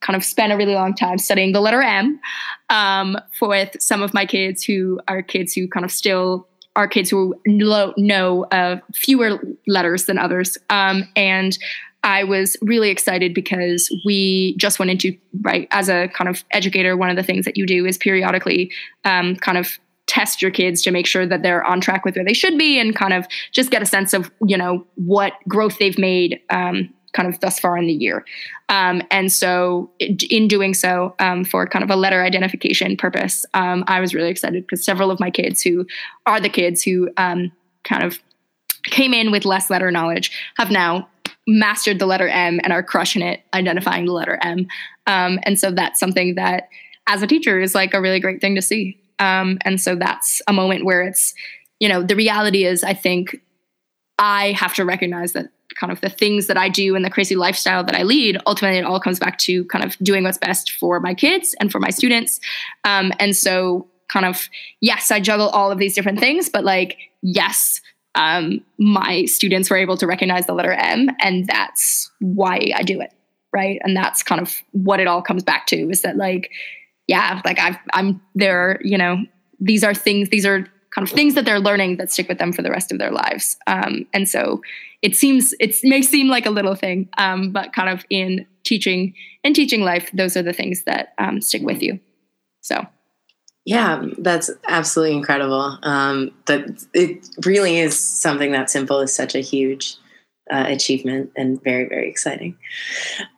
kind 0.00 0.16
of 0.16 0.24
spent 0.24 0.52
a 0.52 0.56
really 0.56 0.74
long 0.74 0.94
time 0.94 1.18
studying 1.18 1.52
the 1.52 1.60
letter 1.60 1.82
M 1.82 2.20
um, 2.70 3.16
with 3.40 3.76
some 3.80 4.02
of 4.02 4.12
my 4.14 4.26
kids 4.26 4.62
who 4.62 5.00
are 5.08 5.22
kids 5.22 5.52
who 5.52 5.68
kind 5.68 5.84
of 5.84 5.90
still 5.90 6.46
are 6.76 6.86
kids 6.86 7.08
who 7.08 7.34
know, 7.46 7.94
know 7.96 8.44
uh, 8.52 8.76
fewer 8.94 9.40
letters 9.66 10.04
than 10.04 10.18
others. 10.18 10.58
Um, 10.68 11.08
and 11.16 11.56
I 12.04 12.22
was 12.22 12.56
really 12.60 12.90
excited 12.90 13.34
because 13.34 13.90
we 14.04 14.54
just 14.58 14.78
went 14.78 14.90
into, 14.90 15.16
right, 15.40 15.66
as 15.70 15.88
a 15.88 16.08
kind 16.08 16.28
of 16.28 16.44
educator, 16.50 16.96
one 16.96 17.10
of 17.10 17.16
the 17.16 17.22
things 17.22 17.46
that 17.46 17.56
you 17.56 17.66
do 17.66 17.86
is 17.86 17.98
periodically 17.98 18.70
um, 19.04 19.36
kind 19.36 19.58
of 19.58 19.78
test 20.06 20.40
your 20.40 20.52
kids 20.52 20.82
to 20.82 20.92
make 20.92 21.06
sure 21.06 21.26
that 21.26 21.42
they're 21.42 21.64
on 21.64 21.80
track 21.80 22.04
with 22.04 22.14
where 22.14 22.24
they 22.24 22.32
should 22.32 22.56
be 22.56 22.78
and 22.78 22.94
kind 22.94 23.12
of 23.12 23.26
just 23.50 23.70
get 23.70 23.82
a 23.82 23.86
sense 23.86 24.12
of, 24.12 24.30
you 24.46 24.56
know, 24.56 24.86
what 24.94 25.32
growth 25.48 25.78
they've 25.78 25.98
made 25.98 26.40
um, 26.50 26.88
kind 27.16 27.32
of 27.32 27.40
thus 27.40 27.58
far 27.58 27.78
in 27.78 27.86
the 27.86 27.92
year. 27.94 28.24
Um, 28.68 29.02
and 29.10 29.32
so, 29.32 29.90
in 29.98 30.48
doing 30.48 30.74
so, 30.74 31.14
um, 31.18 31.44
for 31.44 31.66
kind 31.66 31.82
of 31.82 31.90
a 31.90 31.96
letter 31.96 32.22
identification 32.22 32.96
purpose, 32.96 33.46
um, 33.54 33.84
I 33.86 34.00
was 34.00 34.14
really 34.14 34.28
excited 34.28 34.64
because 34.64 34.84
several 34.84 35.10
of 35.10 35.18
my 35.18 35.30
kids, 35.30 35.62
who 35.62 35.86
are 36.26 36.40
the 36.40 36.50
kids 36.50 36.82
who 36.82 37.08
um, 37.16 37.50
kind 37.84 38.04
of 38.04 38.20
came 38.84 39.14
in 39.14 39.30
with 39.30 39.44
less 39.44 39.70
letter 39.70 39.90
knowledge, 39.90 40.30
have 40.58 40.70
now 40.70 41.08
mastered 41.48 41.98
the 41.98 42.06
letter 42.06 42.28
M 42.28 42.60
and 42.62 42.72
are 42.72 42.82
crushing 42.82 43.22
it 43.22 43.40
identifying 43.54 44.04
the 44.04 44.12
letter 44.12 44.38
M. 44.42 44.66
Um, 45.06 45.38
and 45.44 45.58
so, 45.58 45.70
that's 45.70 45.98
something 45.98 46.34
that, 46.34 46.68
as 47.06 47.22
a 47.22 47.26
teacher, 47.26 47.58
is 47.58 47.74
like 47.74 47.94
a 47.94 48.00
really 48.00 48.20
great 48.20 48.40
thing 48.40 48.54
to 48.56 48.62
see. 48.62 48.98
Um, 49.18 49.58
and 49.64 49.80
so, 49.80 49.96
that's 49.96 50.42
a 50.46 50.52
moment 50.52 50.84
where 50.84 51.02
it's, 51.02 51.34
you 51.80 51.88
know, 51.88 52.02
the 52.02 52.16
reality 52.16 52.66
is, 52.66 52.84
I 52.84 52.92
think 52.92 53.40
I 54.18 54.52
have 54.52 54.74
to 54.74 54.84
recognize 54.84 55.32
that 55.32 55.50
kind 55.78 55.92
of 55.92 56.00
the 56.00 56.08
things 56.08 56.46
that 56.46 56.56
I 56.56 56.68
do 56.68 56.94
and 56.96 57.04
the 57.04 57.10
crazy 57.10 57.36
lifestyle 57.36 57.84
that 57.84 57.94
I 57.94 58.02
lead, 58.02 58.38
ultimately 58.46 58.78
it 58.78 58.84
all 58.84 59.00
comes 59.00 59.18
back 59.18 59.36
to 59.40 59.64
kind 59.66 59.84
of 59.84 59.96
doing 59.98 60.24
what's 60.24 60.38
best 60.38 60.72
for 60.72 61.00
my 61.00 61.14
kids 61.14 61.54
and 61.60 61.70
for 61.70 61.78
my 61.78 61.90
students. 61.90 62.40
Um, 62.84 63.12
and 63.20 63.36
so, 63.36 63.86
kind 64.08 64.24
of, 64.24 64.48
yes, 64.80 65.10
I 65.10 65.20
juggle 65.20 65.48
all 65.48 65.72
of 65.72 65.78
these 65.78 65.94
different 65.94 66.20
things, 66.20 66.48
but 66.48 66.64
like, 66.64 66.96
yes, 67.22 67.80
um, 68.14 68.64
my 68.78 69.24
students 69.24 69.68
were 69.68 69.76
able 69.76 69.96
to 69.96 70.06
recognize 70.06 70.46
the 70.46 70.54
letter 70.54 70.72
M, 70.72 71.10
and 71.20 71.46
that's 71.46 72.10
why 72.20 72.70
I 72.74 72.82
do 72.82 73.00
it. 73.00 73.12
Right. 73.52 73.80
And 73.82 73.96
that's 73.96 74.22
kind 74.22 74.40
of 74.40 74.54
what 74.72 75.00
it 75.00 75.06
all 75.06 75.22
comes 75.22 75.42
back 75.42 75.66
to 75.68 75.90
is 75.90 76.02
that, 76.02 76.16
like, 76.16 76.50
yeah, 77.06 77.40
like 77.44 77.58
I've, 77.58 77.76
I'm 77.92 78.20
there, 78.34 78.80
you 78.82 78.96
know, 78.96 79.24
these 79.60 79.82
are 79.82 79.94
things, 79.94 80.28
these 80.28 80.46
are 80.46 80.66
kind 80.96 81.06
of 81.06 81.14
things 81.14 81.34
that 81.34 81.44
they're 81.44 81.60
learning 81.60 81.98
that 81.98 82.10
stick 82.10 82.26
with 82.26 82.38
them 82.38 82.52
for 82.52 82.62
the 82.62 82.70
rest 82.70 82.90
of 82.90 82.98
their 82.98 83.10
lives. 83.10 83.56
Um, 83.66 84.06
and 84.14 84.26
so 84.26 84.62
it 85.02 85.14
seems 85.14 85.54
it 85.60 85.76
may 85.84 86.00
seem 86.00 86.28
like 86.28 86.46
a 86.46 86.50
little 86.50 86.74
thing, 86.74 87.08
um, 87.18 87.52
but 87.52 87.74
kind 87.74 87.90
of 87.90 88.04
in 88.08 88.46
teaching 88.64 89.14
and 89.44 89.54
teaching 89.54 89.82
life, 89.82 90.10
those 90.14 90.36
are 90.38 90.42
the 90.42 90.54
things 90.54 90.84
that 90.84 91.12
um, 91.18 91.40
stick 91.42 91.62
with 91.62 91.82
you. 91.82 92.00
So. 92.62 92.86
Yeah, 93.66 94.04
that's 94.18 94.48
absolutely 94.68 95.16
incredible. 95.16 95.78
Um, 95.82 96.30
that 96.46 96.84
it 96.94 97.28
really 97.44 97.78
is 97.78 97.98
something 97.98 98.52
that 98.52 98.70
simple 98.70 99.00
is 99.00 99.12
such 99.12 99.34
a 99.34 99.40
huge 99.40 99.96
uh, 100.50 100.66
achievement 100.68 101.32
and 101.36 101.60
very 101.62 101.88
very 101.88 102.08
exciting. 102.08 102.56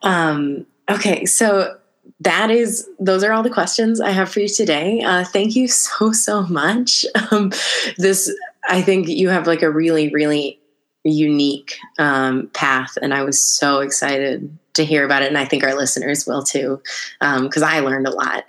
Um, 0.03 0.67
okay, 0.91 1.25
so 1.25 1.79
that 2.21 2.51
is 2.51 2.89
those 2.99 3.23
are 3.23 3.33
all 3.33 3.43
the 3.43 3.51
questions 3.51 4.01
i 4.01 4.11
have 4.11 4.31
for 4.31 4.41
you 4.41 4.49
today. 4.49 5.01
Uh, 5.03 5.25
thank 5.25 5.55
you 5.55 5.69
so 5.69 6.13
so 6.19 6.43
much. 6.43 7.05
Um, 7.31 7.53
this 7.97 8.33
i 8.69 8.83
think 8.83 9.09
you 9.09 9.29
have 9.29 9.47
like 9.47 9.63
a 9.63 9.71
really 9.71 10.11
really 10.11 10.61
unique 11.05 11.79
um, 11.99 12.49
path 12.53 12.99
and 13.01 13.15
i 13.15 13.23
was 13.23 13.41
so 13.41 13.81
excited 13.81 14.59
to 14.75 14.85
hear 14.85 15.05
about 15.05 15.23
it 15.23 15.29
and 15.29 15.39
i 15.39 15.45
think 15.45 15.65
our 15.65 15.75
listeners 15.75 16.27
will 16.27 16.43
too 16.43 16.81
because 17.21 17.63
um, 17.63 17.69
i 17.69 17.81
learned 17.81 18.07
a 18.07 18.11
lot. 18.11 18.45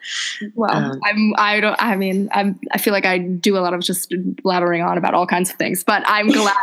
Well 0.56 0.72
um, 0.72 1.00
i'm 1.06 1.34
i 1.38 1.60
don't 1.60 1.76
i 1.80 1.96
mean 1.96 2.28
i'm 2.34 2.60
i 2.72 2.78
feel 2.78 2.92
like 2.92 3.06
i 3.06 3.18
do 3.18 3.56
a 3.56 3.60
lot 3.60 3.74
of 3.74 3.82
just 3.82 4.10
blabbering 4.12 4.86
on 4.86 4.98
about 4.98 5.14
all 5.14 5.28
kinds 5.28 5.52
of 5.52 5.56
things 5.56 5.84
but 5.84 6.04
i'm 6.06 6.28
glad. 6.32 6.56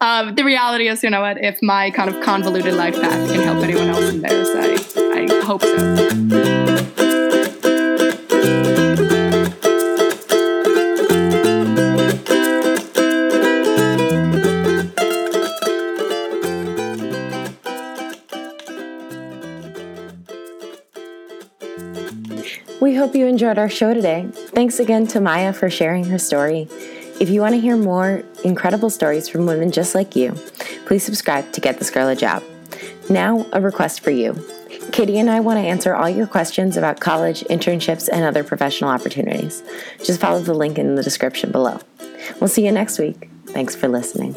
Um, 0.00 0.34
the 0.34 0.44
reality 0.44 0.88
is 0.88 1.02
you 1.02 1.10
know 1.10 1.22
what 1.22 1.42
if 1.42 1.62
my 1.62 1.90
kind 1.90 2.14
of 2.14 2.22
convoluted 2.22 2.74
life 2.74 2.94
path 3.00 3.32
can 3.32 3.42
help 3.42 3.64
anyone 3.64 3.88
else 3.88 4.04
in 4.04 4.20
theirs 4.20 4.48
i 4.54 5.01
I 5.30 5.44
hope 5.44 5.62
so. 5.62 6.12
We 22.80 22.96
hope 22.96 23.14
you 23.14 23.26
enjoyed 23.26 23.58
our 23.58 23.68
show 23.68 23.94
today. 23.94 24.26
Thanks 24.32 24.80
again 24.80 25.06
to 25.08 25.20
Maya 25.20 25.52
for 25.52 25.70
sharing 25.70 26.04
her 26.06 26.18
story. 26.18 26.66
If 27.20 27.30
you 27.30 27.40
want 27.40 27.54
to 27.54 27.60
hear 27.60 27.76
more 27.76 28.24
incredible 28.42 28.90
stories 28.90 29.28
from 29.28 29.46
women 29.46 29.70
just 29.70 29.94
like 29.94 30.16
you, 30.16 30.32
please 30.86 31.04
subscribe 31.04 31.52
to 31.52 31.60
Get 31.60 31.78
This 31.78 31.90
Girl 31.90 32.08
a 32.08 32.16
Job. 32.16 32.42
Now, 33.08 33.46
a 33.52 33.60
request 33.60 34.00
for 34.00 34.10
you. 34.10 34.34
Katie 34.92 35.18
and 35.18 35.30
I 35.30 35.40
want 35.40 35.58
to 35.58 35.62
answer 35.62 35.94
all 35.94 36.08
your 36.08 36.26
questions 36.26 36.76
about 36.76 37.00
college, 37.00 37.40
internships, 37.44 38.10
and 38.12 38.24
other 38.24 38.44
professional 38.44 38.90
opportunities. 38.90 39.62
Just 40.04 40.20
follow 40.20 40.40
the 40.40 40.54
link 40.54 40.78
in 40.78 40.96
the 40.96 41.02
description 41.02 41.50
below. 41.50 41.80
We'll 42.40 42.48
see 42.48 42.64
you 42.64 42.72
next 42.72 42.98
week. 42.98 43.30
Thanks 43.46 43.74
for 43.74 43.88
listening. 43.88 44.36